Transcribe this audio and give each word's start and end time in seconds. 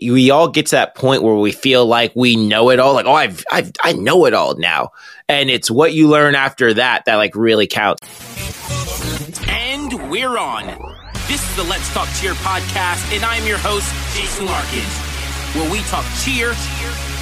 we 0.00 0.30
all 0.30 0.48
get 0.48 0.66
to 0.66 0.72
that 0.72 0.94
point 0.94 1.22
where 1.22 1.34
we 1.34 1.52
feel 1.52 1.86
like 1.86 2.12
we 2.14 2.36
know 2.36 2.70
it 2.70 2.78
all 2.78 2.94
like 2.94 3.06
oh 3.06 3.12
i've, 3.12 3.44
I've 3.50 3.72
i 3.82 3.92
know 3.92 4.26
it 4.26 4.34
all 4.34 4.56
now. 4.56 4.90
And 5.28 5.50
it's 5.50 5.70
what 5.70 5.92
you 5.92 6.08
learn 6.08 6.34
after 6.34 6.74
that 6.74 7.04
that 7.06 7.16
like 7.16 7.34
really 7.34 7.66
counts. 7.66 8.02
And 9.48 10.10
we're 10.10 10.38
on. 10.38 10.66
This 11.26 11.42
is 11.42 11.56
the 11.56 11.64
let's 11.64 11.92
talk 11.92 12.08
cheer 12.20 12.34
podcast 12.34 13.14
and 13.14 13.24
i'm 13.24 13.44
your 13.44 13.58
host 13.58 13.92
jason 14.14 14.46
larkin 14.46 14.84
where 15.58 15.70
we 15.72 15.80
talk 15.88 16.04
cheer 16.22 16.54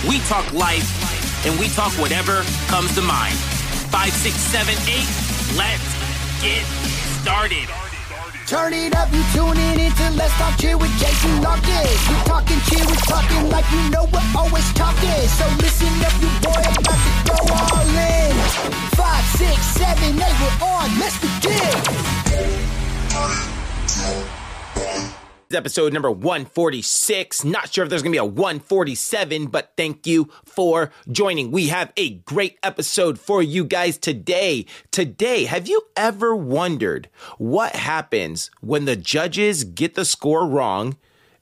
we 0.09 0.19
talk 0.21 0.53
life 0.53 1.47
and 1.47 1.59
we 1.61 1.69
talk 1.69 1.93
whatever 1.93 2.43
comes 2.69 2.95
to 2.95 3.03
mind. 3.03 3.37
Five 3.91 4.13
six 4.13 4.37
seven 4.37 4.75
eight 4.89 5.09
let's 5.57 6.43
get 6.43 6.65
started 7.23 7.69
Turn 8.47 8.75
it 8.75 8.95
up, 8.95 9.11
you 9.11 9.23
tuning 9.33 9.73
in 9.73 9.81
into 9.81 10.11
Let's 10.11 10.35
Talk 10.35 10.59
Cheer 10.59 10.77
with 10.77 10.91
Jason 10.99 11.41
Larkin. 11.41 11.89
We 12.09 12.15
talking 12.29 12.61
cheer, 12.69 12.85
we 12.87 12.95
talking 13.09 13.49
like 13.49 13.65
you 13.73 13.89
know 13.89 14.05
we're 14.13 14.21
always 14.37 14.71
talking. 14.75 15.29
So 15.33 15.49
listen 15.65 15.89
up, 16.05 16.13
you 16.21 16.29
boy, 16.45 16.53
I'm 16.53 16.77
about 16.77 17.01
to 17.01 17.13
go 17.25 17.37
all 17.57 17.89
in. 17.89 18.37
Five, 19.01 19.25
six, 19.41 19.57
seven, 19.81 20.21
eight, 20.21 20.37
we're 20.41 20.61
on. 20.61 20.93
Let's 21.01 21.17
begin 21.25 22.05
episode 25.55 25.93
number 25.93 26.11
146. 26.11 27.45
Not 27.45 27.73
sure 27.73 27.85
if 27.85 27.91
there's 27.91 28.03
going 28.03 28.13
to 28.13 28.17
be 28.17 28.19
a 28.19 28.25
147, 28.25 29.47
but 29.47 29.73
thank 29.77 30.07
you 30.07 30.29
for 30.45 30.91
joining. 31.11 31.51
We 31.51 31.69
have 31.69 31.93
a 31.97 32.11
great 32.11 32.59
episode 32.63 33.19
for 33.19 33.43
you 33.43 33.65
guys 33.65 33.97
today. 33.97 34.67
Today, 34.91 35.45
have 35.45 35.69
you 35.69 35.83
ever 35.97 36.35
wondered 36.35 37.09
what 37.39 37.77
happens 37.77 38.51
when 38.61 38.85
the 38.85 38.97
judges 38.97 39.65
get 39.65 39.95
the 39.95 40.05
score 40.05 40.47
wrong 40.47 40.97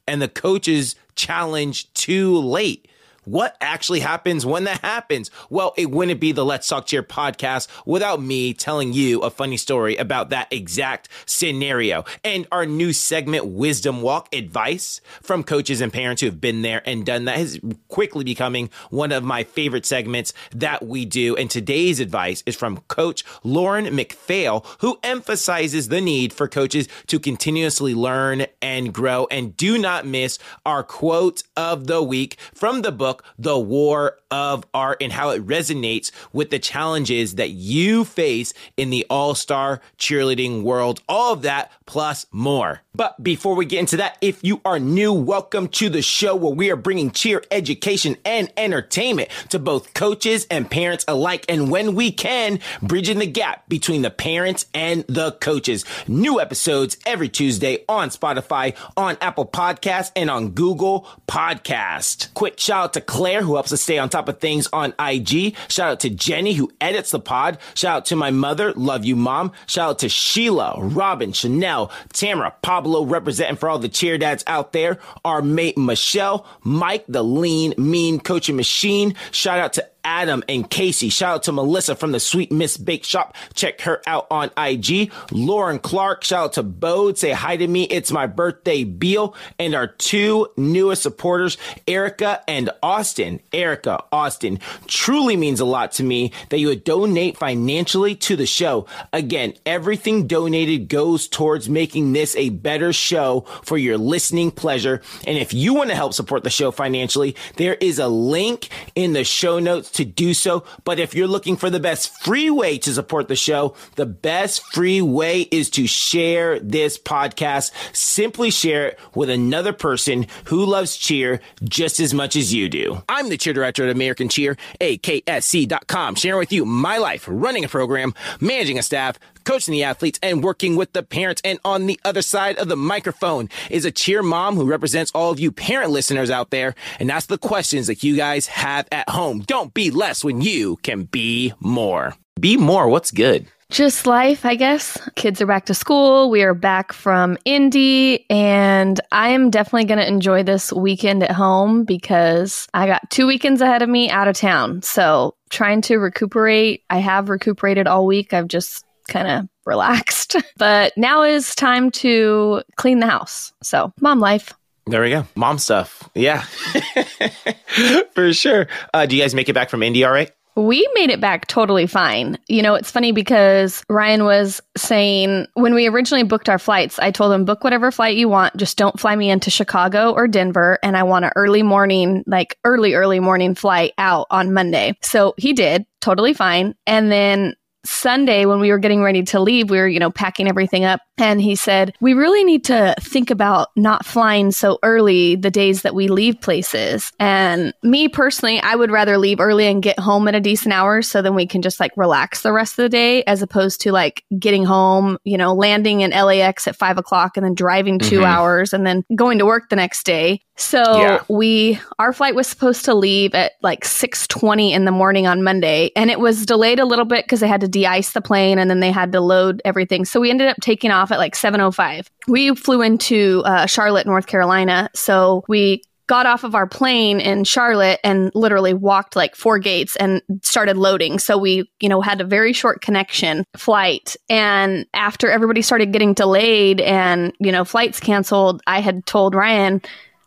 and 0.06 0.20
the 0.20 0.28
coaches 0.28 0.94
challenge 1.14 1.92
too 1.94 2.36
late? 2.36 2.88
What 3.24 3.56
actually 3.60 4.00
happens 4.00 4.44
when 4.44 4.64
that 4.64 4.80
happens? 4.80 5.30
Well, 5.48 5.74
it 5.76 5.92
wouldn't 5.92 6.18
be 6.18 6.32
the 6.32 6.44
Let's 6.44 6.66
Talk 6.66 6.86
Cheer 6.86 7.04
podcast 7.04 7.68
without 7.86 8.20
me 8.20 8.52
telling 8.52 8.92
you 8.92 9.20
a 9.20 9.30
funny 9.30 9.56
story 9.56 9.96
about 9.96 10.30
that 10.30 10.52
exact 10.52 11.08
scenario. 11.24 12.04
And 12.24 12.48
our 12.50 12.66
new 12.66 12.92
segment, 12.92 13.46
Wisdom 13.46 14.02
Walk 14.02 14.34
Advice 14.34 15.00
from 15.22 15.44
coaches 15.44 15.80
and 15.80 15.92
parents 15.92 16.20
who 16.20 16.26
have 16.26 16.40
been 16.40 16.62
there 16.62 16.82
and 16.84 17.06
done 17.06 17.26
that, 17.26 17.38
is 17.38 17.60
quickly 17.86 18.24
becoming 18.24 18.70
one 18.90 19.12
of 19.12 19.22
my 19.22 19.44
favorite 19.44 19.86
segments 19.86 20.32
that 20.50 20.84
we 20.84 21.04
do. 21.04 21.36
And 21.36 21.48
today's 21.48 22.00
advice 22.00 22.42
is 22.44 22.56
from 22.56 22.78
Coach 22.88 23.24
Lauren 23.44 23.86
McPhail, 23.86 24.66
who 24.80 24.98
emphasizes 25.04 25.88
the 25.88 26.00
need 26.00 26.32
for 26.32 26.48
coaches 26.48 26.88
to 27.06 27.20
continuously 27.20 27.94
learn 27.94 28.46
and 28.60 28.92
grow. 28.92 29.28
And 29.30 29.56
do 29.56 29.78
not 29.78 30.06
miss 30.06 30.40
our 30.66 30.82
quote 30.82 31.44
of 31.56 31.86
the 31.86 32.02
week 32.02 32.36
from 32.52 32.82
the 32.82 32.90
book 32.90 33.11
book, 33.12 33.24
The 33.38 33.58
War 33.58 34.16
of 34.30 34.64
Art, 34.72 35.02
and 35.02 35.12
how 35.12 35.30
it 35.30 35.46
resonates 35.46 36.10
with 36.32 36.48
the 36.48 36.58
challenges 36.58 37.34
that 37.34 37.50
you 37.50 38.04
face 38.04 38.54
in 38.78 38.88
the 38.88 39.06
all 39.10 39.34
star 39.34 39.82
cheerleading 39.98 40.62
world. 40.62 41.02
All 41.08 41.34
of 41.34 41.42
that 41.42 41.70
plus 41.84 42.24
more. 42.32 42.80
But 42.94 43.22
before 43.22 43.54
we 43.54 43.64
get 43.66 43.80
into 43.80 43.98
that, 43.98 44.16
if 44.20 44.42
you 44.42 44.60
are 44.64 44.78
new, 44.78 45.12
welcome 45.12 45.68
to 45.68 45.88
the 45.88 46.02
show 46.02 46.36
where 46.36 46.54
we 46.54 46.70
are 46.70 46.76
bringing 46.76 47.10
cheer 47.10 47.42
education 47.50 48.16
and 48.24 48.52
entertainment 48.56 49.30
to 49.50 49.58
both 49.58 49.94
coaches 49.94 50.46
and 50.50 50.70
parents 50.70 51.04
alike. 51.08 51.44
And 51.48 51.70
when 51.70 51.94
we 51.94 52.12
can, 52.12 52.60
bridging 52.82 53.18
the 53.18 53.26
gap 53.26 53.68
between 53.68 54.02
the 54.02 54.10
parents 54.10 54.66
and 54.72 55.04
the 55.06 55.32
coaches. 55.32 55.84
New 56.06 56.40
episodes 56.40 56.96
every 57.06 57.28
Tuesday 57.28 57.84
on 57.88 58.10
Spotify, 58.10 58.74
on 58.96 59.16
Apple 59.20 59.46
Podcasts, 59.46 60.12
and 60.16 60.30
on 60.30 60.50
Google 60.50 61.06
Podcast. 61.26 62.32
Quick 62.34 62.58
shout 62.58 62.84
out 62.84 62.92
to 62.94 63.00
Claire, 63.02 63.42
who 63.42 63.54
helps 63.54 63.72
us 63.72 63.82
stay 63.82 63.98
on 63.98 64.08
top 64.08 64.28
of 64.28 64.38
things 64.38 64.68
on 64.72 64.94
IG. 64.98 65.54
Shout 65.68 65.90
out 65.92 66.00
to 66.00 66.10
Jenny, 66.10 66.54
who 66.54 66.70
edits 66.80 67.10
the 67.10 67.20
pod. 67.20 67.58
Shout 67.74 67.96
out 67.96 68.04
to 68.06 68.16
my 68.16 68.30
mother. 68.30 68.72
Love 68.74 69.04
you, 69.04 69.16
mom. 69.16 69.52
Shout 69.66 69.90
out 69.90 69.98
to 70.00 70.08
Sheila, 70.08 70.76
Robin, 70.80 71.32
Chanel, 71.32 71.90
Tamara, 72.12 72.54
Pablo, 72.62 73.04
representing 73.04 73.56
for 73.56 73.68
all 73.68 73.78
the 73.78 73.88
cheer 73.88 74.18
dads 74.18 74.44
out 74.46 74.72
there. 74.72 74.98
Our 75.24 75.42
mate, 75.42 75.76
Michelle, 75.76 76.46
Mike, 76.62 77.04
the 77.08 77.22
lean, 77.22 77.74
mean 77.76 78.20
coaching 78.20 78.56
machine. 78.56 79.14
Shout 79.30 79.58
out 79.58 79.72
to 79.74 79.91
Adam 80.04 80.42
and 80.48 80.68
Casey. 80.68 81.08
Shout 81.08 81.34
out 81.34 81.42
to 81.44 81.52
Melissa 81.52 81.94
from 81.94 82.12
the 82.12 82.20
Sweet 82.20 82.50
Miss 82.50 82.76
Bake 82.76 83.04
Shop. 83.04 83.36
Check 83.54 83.82
her 83.82 84.02
out 84.06 84.26
on 84.30 84.50
IG. 84.56 85.12
Lauren 85.30 85.78
Clark. 85.78 86.24
Shout 86.24 86.44
out 86.44 86.52
to 86.54 86.62
Bode. 86.62 87.18
Say 87.18 87.32
hi 87.32 87.56
to 87.56 87.66
me. 87.66 87.84
It's 87.84 88.12
my 88.12 88.26
birthday, 88.26 88.84
Beal. 88.84 89.34
And 89.58 89.74
our 89.74 89.86
two 89.86 90.48
newest 90.56 91.02
supporters, 91.02 91.56
Erica 91.86 92.42
and 92.48 92.70
Austin. 92.82 93.40
Erica, 93.52 94.02
Austin. 94.10 94.58
Truly 94.86 95.36
means 95.36 95.60
a 95.60 95.64
lot 95.64 95.92
to 95.92 96.02
me 96.02 96.32
that 96.50 96.58
you 96.58 96.68
would 96.68 96.84
donate 96.84 97.36
financially 97.36 98.14
to 98.16 98.36
the 98.36 98.46
show. 98.46 98.86
Again, 99.12 99.54
everything 99.66 100.26
donated 100.26 100.88
goes 100.88 101.28
towards 101.28 101.68
making 101.68 102.12
this 102.12 102.34
a 102.36 102.48
better 102.50 102.92
show 102.92 103.42
for 103.62 103.78
your 103.78 103.98
listening 103.98 104.50
pleasure. 104.50 105.00
And 105.26 105.38
if 105.38 105.52
you 105.54 105.74
want 105.74 105.90
to 105.90 105.96
help 105.96 106.14
support 106.14 106.44
the 106.44 106.50
show 106.50 106.70
financially, 106.70 107.36
there 107.56 107.74
is 107.74 107.98
a 107.98 108.08
link 108.08 108.68
in 108.94 109.12
the 109.12 109.24
show 109.24 109.58
notes 109.58 109.91
to 109.92 110.04
do 110.04 110.34
so. 110.34 110.64
But 110.84 110.98
if 110.98 111.14
you're 111.14 111.26
looking 111.26 111.56
for 111.56 111.70
the 111.70 111.80
best 111.80 112.22
free 112.22 112.50
way 112.50 112.78
to 112.78 112.92
support 112.92 113.28
the 113.28 113.36
show, 113.36 113.74
the 113.96 114.06
best 114.06 114.62
free 114.72 115.00
way 115.00 115.42
is 115.42 115.70
to 115.70 115.86
share 115.86 116.58
this 116.60 116.98
podcast. 116.98 117.72
Simply 117.94 118.50
share 118.50 118.88
it 118.88 118.98
with 119.14 119.30
another 119.30 119.72
person 119.72 120.26
who 120.46 120.64
loves 120.64 120.96
cheer 120.96 121.40
just 121.64 122.00
as 122.00 122.12
much 122.14 122.36
as 122.36 122.52
you 122.52 122.68
do. 122.68 123.02
I'm 123.08 123.28
the 123.28 123.36
cheer 123.36 123.52
director 123.52 123.84
at 123.84 123.90
American 123.90 124.28
Cheer, 124.28 124.56
AKSC.com, 124.80 126.14
sharing 126.16 126.38
with 126.38 126.52
you 126.52 126.64
my 126.64 126.98
life 126.98 127.26
running 127.28 127.64
a 127.64 127.68
program, 127.68 128.14
managing 128.40 128.78
a 128.78 128.82
staff, 128.82 129.18
coaching 129.44 129.72
the 129.72 129.84
athletes, 129.84 130.18
and 130.22 130.42
working 130.42 130.76
with 130.76 130.92
the 130.92 131.02
parents. 131.02 131.42
And 131.44 131.58
on 131.64 131.86
the 131.86 132.00
other 132.04 132.22
side 132.22 132.56
of 132.58 132.68
the 132.68 132.76
microphone 132.76 133.48
is 133.70 133.84
a 133.84 133.90
cheer 133.90 134.22
mom 134.22 134.56
who 134.56 134.64
represents 134.64 135.12
all 135.14 135.30
of 135.30 135.40
you 135.40 135.52
parent 135.52 135.90
listeners 135.90 136.30
out 136.30 136.50
there 136.50 136.74
and 136.98 137.10
asks 137.10 137.26
the 137.26 137.38
questions 137.38 137.86
that 137.86 138.02
you 138.02 138.16
guys 138.16 138.46
have 138.46 138.86
at 138.92 139.08
home. 139.08 139.40
Don't 139.40 139.74
be 139.74 139.90
less 139.90 140.24
when 140.24 140.40
you 140.40 140.76
can 140.82 141.04
be 141.04 141.52
more. 141.60 142.14
Be 142.40 142.56
more. 142.56 142.88
What's 142.88 143.10
good? 143.10 143.46
Just 143.72 144.06
life, 144.06 144.44
I 144.44 144.54
guess. 144.54 144.98
Kids 145.14 145.40
are 145.40 145.46
back 145.46 145.64
to 145.64 145.74
school. 145.74 146.28
We 146.28 146.42
are 146.42 146.52
back 146.52 146.92
from 146.92 147.38
Indy, 147.46 148.26
and 148.28 149.00
I 149.10 149.30
am 149.30 149.48
definitely 149.48 149.86
going 149.86 149.98
to 149.98 150.06
enjoy 150.06 150.42
this 150.42 150.70
weekend 150.74 151.22
at 151.22 151.30
home 151.30 151.84
because 151.84 152.68
I 152.74 152.86
got 152.86 153.08
two 153.08 153.26
weekends 153.26 153.62
ahead 153.62 153.80
of 153.80 153.88
me 153.88 154.10
out 154.10 154.28
of 154.28 154.36
town. 154.36 154.82
So, 154.82 155.36
trying 155.48 155.80
to 155.82 155.96
recuperate. 155.96 156.82
I 156.90 156.98
have 156.98 157.30
recuperated 157.30 157.86
all 157.86 158.04
week. 158.04 158.34
I've 158.34 158.48
just 158.48 158.84
kind 159.12 159.28
of 159.28 159.48
relaxed. 159.66 160.36
But 160.56 160.92
now 160.96 161.22
is 161.22 161.54
time 161.56 161.90
to 162.02 162.62
clean 162.76 163.00
the 163.00 163.06
house. 163.06 163.52
So, 163.62 163.92
mom 164.00 164.20
life. 164.20 164.54
There 164.86 165.02
we 165.02 165.10
go. 165.10 165.26
Mom 165.34 165.58
stuff. 165.58 166.08
Yeah. 166.14 166.42
For 168.14 168.32
sure. 168.32 168.68
Uh, 168.94 169.06
do 169.06 169.16
you 169.16 169.22
guys 169.22 169.34
make 169.34 169.48
it 169.48 169.54
back 169.54 169.70
from 169.70 169.82
Indy 169.82 170.04
all 170.04 170.12
right? 170.12 170.30
We 170.54 170.86
made 170.94 171.10
it 171.10 171.20
back 171.20 171.46
totally 171.46 171.86
fine. 171.86 172.38
You 172.46 172.62
know, 172.62 172.74
it's 172.74 172.90
funny 172.90 173.12
because 173.12 173.82
Ryan 173.88 174.24
was 174.24 174.60
saying 174.76 175.46
when 175.54 175.74
we 175.74 175.88
originally 175.88 176.24
booked 176.24 176.48
our 176.48 176.58
flights, 176.58 176.98
I 176.98 177.10
told 177.10 177.32
him, 177.32 177.44
book 177.44 177.64
whatever 177.64 177.90
flight 177.90 178.16
you 178.16 178.28
want. 178.28 178.56
Just 178.56 178.76
don't 178.76 179.00
fly 179.00 179.16
me 179.16 179.30
into 179.30 179.50
Chicago 179.50 180.12
or 180.12 180.28
Denver. 180.28 180.78
And 180.82 180.96
I 180.96 181.04
want 181.04 181.24
an 181.24 181.32
early 181.36 181.62
morning, 181.62 182.22
like 182.26 182.58
early, 182.64 182.94
early 182.94 183.18
morning 183.18 183.54
flight 183.54 183.94
out 183.96 184.26
on 184.30 184.52
Monday. 184.52 184.96
So 185.00 185.34
he 185.38 185.54
did 185.54 185.86
totally 186.00 186.34
fine. 186.34 186.74
And 186.86 187.10
then 187.10 187.54
Sunday, 187.84 188.46
when 188.46 188.60
we 188.60 188.70
were 188.70 188.78
getting 188.78 189.02
ready 189.02 189.22
to 189.24 189.40
leave, 189.40 189.70
we 189.70 189.78
were, 189.78 189.88
you 189.88 189.98
know, 189.98 190.10
packing 190.10 190.48
everything 190.48 190.84
up. 190.84 191.00
And 191.18 191.40
he 191.40 191.56
said, 191.56 191.94
We 192.00 192.14
really 192.14 192.44
need 192.44 192.64
to 192.64 192.94
think 193.00 193.30
about 193.30 193.68
not 193.76 194.04
flying 194.04 194.50
so 194.50 194.78
early 194.82 195.36
the 195.36 195.50
days 195.50 195.82
that 195.82 195.94
we 195.94 196.08
leave 196.08 196.40
places. 196.40 197.12
And 197.18 197.74
me 197.82 198.08
personally, 198.08 198.60
I 198.60 198.74
would 198.74 198.90
rather 198.90 199.18
leave 199.18 199.40
early 199.40 199.66
and 199.66 199.82
get 199.82 199.98
home 199.98 200.28
at 200.28 200.34
a 200.34 200.40
decent 200.40 200.72
hour 200.72 201.02
so 201.02 201.22
then 201.22 201.34
we 201.34 201.46
can 201.46 201.62
just 201.62 201.80
like 201.80 201.92
relax 201.96 202.42
the 202.42 202.52
rest 202.52 202.78
of 202.78 202.84
the 202.84 202.88
day 202.88 203.24
as 203.24 203.42
opposed 203.42 203.80
to 203.82 203.92
like 203.92 204.24
getting 204.38 204.64
home, 204.64 205.18
you 205.24 205.36
know, 205.36 205.54
landing 205.54 206.00
in 206.00 206.10
LAX 206.10 206.66
at 206.66 206.76
five 206.76 206.98
o'clock 206.98 207.36
and 207.36 207.44
then 207.44 207.54
driving 207.54 207.98
2 207.98 208.16
mm-hmm. 208.16 208.24
hours 208.24 208.72
and 208.72 208.86
then 208.86 209.04
going 209.14 209.38
to 209.38 209.46
work 209.46 209.68
the 209.68 209.76
next 209.76 210.04
day. 210.04 210.40
So 210.56 210.82
yeah. 210.82 211.22
we 211.28 211.80
our 211.98 212.12
flight 212.12 212.34
was 212.34 212.46
supposed 212.46 212.84
to 212.84 212.94
leave 212.94 213.34
at 213.34 213.52
like 213.62 213.84
6:20 213.84 214.72
in 214.72 214.84
the 214.84 214.90
morning 214.90 215.26
on 215.26 215.42
Monday 215.42 215.90
and 215.96 216.10
it 216.10 216.20
was 216.20 216.44
delayed 216.44 216.78
a 216.78 216.84
little 216.84 217.04
bit 217.04 217.26
cuz 217.26 217.40
they 217.40 217.48
had 217.48 217.62
to 217.62 217.68
de-ice 217.68 218.12
the 218.12 218.20
plane 218.20 218.58
and 218.58 218.68
then 218.68 218.80
they 218.80 218.90
had 218.90 219.12
to 219.12 219.20
load 219.20 219.62
everything. 219.64 220.04
So 220.04 220.20
we 220.20 220.30
ended 220.30 220.48
up 220.48 220.56
taking 220.60 220.90
off 220.90 221.10
at 221.10 221.18
like 221.18 221.34
7:05. 221.34 222.06
We 222.28 222.54
flew 222.54 222.82
into 222.82 223.42
uh, 223.44 223.66
Charlotte, 223.66 224.06
North 224.06 224.26
Carolina. 224.26 224.90
So 224.94 225.42
we 225.48 225.82
got 226.06 226.26
off 226.26 226.44
of 226.44 226.54
our 226.54 226.66
plane 226.66 227.20
in 227.20 227.44
Charlotte 227.44 227.98
and 228.04 228.30
literally 228.34 228.74
walked 228.74 229.16
like 229.16 229.34
four 229.34 229.58
gates 229.58 229.96
and 229.96 230.20
started 230.42 230.76
loading. 230.76 231.18
So 231.18 231.38
we, 231.38 231.70
you 231.80 231.88
know, 231.88 232.02
had 232.02 232.20
a 232.20 232.24
very 232.24 232.52
short 232.52 232.82
connection 232.82 233.44
flight. 233.56 234.14
And 234.28 234.84
after 234.92 235.30
everybody 235.30 235.62
started 235.62 235.92
getting 235.92 236.12
delayed 236.12 236.82
and, 236.82 237.32
you 237.40 237.52
know, 237.52 237.64
flights 237.64 238.00
canceled, 238.00 238.62
I 238.66 238.80
had 238.80 239.06
told 239.06 239.34
Ryan, 239.34 239.80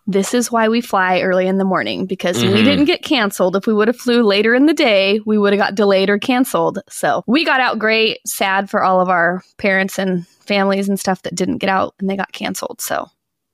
this 0.07 0.33
is 0.33 0.51
why 0.51 0.67
we 0.69 0.81
fly 0.81 1.21
early 1.21 1.47
in 1.47 1.57
the 1.57 1.65
morning 1.65 2.05
because 2.05 2.41
we 2.41 2.49
Mhm. 2.49 2.63
didn't 2.63 2.85
get 2.85 3.03
canceled. 3.03 3.55
If 3.55 3.65
we 3.67 3.73
would 3.73 3.87
have 3.87 3.97
flew 3.97 4.23
later 4.23 4.53
in 4.53 4.65
the 4.65 4.73
day, 4.73 5.19
we 5.25 5.37
would 5.37 5.53
have 5.53 5.59
got 5.59 5.75
delayed 5.75 6.09
or 6.09 6.19
canceled. 6.19 6.79
So 6.89 7.23
we 7.27 7.43
got 7.43 7.59
out 7.59 7.79
great. 7.79 8.19
Sad 8.27 8.69
for 8.69 8.83
all 8.83 9.01
of 9.01 9.09
our 9.09 9.41
parents 9.57 9.97
and 9.97 10.27
families 10.27 10.87
and 10.87 10.99
stuff 10.99 11.23
that 11.23 11.35
didn't 11.35 11.57
get 11.57 11.69
out 11.69 11.95
and 11.99 12.09
they 12.09 12.15
got 12.15 12.31
canceled. 12.31 12.79
So 12.81 13.07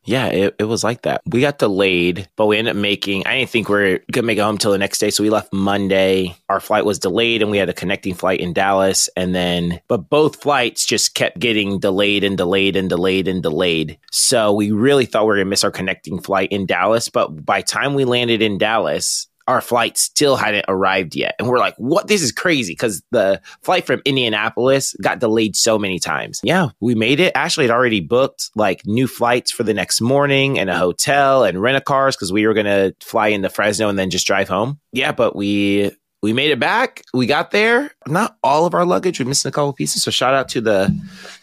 Yeah, 0.03 0.27
it, 0.27 0.55
it 0.57 0.63
was 0.63 0.83
like 0.83 1.03
that. 1.03 1.21
We 1.27 1.41
got 1.41 1.59
delayed, 1.59 2.27
but 2.35 2.47
we 2.47 2.57
ended 2.57 2.75
up 2.75 2.81
making, 2.81 3.27
I 3.27 3.37
didn't 3.37 3.51
think 3.51 3.69
we 3.69 3.75
were 3.75 3.99
going 4.11 4.23
to 4.23 4.23
make 4.23 4.39
it 4.39 4.41
home 4.41 4.57
till 4.57 4.71
the 4.71 4.77
next 4.79 4.97
day. 4.97 5.11
So 5.11 5.23
we 5.23 5.29
left 5.29 5.53
Monday. 5.53 6.35
Our 6.49 6.59
flight 6.59 6.85
was 6.85 6.97
delayed 6.97 7.41
and 7.43 7.51
we 7.51 7.59
had 7.59 7.69
a 7.69 7.73
connecting 7.73 8.15
flight 8.15 8.39
in 8.39 8.53
Dallas. 8.53 9.09
And 9.15 9.35
then, 9.35 9.79
but 9.87 10.09
both 10.09 10.41
flights 10.41 10.85
just 10.85 11.13
kept 11.13 11.37
getting 11.39 11.79
delayed 11.79 12.23
and 12.23 12.35
delayed 12.35 12.75
and 12.75 12.89
delayed 12.89 13.27
and 13.27 13.43
delayed. 13.43 13.99
So 14.11 14.53
we 14.53 14.71
really 14.71 15.05
thought 15.05 15.23
we 15.23 15.27
were 15.27 15.35
going 15.35 15.45
to 15.45 15.49
miss 15.49 15.63
our 15.63 15.71
connecting 15.71 16.19
flight 16.19 16.51
in 16.51 16.65
Dallas. 16.65 17.07
But 17.09 17.45
by 17.45 17.61
time 17.61 17.93
we 17.93 18.05
landed 18.05 18.41
in 18.41 18.57
Dallas, 18.57 19.27
our 19.47 19.61
flight 19.61 19.97
still 19.97 20.35
hadn't 20.35 20.65
arrived 20.67 21.15
yet. 21.15 21.35
And 21.39 21.47
we're 21.47 21.59
like, 21.59 21.75
what? 21.77 22.07
This 22.07 22.21
is 22.21 22.31
crazy 22.31 22.73
because 22.73 23.01
the 23.11 23.41
flight 23.61 23.85
from 23.85 24.01
Indianapolis 24.05 24.95
got 25.01 25.19
delayed 25.19 25.55
so 25.55 25.77
many 25.77 25.99
times. 25.99 26.39
Yeah, 26.43 26.69
we 26.79 26.95
made 26.95 27.19
it. 27.19 27.35
Ashley 27.35 27.65
had 27.65 27.71
already 27.71 27.99
booked 28.01 28.49
like 28.55 28.85
new 28.85 29.07
flights 29.07 29.51
for 29.51 29.63
the 29.63 29.73
next 29.73 30.01
morning 30.01 30.59
and 30.59 30.69
a 30.69 30.77
hotel 30.77 31.43
and 31.43 31.61
rent 31.61 31.77
a 31.77 31.81
cars 31.81 32.15
because 32.15 32.31
we 32.31 32.47
were 32.47 32.53
going 32.53 32.65
to 32.65 32.95
fly 33.01 33.27
into 33.27 33.49
Fresno 33.49 33.89
and 33.89 33.97
then 33.97 34.09
just 34.09 34.27
drive 34.27 34.47
home. 34.47 34.79
Yeah, 34.91 35.11
but 35.11 35.35
we. 35.35 35.91
We 36.23 36.33
made 36.33 36.51
it 36.51 36.59
back. 36.59 37.01
We 37.15 37.25
got 37.25 37.49
there. 37.49 37.95
Not 38.05 38.37
all 38.43 38.67
of 38.67 38.75
our 38.75 38.85
luggage. 38.85 39.17
We 39.17 39.25
missed 39.25 39.43
a 39.43 39.49
couple 39.49 39.73
pieces. 39.73 40.03
So 40.03 40.11
shout 40.11 40.35
out 40.35 40.49
to 40.49 40.61
the 40.61 40.95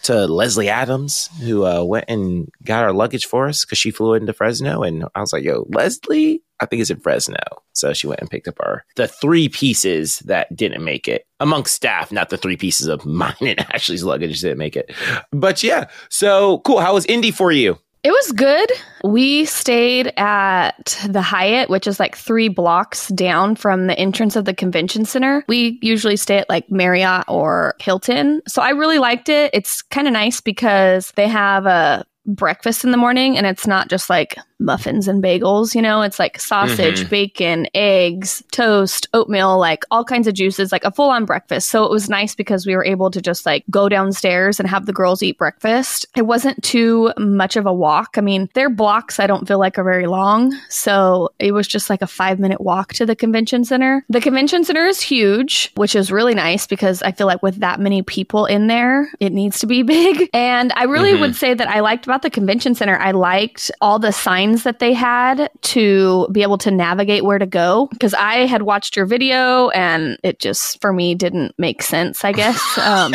to 0.05 0.29
Leslie 0.29 0.69
Adams 0.69 1.29
who 1.41 1.67
uh, 1.67 1.83
went 1.83 2.05
and 2.07 2.49
got 2.63 2.85
our 2.85 2.93
luggage 2.93 3.27
for 3.27 3.49
us 3.49 3.65
because 3.65 3.79
she 3.79 3.91
flew 3.91 4.15
into 4.15 4.33
Fresno. 4.33 4.85
And 4.85 5.05
I 5.17 5.21
was 5.21 5.33
like, 5.33 5.43
"Yo, 5.43 5.67
Leslie, 5.71 6.45
I 6.61 6.67
think 6.67 6.81
it's 6.81 6.91
in 6.91 7.01
Fresno. 7.01 7.37
So 7.73 7.93
she 7.93 8.07
went 8.07 8.21
and 8.21 8.31
picked 8.31 8.49
up 8.49 8.57
our 8.61 8.85
the 8.97 9.09
three 9.09 9.49
pieces 9.49 10.19
that 10.21 10.55
didn't 10.55 10.85
make 10.85 11.09
it 11.09 11.27
amongst 11.41 11.75
staff, 11.75 12.11
not 12.11 12.31
the 12.31 12.37
three 12.37 12.57
pieces 12.57 12.89
of 12.89 13.05
mine 13.07 13.35
and 13.41 13.61
Ashley's 13.73 14.05
luggage 14.05 14.41
didn't 14.41 14.59
make 14.59 14.77
it. 14.77 14.93
But 15.33 15.63
yeah, 15.63 15.89
so 16.09 16.59
cool. 16.61 16.81
How 16.81 16.95
was 16.95 17.07
Indy 17.07 17.31
for 17.31 17.53
you? 17.53 17.79
It 18.05 18.13
was 18.13 18.33
good. 18.33 18.71
We 19.03 19.45
stayed 19.45 20.13
at 20.17 21.05
the 21.09 21.21
Hyatt, 21.21 21.69
which 21.69 21.87
is 21.87 21.99
like 21.99 22.17
three 22.17 22.49
blocks 22.49 23.09
down 23.09 23.57
from 23.57 23.89
the 23.89 23.99
entrance 23.99 24.37
of 24.37 24.45
the 24.45 24.55
convention 24.55 25.05
center. 25.05 25.45
We 25.49 25.79
usually 25.83 26.17
stay 26.17 26.39
at 26.39 26.49
like 26.49 26.71
Marriott 26.71 27.25
or 27.27 27.75
Hilton. 27.81 28.41
So 28.47 28.63
I 28.63 28.71
really 28.71 28.99
liked 28.99 29.29
it. 29.29 29.51
It's 29.53 29.83
kind 29.83 30.07
of 30.07 30.13
nice 30.13 30.41
because 30.41 31.13
they 31.17 31.27
have 31.27 31.67
a 31.67 32.05
breakfast 32.25 32.85
in 32.85 32.93
the 32.93 32.97
morning 32.97 33.37
and 33.37 33.47
it's 33.47 33.67
not 33.67 33.89
just 33.89 34.09
like 34.09 34.37
muffins 34.61 35.07
and 35.09 35.23
bagels, 35.23 35.75
you 35.75 35.81
know, 35.83 36.03
it's 36.03 36.19
like 36.19 36.41
sausage, 36.41 37.05
Mhm. 37.05 37.09
bacon, 37.11 37.67
eggs, 37.75 38.43
toast, 38.51 39.09
oatmeal, 39.15 39.59
like 39.59 39.85
all 39.91 40.05
kinds 40.05 40.27
of 40.27 40.35
juices, 40.35 40.73
like 40.73 40.85
a 40.85 40.91
full 40.91 41.11
on 41.11 41.25
breakfast. 41.25 41.69
So 41.69 41.85
it 41.85 41.91
was 41.91 42.09
nice 42.09 42.35
because 42.35 42.67
we 42.67 42.75
were 42.75 42.85
able 42.85 43.11
to 43.11 43.21
just 43.21 43.47
like 43.47 43.65
go 43.71 43.89
downstairs 43.89 44.59
and 44.59 44.69
have 44.69 44.87
the 44.87 44.93
girls 44.93 45.23
eat 45.23 45.39
breakfast. 45.39 46.07
It 46.17 46.23
wasn't 46.27 46.63
too 46.63 47.13
much 47.19 47.57
of 47.57 47.67
a 47.67 47.73
walk. 47.73 48.17
I 48.17 48.21
mean, 48.21 48.49
their 48.55 48.69
blocks 48.71 49.21
I 49.21 49.27
don't 49.27 49.47
feel 49.47 49.59
like 49.59 49.79
are 49.79 49.85
very 49.85 50.07
long. 50.07 50.53
So 50.69 51.31
it 51.39 51.53
was 51.53 51.69
just 51.69 51.89
like 51.89 52.03
a 52.03 52.07
five 52.07 52.39
minute 52.39 52.61
walk 52.61 52.95
to 52.95 53.07
the 53.07 53.15
convention 53.17 53.65
center. 53.65 54.05
The 54.09 54.21
convention 54.21 54.65
center 54.65 54.87
is 54.87 55.01
huge, 55.01 55.71
which 55.77 55.95
is 55.95 56.11
really 56.11 56.35
nice 56.35 56.67
because 56.67 57.03
I 57.03 57.13
feel 57.13 57.27
like 57.27 57.43
with 57.43 57.61
that 57.61 57.79
many 57.81 58.03
people 58.03 58.47
in 58.47 58.67
there, 58.67 59.09
it 59.21 59.33
needs 59.33 59.61
to 59.61 59.67
be 59.67 59.83
big. 59.99 60.29
And 60.35 60.73
I 60.75 60.85
really 60.85 61.13
Mhm. 61.13 61.21
would 61.21 61.37
say 61.37 61.55
that 61.55 61.69
I 61.69 61.81
liked 61.81 62.07
about 62.07 62.23
the 62.23 62.31
convention 62.31 62.75
center, 62.75 62.97
I 62.97 63.13
liked 63.13 63.71
all 63.81 63.99
the 63.99 64.13
signs 64.13 64.48
that 64.65 64.79
they 64.79 64.93
had 64.93 65.51
to 65.63 66.29
be 66.33 66.43
able 66.43 66.59
to 66.59 66.71
navigate 66.71 67.25
where 67.25 67.39
to 67.39 67.47
go 67.47 67.89
because 67.93 68.15
I 68.15 68.47
had 68.47 68.63
watched 68.63 68.97
your 68.97 69.07
video 69.07 69.69
and 69.71 70.19
it 70.23 70.39
just 70.39 70.81
for 70.81 70.93
me 70.93 71.15
didn't 71.15 71.55
make 71.59 71.83
sense, 71.83 72.25
I 72.25 72.33
guess. 72.33 72.59
Um, 72.89 73.15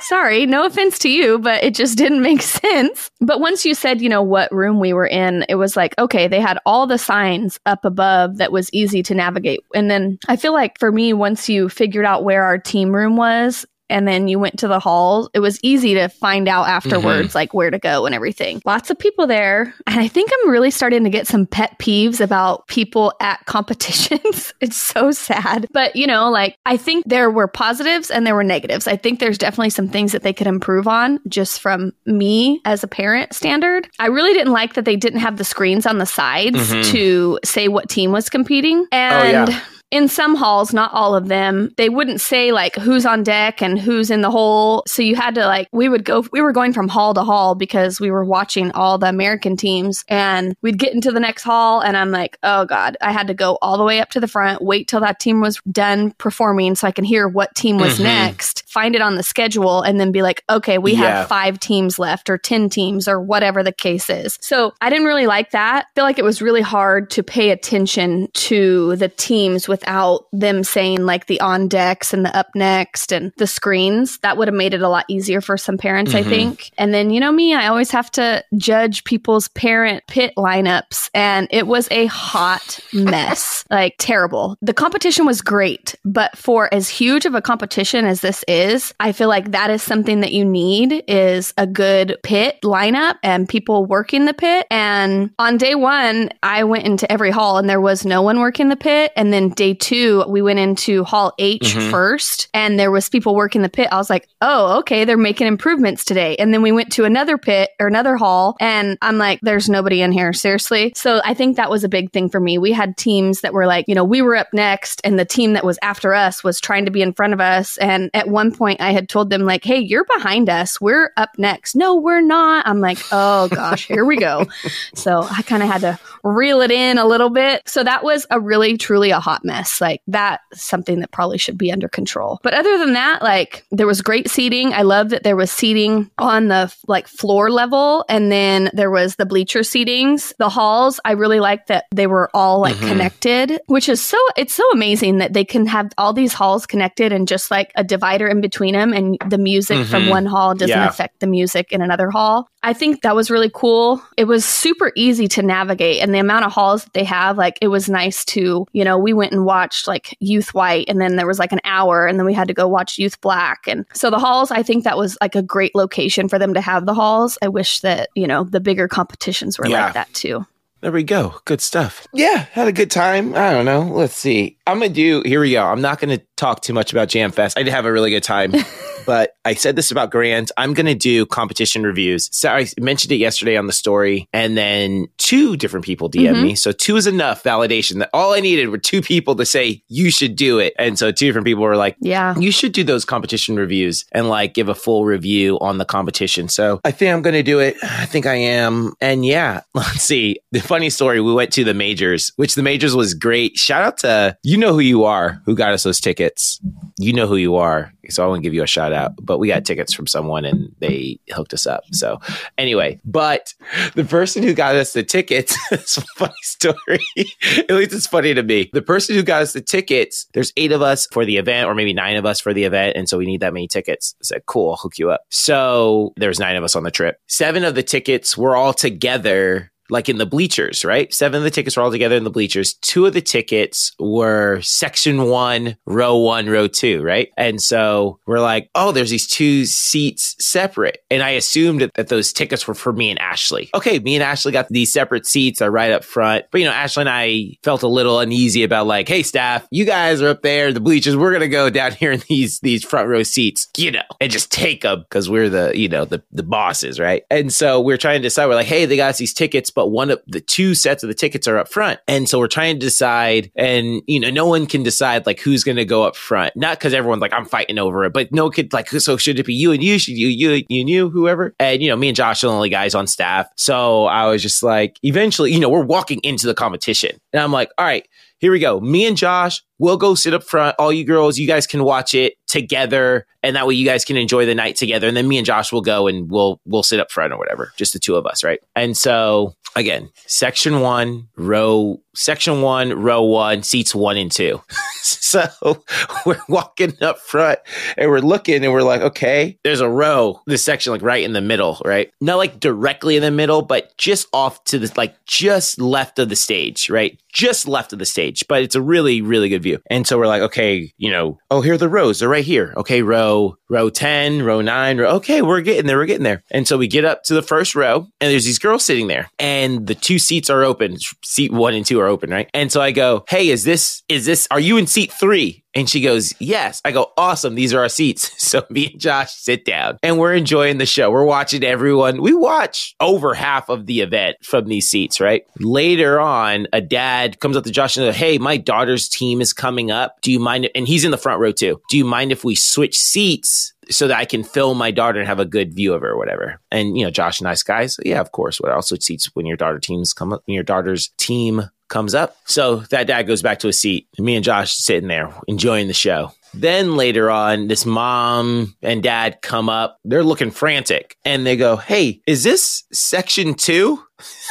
sorry, 0.00 0.46
no 0.46 0.66
offense 0.66 1.00
to 1.00 1.10
you, 1.10 1.38
but 1.40 1.64
it 1.64 1.74
just 1.74 1.98
didn't 1.98 2.22
make 2.22 2.42
sense. 2.62 3.10
But 3.20 3.40
once 3.40 3.64
you 3.64 3.74
said, 3.74 4.00
you 4.00 4.08
know, 4.08 4.22
what 4.22 4.52
room 4.52 4.78
we 4.78 4.92
were 4.92 5.06
in, 5.06 5.44
it 5.48 5.56
was 5.56 5.76
like, 5.76 5.98
okay, 5.98 6.28
they 6.28 6.40
had 6.40 6.58
all 6.64 6.86
the 6.86 6.98
signs 6.98 7.58
up 7.66 7.84
above 7.84 8.36
that 8.36 8.52
was 8.52 8.72
easy 8.72 9.02
to 9.02 9.14
navigate. 9.14 9.60
And 9.74 9.90
then 9.90 10.18
I 10.28 10.36
feel 10.36 10.52
like 10.52 10.78
for 10.78 10.92
me, 10.92 11.12
once 11.12 11.48
you 11.48 11.68
figured 11.68 12.04
out 12.04 12.24
where 12.24 12.44
our 12.44 12.58
team 12.58 12.94
room 12.94 13.16
was, 13.16 13.66
and 13.90 14.08
then 14.08 14.28
you 14.28 14.38
went 14.38 14.58
to 14.60 14.68
the 14.68 14.78
hall, 14.80 15.28
it 15.34 15.40
was 15.40 15.58
easy 15.62 15.94
to 15.94 16.08
find 16.08 16.48
out 16.48 16.66
afterwards, 16.68 17.34
like 17.34 17.52
where 17.54 17.70
to 17.70 17.78
go 17.78 18.06
and 18.06 18.14
everything. 18.14 18.62
Lots 18.64 18.90
of 18.90 18.98
people 18.98 19.26
there. 19.26 19.74
And 19.86 20.00
I 20.00 20.08
think 20.08 20.30
I'm 20.32 20.50
really 20.50 20.70
starting 20.70 21.04
to 21.04 21.10
get 21.10 21.26
some 21.26 21.46
pet 21.46 21.78
peeves 21.78 22.20
about 22.20 22.66
people 22.68 23.12
at 23.20 23.44
competitions. 23.46 24.52
it's 24.60 24.76
so 24.76 25.10
sad. 25.10 25.66
But, 25.72 25.96
you 25.96 26.06
know, 26.06 26.30
like 26.30 26.56
I 26.66 26.76
think 26.76 27.04
there 27.06 27.30
were 27.30 27.46
positives 27.46 28.10
and 28.10 28.26
there 28.26 28.34
were 28.34 28.44
negatives. 28.44 28.86
I 28.88 28.96
think 28.96 29.20
there's 29.20 29.38
definitely 29.38 29.70
some 29.70 29.88
things 29.88 30.12
that 30.12 30.22
they 30.22 30.32
could 30.32 30.46
improve 30.46 30.88
on 30.88 31.20
just 31.28 31.60
from 31.60 31.92
me 32.06 32.60
as 32.64 32.82
a 32.82 32.88
parent 32.88 33.34
standard. 33.34 33.88
I 33.98 34.06
really 34.06 34.32
didn't 34.32 34.52
like 34.52 34.74
that 34.74 34.84
they 34.84 34.96
didn't 34.96 35.20
have 35.20 35.36
the 35.36 35.44
screens 35.44 35.86
on 35.86 35.98
the 35.98 36.06
sides 36.06 36.72
Mhm. 36.72 36.90
to 36.92 37.38
say 37.44 37.68
what 37.68 37.88
team 37.88 38.12
was 38.12 38.28
competing. 38.30 38.86
And 38.92 39.48
yeah. 39.50 39.60
In 39.90 40.08
some 40.08 40.34
halls, 40.34 40.72
not 40.72 40.92
all 40.92 41.14
of 41.14 41.28
them, 41.28 41.72
they 41.76 41.88
wouldn't 41.88 42.20
say 42.20 42.50
like 42.50 42.74
who's 42.76 43.06
on 43.06 43.22
deck 43.22 43.62
and 43.62 43.78
who's 43.78 44.10
in 44.10 44.22
the 44.22 44.30
hole. 44.30 44.82
So 44.88 45.02
you 45.02 45.14
had 45.14 45.36
to 45.36 45.46
like, 45.46 45.68
we 45.72 45.88
would 45.88 46.04
go, 46.04 46.24
we 46.32 46.40
were 46.40 46.50
going 46.52 46.72
from 46.72 46.88
hall 46.88 47.14
to 47.14 47.22
hall 47.22 47.54
because 47.54 48.00
we 48.00 48.10
were 48.10 48.24
watching 48.24 48.72
all 48.72 48.98
the 48.98 49.08
American 49.08 49.56
teams 49.56 50.04
and 50.08 50.56
we'd 50.62 50.78
get 50.78 50.94
into 50.94 51.12
the 51.12 51.20
next 51.20 51.42
hall 51.44 51.80
and 51.80 51.96
I'm 51.96 52.10
like, 52.10 52.38
oh 52.42 52.64
God, 52.64 52.96
I 53.00 53.12
had 53.12 53.28
to 53.28 53.34
go 53.34 53.56
all 53.62 53.78
the 53.78 53.84
way 53.84 54.00
up 54.00 54.10
to 54.10 54.20
the 54.20 54.26
front, 54.26 54.62
wait 54.62 54.88
till 54.88 55.00
that 55.00 55.20
team 55.20 55.40
was 55.40 55.60
done 55.70 56.10
performing 56.18 56.74
so 56.74 56.88
I 56.88 56.92
can 56.92 57.04
hear 57.04 57.28
what 57.28 57.54
team 57.54 57.76
was 57.78 57.98
Mhm. 57.98 58.04
next, 58.04 58.64
find 58.68 58.96
it 58.96 59.02
on 59.02 59.14
the 59.14 59.22
schedule 59.22 59.82
and 59.82 60.00
then 60.00 60.10
be 60.10 60.22
like, 60.22 60.42
okay, 60.50 60.78
we 60.78 60.92
Yeah. 60.92 61.18
have 61.18 61.28
five 61.28 61.60
teams 61.60 61.98
left 62.00 62.28
or 62.28 62.36
10 62.38 62.68
teams 62.68 63.06
or 63.06 63.20
whatever 63.20 63.62
the 63.62 63.70
case 63.72 64.10
is. 64.10 64.38
So 64.40 64.72
I 64.80 64.90
didn't 64.90 65.06
really 65.06 65.26
like 65.28 65.52
that. 65.52 65.84
I 65.84 65.94
feel 65.94 66.04
like 66.04 66.18
it 66.18 66.24
was 66.24 66.42
really 66.42 66.62
hard 66.62 67.10
to 67.10 67.22
pay 67.22 67.50
attention 67.50 68.28
to 68.34 68.96
the 68.96 69.08
teams 69.08 69.68
without 69.74 70.26
them 70.32 70.62
saying 70.62 71.04
like 71.04 71.26
the 71.26 71.40
on 71.40 71.66
decks 71.66 72.12
and 72.14 72.24
the 72.24 72.36
up 72.36 72.46
next 72.54 73.10
and 73.10 73.32
the 73.38 73.46
screens. 73.46 74.18
That 74.18 74.36
would 74.36 74.46
have 74.46 74.54
made 74.54 74.72
it 74.72 74.82
a 74.82 74.88
lot 74.88 75.04
easier 75.08 75.40
for 75.40 75.56
some 75.56 75.76
parents, 75.76 76.14
I 76.14 76.22
Mhm. 76.22 76.28
think. 76.28 76.70
And 76.78 76.94
then, 76.94 77.10
you 77.10 77.18
know 77.18 77.32
me, 77.32 77.54
I 77.54 77.66
always 77.66 77.90
have 77.90 78.08
to 78.12 78.44
judge 78.56 79.02
people's 79.02 79.48
parent 79.48 80.04
pit 80.06 80.32
lineups 80.36 81.10
and 81.12 81.48
it 81.50 81.66
was 81.66 81.88
a 81.90 82.06
hot 82.06 82.78
mess. 82.92 83.64
like 83.70 83.94
terrible. 83.98 84.56
The 84.62 84.72
competition 84.74 85.26
was 85.26 85.40
great, 85.42 85.96
but 86.04 86.38
for 86.38 86.72
as 86.72 86.88
huge 86.88 87.26
of 87.26 87.34
a 87.34 87.42
competition 87.42 88.04
as 88.04 88.20
this 88.20 88.44
is, 88.46 88.94
I 89.00 89.10
feel 89.10 89.28
like 89.28 89.50
that 89.50 89.70
is 89.70 89.82
something 89.82 90.20
that 90.20 90.32
you 90.32 90.44
need 90.44 91.02
is 91.08 91.52
a 91.58 91.66
good 91.66 92.16
pit 92.22 92.58
lineup 92.62 93.16
and 93.24 93.48
people 93.48 93.86
working 93.86 94.26
the 94.26 94.34
pit. 94.34 94.66
And 94.70 95.30
on 95.40 95.56
day 95.56 95.74
one, 95.74 96.30
I 96.44 96.62
went 96.62 96.84
into 96.84 97.10
every 97.10 97.32
hall 97.32 97.58
and 97.58 97.68
there 97.68 97.80
was 97.80 98.04
no 98.04 98.22
one 98.22 98.38
working 98.38 98.68
the 98.68 98.76
pit. 98.76 99.10
And 99.16 99.32
then 99.32 99.48
day 99.64 99.72
two, 99.74 100.24
we 100.28 100.42
went 100.42 100.58
into 100.58 101.04
hall 101.04 101.32
H 101.38 101.74
Mhm. 101.74 101.90
first 101.90 102.48
and 102.52 102.78
there 102.78 102.90
was 102.90 103.08
people 103.08 103.34
working 103.34 103.62
the 103.62 103.68
pit. 103.70 103.88
I 103.90 103.96
was 103.96 104.10
like, 104.10 104.28
oh, 104.42 104.78
okay, 104.80 105.04
they're 105.04 105.16
making 105.16 105.46
improvements 105.46 106.04
today. 106.04 106.36
And 106.36 106.52
then 106.52 106.60
we 106.60 106.70
went 106.72 106.92
to 106.92 107.04
another 107.04 107.38
pit 107.38 107.70
or 107.80 107.86
another 107.86 108.16
hall 108.16 108.56
and 108.60 108.98
I'm 109.00 109.16
like, 109.16 109.38
there's 109.42 109.68
nobody 109.70 110.02
in 110.02 110.12
here, 110.12 110.32
seriously. 110.34 110.92
So 110.96 111.22
I 111.24 111.32
think 111.34 111.56
that 111.56 111.70
was 111.70 111.82
a 111.82 111.88
big 111.88 112.12
thing 112.12 112.28
for 112.28 112.40
me. 112.40 112.58
We 112.58 112.72
had 112.72 112.96
teams 112.98 113.40
that 113.40 113.54
were 113.54 113.66
like, 113.66 113.86
you 113.88 113.94
know, 113.94 114.04
we 114.04 114.20
were 114.20 114.36
up 114.36 114.48
next 114.52 115.00
and 115.02 115.18
the 115.18 115.24
team 115.24 115.54
that 115.54 115.64
was 115.64 115.78
after 115.82 116.12
us 116.12 116.44
was 116.44 116.60
trying 116.60 116.84
to 116.84 116.90
be 116.90 117.00
in 117.00 117.14
front 117.14 117.32
of 117.32 117.40
us. 117.40 117.78
And 117.78 118.10
at 118.12 118.28
one 118.28 118.52
point 118.54 118.80
I 118.82 118.92
had 118.92 119.08
told 119.08 119.30
them 119.30 119.42
like, 119.42 119.64
hey, 119.64 119.78
you're 119.78 120.04
behind 120.04 120.50
us. 120.50 120.78
We're 120.80 121.10
up 121.16 121.30
next. 121.38 121.74
No, 121.74 121.94
we're 121.96 122.20
not. 122.20 122.66
I'm 122.66 122.80
like, 122.80 122.98
oh 123.12 123.48
gosh, 123.48 123.86
here 123.86 124.04
we 124.04 124.16
go. 124.18 124.46
So 124.94 125.22
I 125.22 125.42
kind 125.42 125.62
of 125.62 125.68
had 125.68 125.80
to 125.82 125.98
reel 126.22 126.60
it 126.60 126.70
in 126.70 126.98
a 126.98 127.06
little 127.06 127.30
bit. 127.30 127.62
So 127.66 127.82
that 127.82 128.02
was 128.04 128.26
a 128.30 128.38
really, 128.40 128.76
truly 128.76 129.10
a 129.10 129.20
hot 129.20 129.44
mess. 129.44 129.53
Like 129.80 130.00
that's 130.06 130.42
something 130.54 131.00
that 131.00 131.10
probably 131.12 131.38
should 131.38 131.58
be 131.58 131.70
under 131.72 131.88
control. 131.88 132.38
But 132.42 132.54
other 132.54 132.78
than 132.78 132.92
that, 132.94 133.22
like 133.22 133.64
there 133.70 133.86
was 133.86 134.02
great 134.02 134.28
seating. 134.28 134.72
I 134.72 134.82
love 134.82 135.10
that 135.10 135.22
there 135.22 135.36
was 135.36 135.50
seating 135.50 136.10
on 136.18 136.48
the 136.48 136.74
like 136.88 137.06
floor 137.08 137.50
level 137.50 138.04
and 138.08 138.30
then 138.32 138.70
there 138.74 138.90
was 138.90 139.16
the 139.16 139.26
bleacher 139.26 139.60
seatings. 139.60 140.32
The 140.38 140.48
halls, 140.48 141.00
I 141.04 141.12
really 141.12 141.40
liked 141.40 141.68
that 141.68 141.84
they 141.94 142.06
were 142.06 142.30
all 142.34 142.60
like 142.60 142.76
Mhm. 142.76 142.88
connected, 142.88 143.60
which 143.66 143.88
is 143.88 144.00
so, 144.04 144.18
it's 144.36 144.54
so 144.54 144.64
amazing 144.72 145.18
that 145.18 145.32
they 145.32 145.44
can 145.44 145.66
have 145.66 145.90
all 145.98 146.12
these 146.12 146.32
halls 146.32 146.66
connected 146.66 147.12
and 147.12 147.28
just 147.28 147.50
like 147.50 147.70
a 147.76 147.84
divider 147.84 148.26
in 148.26 148.40
between 148.40 148.74
them 148.74 148.92
and 148.92 149.16
the 149.28 149.38
music 149.38 149.86
from 149.86 150.04
Mhm. 150.04 150.10
one 150.10 150.26
hall 150.26 150.54
doesn't 150.54 150.76
Yeah. 150.76 150.88
affect 150.88 151.20
the 151.20 151.26
music 151.26 151.72
in 151.72 151.80
another 151.82 152.10
hall. 152.10 152.48
I 152.64 152.72
think 152.72 153.02
that 153.02 153.14
was 153.14 153.30
really 153.30 153.50
cool. 153.52 154.02
It 154.16 154.24
was 154.24 154.44
super 154.44 154.90
easy 154.96 155.28
to 155.28 155.42
navigate 155.42 156.00
and 156.02 156.14
the 156.14 156.18
amount 156.18 156.46
of 156.46 156.52
halls 156.52 156.84
that 156.84 156.92
they 156.94 157.04
have, 157.04 157.36
like 157.38 157.58
it 157.60 157.68
was 157.68 157.88
nice 157.88 158.24
to, 158.26 158.66
you 158.72 158.84
know, 158.84 158.98
we 158.98 159.12
went 159.12 159.32
and 159.32 159.44
watched 159.44 159.86
like 159.86 160.16
Youth 160.20 160.54
White 160.54 160.88
and 160.88 161.00
then 161.00 161.16
there 161.16 161.26
was 161.26 161.38
like 161.38 161.52
an 161.52 161.60
hour 161.64 162.06
and 162.06 162.18
then 162.18 162.26
we 162.26 162.34
had 162.34 162.48
to 162.48 162.54
go 162.54 162.66
watch 162.66 162.98
Youth 162.98 163.20
Black. 163.20 163.68
And 163.68 163.84
so 163.92 164.10
the 164.10 164.18
halls, 164.18 164.50
I 164.50 164.62
think 164.62 164.84
that 164.84 164.96
was 164.98 165.16
like 165.20 165.34
a 165.36 165.42
great 165.42 165.74
location 165.74 166.28
for 166.28 166.38
them 166.38 166.54
to 166.54 166.60
have 166.60 166.86
the 166.86 166.94
halls. 166.94 167.36
I 167.42 167.48
wish 167.48 167.80
that, 167.80 168.08
you 168.14 168.26
know, 168.26 168.44
the 168.44 168.60
bigger 168.60 168.88
competitions 168.88 169.58
were 169.58 169.66
Yeah. 169.66 169.84
like 169.84 169.94
that 169.94 170.12
too. 170.14 170.46
there 170.80 170.92
we 170.92 171.02
go. 171.02 171.34
Good 171.46 171.60
stuff. 171.62 172.06
Yeah, 172.12 172.44
had 172.52 172.68
a 172.68 172.72
good 172.72 172.90
time. 172.90 173.34
I 173.34 173.52
don't 173.52 173.64
know. 173.64 173.82
Let's 173.82 174.14
see. 174.14 174.58
I'm 174.66 174.78
gonna 174.80 174.90
do. 174.90 175.22
Here 175.24 175.40
we 175.40 175.52
go. 175.52 175.64
I'm 175.64 175.80
not 175.80 175.98
gonna 175.98 176.18
talk 176.36 176.60
too 176.60 176.74
much 176.74 176.92
about 176.92 177.08
Jam 177.08 177.30
Fest. 177.32 177.58
I 177.58 177.62
did 177.62 177.72
have 177.72 177.86
a 177.86 177.92
really 177.92 178.10
good 178.10 178.22
time. 178.22 178.52
but 179.06 179.36
I 179.44 179.54
said 179.54 179.76
this 179.76 179.90
about 179.90 180.10
Grant. 180.10 180.50
I'm 180.56 180.74
going 180.74 180.86
to 180.86 180.94
do 180.94 181.26
competition 181.26 181.82
reviews. 181.82 182.28
So 182.36 182.50
I 182.50 182.66
mentioned 182.80 183.12
it 183.12 183.16
yesterday 183.16 183.56
on 183.56 183.66
the 183.66 183.72
story, 183.72 184.28
and 184.32 184.56
then 184.56 185.06
two 185.18 185.56
different 185.56 185.84
people 185.84 186.08
DM 186.10 186.34
Mhm. 186.36 186.42
me. 186.42 186.54
So 186.54 186.72
two 186.72 186.96
is 186.96 187.06
enough 187.06 187.42
validation 187.42 187.98
that 187.98 188.10
all 188.12 188.32
I 188.34 188.40
needed 188.40 188.68
were 188.68 188.78
two 188.78 189.02
people 189.02 189.34
to 189.36 189.44
say, 189.44 189.82
you 189.88 190.10
should 190.10 190.36
do 190.36 190.58
it. 190.58 190.74
And 190.78 190.98
so 190.98 191.10
two 191.10 191.26
different 191.26 191.46
people 191.46 191.62
were 191.62 191.76
like, 191.76 191.96
Yeah. 192.00 192.34
you 192.38 192.50
should 192.50 192.72
do 192.72 192.84
those 192.84 193.04
competition 193.04 193.56
reviews 193.56 194.04
and 194.12 194.28
like 194.28 194.54
give 194.54 194.68
a 194.68 194.74
full 194.74 195.04
review 195.04 195.58
on 195.60 195.78
the 195.78 195.84
competition. 195.84 196.48
So 196.48 196.80
I 196.84 196.90
think 196.90 197.12
I'm 197.12 197.22
going 197.22 197.34
to 197.34 197.42
do 197.42 197.58
it. 197.60 197.76
I 197.82 198.06
think 198.06 198.26
I 198.26 198.34
am. 198.34 198.94
And 199.00 199.24
yeah, 199.24 199.60
let's 199.74 200.02
see. 200.02 200.38
The 200.52 200.60
funny 200.60 200.90
story 200.90 201.20
we 201.20 201.32
went 201.32 201.52
to 201.54 201.64
the 201.64 201.74
majors, 201.74 202.32
which 202.36 202.54
the 202.54 202.62
majors 202.62 202.94
was 202.94 203.14
great. 203.14 203.56
Shout 203.58 203.82
out 203.82 203.98
to 203.98 204.36
you 204.42 204.56
know 204.56 204.72
who 204.72 204.80
you 204.80 205.04
are 205.04 205.40
who 205.46 205.54
got 205.54 205.72
us 205.72 205.82
those 205.84 206.00
tickets. 206.00 206.60
You 206.98 207.12
know 207.12 207.26
who 207.26 207.36
you 207.36 207.56
are. 207.56 207.92
So 208.10 208.24
I 208.24 208.28
want 208.28 208.38
to 208.38 208.42
give 208.42 208.54
you 208.54 208.62
a 208.62 208.66
shout 208.66 208.92
out. 208.92 209.12
But 209.20 209.38
we 209.38 209.48
got 209.48 209.58
mm-hmm. 209.58 209.64
tickets 209.64 209.92
from 209.92 210.06
someone 210.06 210.44
and 210.44 210.74
they 210.80 211.18
hooked 211.30 211.54
us 211.54 211.66
up. 211.66 211.84
So 211.92 212.20
anyway, 212.58 213.00
but 213.04 213.54
the 213.94 214.04
person 214.04 214.42
who 214.42 214.54
got 214.54 214.76
us 214.76 214.92
the 214.92 215.02
tickets, 215.02 215.56
it's 215.70 215.98
a 215.98 216.02
funny 216.16 216.34
story. 216.42 217.00
At 217.58 217.70
least 217.70 217.92
it's 217.92 218.06
funny 218.06 218.34
to 218.34 218.42
me. 218.42 218.70
The 218.72 218.82
person 218.82 219.14
who 219.14 219.22
got 219.22 219.42
us 219.42 219.52
the 219.52 219.60
tickets, 219.60 220.26
there's 220.34 220.52
eight 220.56 220.72
of 220.72 220.82
us 220.82 221.06
for 221.12 221.24
the 221.24 221.36
event, 221.36 221.68
or 221.68 221.74
maybe 221.74 221.92
nine 221.92 222.16
of 222.16 222.26
us 222.26 222.40
for 222.40 222.52
the 222.52 222.64
event. 222.64 222.96
And 222.96 223.08
so 223.08 223.18
we 223.18 223.26
need 223.26 223.40
that 223.40 223.54
many 223.54 223.68
tickets. 223.68 224.14
I 224.20 224.24
said, 224.24 224.46
cool, 224.46 224.70
I'll 224.70 224.76
hook 224.76 224.98
you 224.98 225.10
up. 225.10 225.22
So 225.30 226.12
there's 226.16 226.40
nine 226.40 226.56
of 226.56 226.64
us 226.64 226.76
on 226.76 226.82
the 226.82 226.90
trip. 226.90 227.18
Seven 227.26 227.64
of 227.64 227.74
the 227.74 227.82
tickets 227.82 228.36
were 228.36 228.56
all 228.56 228.72
together. 228.72 229.70
Like 229.90 230.08
in 230.08 230.18
the 230.18 230.26
bleachers, 230.26 230.84
right? 230.84 231.12
Seven 231.12 231.38
of 231.38 231.44
the 231.44 231.50
tickets 231.50 231.76
were 231.76 231.82
all 231.82 231.90
together 231.90 232.16
in 232.16 232.24
the 232.24 232.30
bleachers. 232.30 232.74
Two 232.74 233.06
of 233.06 233.12
the 233.12 233.20
tickets 233.20 233.92
were 233.98 234.60
section 234.62 235.24
one, 235.28 235.76
row 235.86 236.16
one, 236.16 236.48
row 236.48 236.66
two, 236.68 237.02
right? 237.02 237.28
And 237.36 237.60
so 237.60 238.18
we're 238.26 238.40
like, 238.40 238.70
oh, 238.74 238.92
there's 238.92 239.10
these 239.10 239.26
two 239.26 239.66
seats 239.66 240.36
separate. 240.38 240.98
And 241.10 241.22
I 241.22 241.30
assumed 241.30 241.90
that, 241.94 242.04
those 242.08 242.34
tickets 242.34 242.68
were 242.68 242.74
for 242.74 242.92
me 242.92 243.10
and 243.10 243.18
Ashley. 243.18 243.70
Okay, 243.74 243.98
me 243.98 244.14
and 244.14 244.22
Ashley 244.22 244.52
got 244.52 244.68
these 244.68 244.92
separate 244.92 245.26
seats 245.26 245.62
are 245.62 245.70
right 245.70 245.90
up 245.90 246.04
front. 246.04 246.44
But 246.50 246.60
you 246.60 246.66
know, 246.66 246.72
Ashley 246.72 247.02
and 247.02 247.08
I 247.08 247.56
felt 247.62 247.82
a 247.82 247.88
little 247.88 248.20
uneasy 248.20 248.62
about 248.62 248.86
like, 248.86 249.08
hey 249.08 249.22
staff, 249.22 249.66
you 249.70 249.84
guys 249.84 250.20
are 250.20 250.28
up 250.28 250.42
there, 250.42 250.72
the 250.72 250.80
bleachers. 250.80 251.16
We're 251.16 251.32
gonna 251.32 251.48
go 251.48 251.70
down 251.70 251.92
here 252.00 252.12
in 252.12 252.22
these 252.28 252.60
these 252.60 252.84
front 252.84 253.08
row 253.08 253.22
seats, 253.22 253.68
you 253.76 253.90
know, 253.90 254.02
and 254.20 254.30
just 254.30 254.52
take 254.52 254.82
them 254.82 255.00
because 255.00 255.30
we're 255.30 255.48
the 255.48 255.72
you 255.74 255.88
know 255.88 256.04
the 256.04 256.22
the 256.30 256.42
bosses, 256.42 257.00
right? 257.00 257.24
And 257.30 257.52
so 257.52 257.80
we're 257.80 257.96
trying 257.96 258.20
to 258.20 258.22
decide. 258.22 258.46
We're 258.46 258.54
like, 258.54 258.66
hey, 258.66 258.84
they 258.84 258.96
got 258.96 259.16
these 259.16 259.34
tickets, 259.34 259.70
but 259.74 259.88
one 259.88 260.10
of 260.10 260.20
the 260.26 260.40
two 260.40 260.74
sets 260.74 261.02
of 261.02 261.08
the 261.08 261.14
tickets 261.14 261.46
are 261.46 261.58
up 261.58 261.68
front, 261.68 262.00
and 262.08 262.28
so 262.28 262.38
we're 262.38 262.48
trying 262.48 262.76
to 262.76 262.80
decide. 262.80 263.50
And 263.56 264.02
you 264.06 264.20
know, 264.20 264.30
no 264.30 264.46
one 264.46 264.66
can 264.66 264.82
decide 264.82 265.26
like 265.26 265.40
who's 265.40 265.64
gonna 265.64 265.84
go 265.84 266.02
up 266.02 266.16
front. 266.16 266.54
Not 266.56 266.78
because 266.78 266.94
everyone's 266.94 267.20
like 267.20 267.32
I'm 267.32 267.44
fighting 267.44 267.78
over 267.78 268.04
it, 268.04 268.12
but 268.12 268.32
no 268.32 268.50
kid 268.50 268.72
like 268.72 268.88
so 268.88 269.16
should 269.16 269.38
it 269.38 269.46
be 269.46 269.54
you 269.54 269.72
and 269.72 269.82
you? 269.82 269.98
Should 269.98 270.16
you 270.16 270.28
you 270.28 270.64
you 270.68 270.86
you 270.86 271.10
whoever? 271.10 271.54
And 271.58 271.82
you 271.82 271.88
know, 271.88 271.96
me 271.96 272.08
and 272.08 272.16
Josh 272.16 272.44
are 272.44 272.48
the 272.48 272.52
only 272.52 272.68
guys 272.68 272.94
on 272.94 273.06
staff, 273.06 273.46
so 273.56 274.04
I 274.06 274.26
was 274.26 274.42
just 274.42 274.62
like, 274.62 274.98
eventually, 275.02 275.52
you 275.52 275.60
know, 275.60 275.68
we're 275.68 275.84
walking 275.84 276.20
into 276.22 276.46
the 276.46 276.54
competition, 276.54 277.16
and 277.32 277.42
I'm 277.42 277.52
like, 277.52 277.70
all 277.78 277.86
right 277.86 278.06
here 278.44 278.52
we 278.52 278.58
go. 278.58 278.78
Me 278.78 279.06
and 279.06 279.16
Josh, 279.16 279.62
we'll 279.78 279.96
go 279.96 280.14
sit 280.14 280.34
up 280.34 280.42
front. 280.42 280.76
All 280.78 280.92
you 280.92 281.04
girls, 281.04 281.38
you 281.38 281.46
guys 281.46 281.66
can 281.66 281.82
watch 281.82 282.12
it 282.12 282.34
together, 282.54 283.26
and 283.42 283.56
that 283.56 283.66
way 283.66 283.74
you 283.74 283.84
guys 283.84 284.04
can 284.04 284.16
enjoy 284.16 284.46
the 284.46 284.54
night 284.54 284.76
together. 284.76 285.08
And 285.08 285.16
then 285.16 285.26
me 285.26 285.38
and 285.38 285.44
Josh 285.44 285.72
will 285.72 285.82
go 285.82 286.06
and 286.06 286.30
we'll 286.30 286.60
we'll 286.64 286.84
sit 286.84 287.00
up 287.00 287.10
front 287.10 287.32
or 287.32 287.36
whatever, 287.36 287.72
just 287.76 287.92
the 287.94 287.98
two 287.98 288.14
of 288.14 288.26
us, 288.26 288.44
right? 288.44 288.60
And 288.76 288.96
so 288.96 289.56
again, 289.74 290.10
section 290.26 290.78
one, 290.80 291.26
row 291.36 292.00
section 292.14 292.62
one, 292.62 292.92
row 292.92 293.22
one, 293.22 293.62
seats 293.62 293.94
one 293.94 294.16
and 294.16 294.30
two. 294.30 294.60
so 295.04 295.48
we're 296.26 296.40
walking 296.48 296.94
up 297.02 297.18
front 297.18 297.58
and 297.96 298.10
we're 298.10 298.20
looking 298.20 298.64
and 298.64 298.72
we're 298.72 298.82
like, 298.82 299.02
okay, 299.02 299.58
there's 299.64 299.80
a 299.80 299.88
row, 299.88 300.40
this 300.46 300.64
section 300.64 300.92
like 300.92 301.02
right 301.02 301.24
in 301.24 301.32
the 301.32 301.40
middle, 301.40 301.80
right? 301.84 302.10
Not 302.20 302.36
like 302.36 302.60
directly 302.60 303.16
in 303.16 303.22
the 303.22 303.30
middle, 303.30 303.62
but 303.62 303.96
just 303.98 304.26
off 304.32 304.62
to 304.64 304.78
the 304.78 304.92
like 304.96 305.14
just 305.26 305.80
left 305.80 306.18
of 306.18 306.28
the 306.28 306.36
stage, 306.36 306.88
right? 306.88 307.18
Just 307.32 307.66
left 307.66 307.92
of 307.92 307.98
the 307.98 308.06
stage, 308.06 308.44
but 308.48 308.62
it's 308.62 308.76
a 308.76 308.80
really, 308.80 309.20
really 309.20 309.48
good 309.48 309.62
view. 309.62 309.80
And 309.90 310.06
so 310.06 310.18
we're 310.18 310.26
like, 310.26 310.42
okay, 310.42 310.92
you 310.96 311.10
know, 311.10 311.38
oh, 311.50 311.60
here 311.60 311.74
are 311.74 311.78
the 311.78 311.88
rows. 311.88 312.20
They're 312.20 312.28
right 312.28 312.44
here. 312.44 312.72
Okay, 312.76 313.02
row, 313.02 313.56
row 313.68 313.90
10, 313.90 314.42
row 314.42 314.60
nine, 314.60 314.98
row, 314.98 315.16
okay, 315.16 315.42
we're 315.42 315.60
getting 315.60 315.86
there. 315.86 315.98
We're 315.98 316.06
getting 316.06 316.22
there. 316.22 316.44
And 316.50 316.66
so 316.68 316.78
we 316.78 316.86
get 316.86 317.04
up 317.04 317.24
to 317.24 317.34
the 317.34 317.42
first 317.42 317.74
row 317.74 318.06
and 318.20 318.30
there's 318.30 318.44
these 318.44 318.58
girls 318.58 318.84
sitting 318.84 319.08
there 319.08 319.28
and 319.38 319.86
the 319.86 319.94
two 319.94 320.18
seats 320.18 320.48
are 320.48 320.62
open. 320.62 320.96
Seat 321.24 321.52
one 321.52 321.74
and 321.74 321.84
two 321.84 322.00
are 322.00 322.03
open, 322.08 322.30
right? 322.30 322.48
And 322.54 322.70
so 322.70 322.80
I 322.80 322.92
go, 322.92 323.24
hey, 323.28 323.48
is 323.48 323.64
this, 323.64 324.02
is 324.08 324.26
this, 324.26 324.46
are 324.50 324.60
you 324.60 324.76
in 324.76 324.86
seat 324.86 325.12
three? 325.12 325.64
And 325.74 325.90
she 325.90 326.00
goes, 326.00 326.34
Yes. 326.38 326.80
I 326.84 326.92
go, 326.92 327.12
Awesome. 327.16 327.54
These 327.54 327.74
are 327.74 327.80
our 327.80 327.88
seats. 327.88 328.30
So 328.54 328.64
me 328.70 328.90
and 328.92 329.00
Josh 329.00 329.32
sit 329.32 329.64
down 329.64 329.98
and 330.02 330.18
we're 330.18 330.34
enjoying 330.34 330.78
the 330.78 330.86
show. 330.86 331.10
We're 331.10 331.24
watching 331.24 331.64
everyone. 331.64 332.22
We 332.22 332.34
watch 332.34 332.94
over 333.00 333.34
half 333.34 333.68
of 333.68 333.86
the 333.86 334.00
event 334.00 334.36
from 334.42 334.66
these 334.66 334.88
seats, 334.88 335.18
right? 335.18 335.42
Later 335.58 336.20
on, 336.20 336.68
a 336.72 336.80
dad 336.80 337.40
comes 337.40 337.56
up 337.56 337.64
to 337.64 337.70
Josh 337.70 337.96
and 337.96 338.06
goes, 338.06 338.16
Hey, 338.16 338.38
my 338.38 338.56
daughter's 338.56 339.08
team 339.08 339.40
is 339.40 339.52
coming 339.52 339.90
up. 339.90 340.20
Do 340.20 340.30
you 340.30 340.38
mind? 340.38 340.68
And 340.74 340.86
he's 340.86 341.04
in 341.04 341.10
the 341.10 341.16
front 341.16 341.40
row 341.40 341.52
too. 341.52 341.80
Do 341.88 341.96
you 341.96 342.04
mind 342.04 342.30
if 342.32 342.44
we 342.44 342.54
switch 342.54 342.96
seats? 342.96 343.72
So 343.90 344.08
that 344.08 344.16
I 344.16 344.24
can 344.24 344.44
film 344.44 344.78
my 344.78 344.90
daughter 344.90 345.18
and 345.18 345.28
have 345.28 345.40
a 345.40 345.44
good 345.44 345.74
view 345.74 345.92
of 345.92 346.00
her 346.00 346.12
or 346.12 346.16
whatever. 346.16 346.58
And, 346.70 346.96
you 346.96 347.04
know, 347.04 347.10
Josh, 347.10 347.42
nice 347.42 347.62
guys. 347.62 347.98
Yeah, 348.02 348.18
of 348.22 348.32
course. 348.32 348.58
What 348.58 348.72
else 348.72 348.88
switch 348.88 349.02
seats 349.02 349.28
when 349.34 349.44
your 349.44 349.58
daughter 349.58 349.78
teams 349.78 350.14
come 350.14 350.32
up, 350.32 350.42
when 350.46 350.54
your 350.54 350.64
daughter's 350.64 351.10
team 351.18 351.68
comes 351.88 352.14
up. 352.14 352.36
So 352.44 352.76
that 352.90 353.06
dad 353.06 353.26
goes 353.26 353.42
back 353.42 353.60
to 353.60 353.66
his 353.68 353.78
seat. 353.78 354.08
Me 354.18 354.36
and 354.36 354.44
Josh 354.44 354.74
sitting 354.74 355.08
there 355.08 355.32
enjoying 355.46 355.88
the 355.88 355.94
show. 355.94 356.32
Then 356.54 356.96
later 356.96 357.30
on, 357.30 357.66
this 357.66 357.84
mom 357.84 358.76
and 358.80 359.02
dad 359.02 359.38
come 359.42 359.68
up. 359.68 359.98
They're 360.04 360.22
looking 360.22 360.52
frantic 360.52 361.16
and 361.24 361.44
they 361.44 361.56
go, 361.56 361.76
Hey, 361.76 362.20
is 362.26 362.44
this 362.44 362.84
section 362.92 363.54
two? 363.54 364.00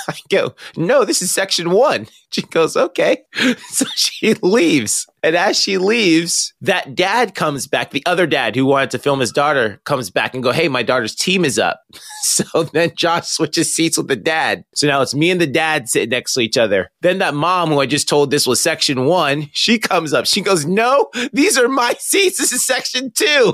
I 0.07 0.15
go, 0.29 0.55
No, 0.75 1.05
this 1.05 1.21
is 1.21 1.31
section 1.31 1.71
one. 1.71 2.07
She 2.33 2.41
goes, 2.41 2.75
Okay. 2.75 3.17
So 3.69 3.85
she 3.95 4.33
leaves. 4.35 5.05
And 5.21 5.35
as 5.35 5.55
she 5.59 5.77
leaves, 5.77 6.51
that 6.61 6.95
dad 6.95 7.35
comes 7.35 7.67
back. 7.67 7.91
The 7.91 8.03
other 8.07 8.25
dad 8.25 8.55
who 8.55 8.65
wanted 8.65 8.89
to 8.91 8.97
film 8.99 9.19
his 9.19 9.31
daughter 9.31 9.79
comes 9.85 10.09
back 10.09 10.33
and 10.33 10.41
go, 10.41 10.51
Hey, 10.51 10.67
my 10.67 10.81
daughter's 10.81 11.15
team 11.15 11.45
is 11.45 11.59
up. 11.59 11.81
So 12.23 12.63
then 12.63 12.91
Josh 12.95 13.27
switches 13.27 13.71
seats 13.71 13.97
with 13.97 14.07
the 14.07 14.15
dad. 14.15 14.63
So 14.73 14.87
now 14.87 15.01
it's 15.01 15.13
me 15.13 15.29
and 15.29 15.41
the 15.41 15.45
dad 15.45 15.89
sitting 15.89 16.09
next 16.09 16.33
to 16.33 16.39
each 16.39 16.57
other. 16.57 16.89
Then 17.01 17.19
that 17.19 17.35
mom 17.35 17.69
who 17.69 17.81
I 17.81 17.85
just 17.85 18.09
told 18.09 18.31
this 18.31 18.47
was 18.47 18.61
section 18.61 19.05
one, 19.05 19.49
she 19.51 19.77
comes 19.77 20.13
up. 20.13 20.25
She 20.25 20.41
goes, 20.41 20.65
No, 20.65 21.09
these 21.33 21.57
are 21.57 21.67
my 21.67 21.93
seats. 21.99 22.39
This 22.39 22.51
is 22.53 22.65
section 22.65 23.11
two. 23.11 23.53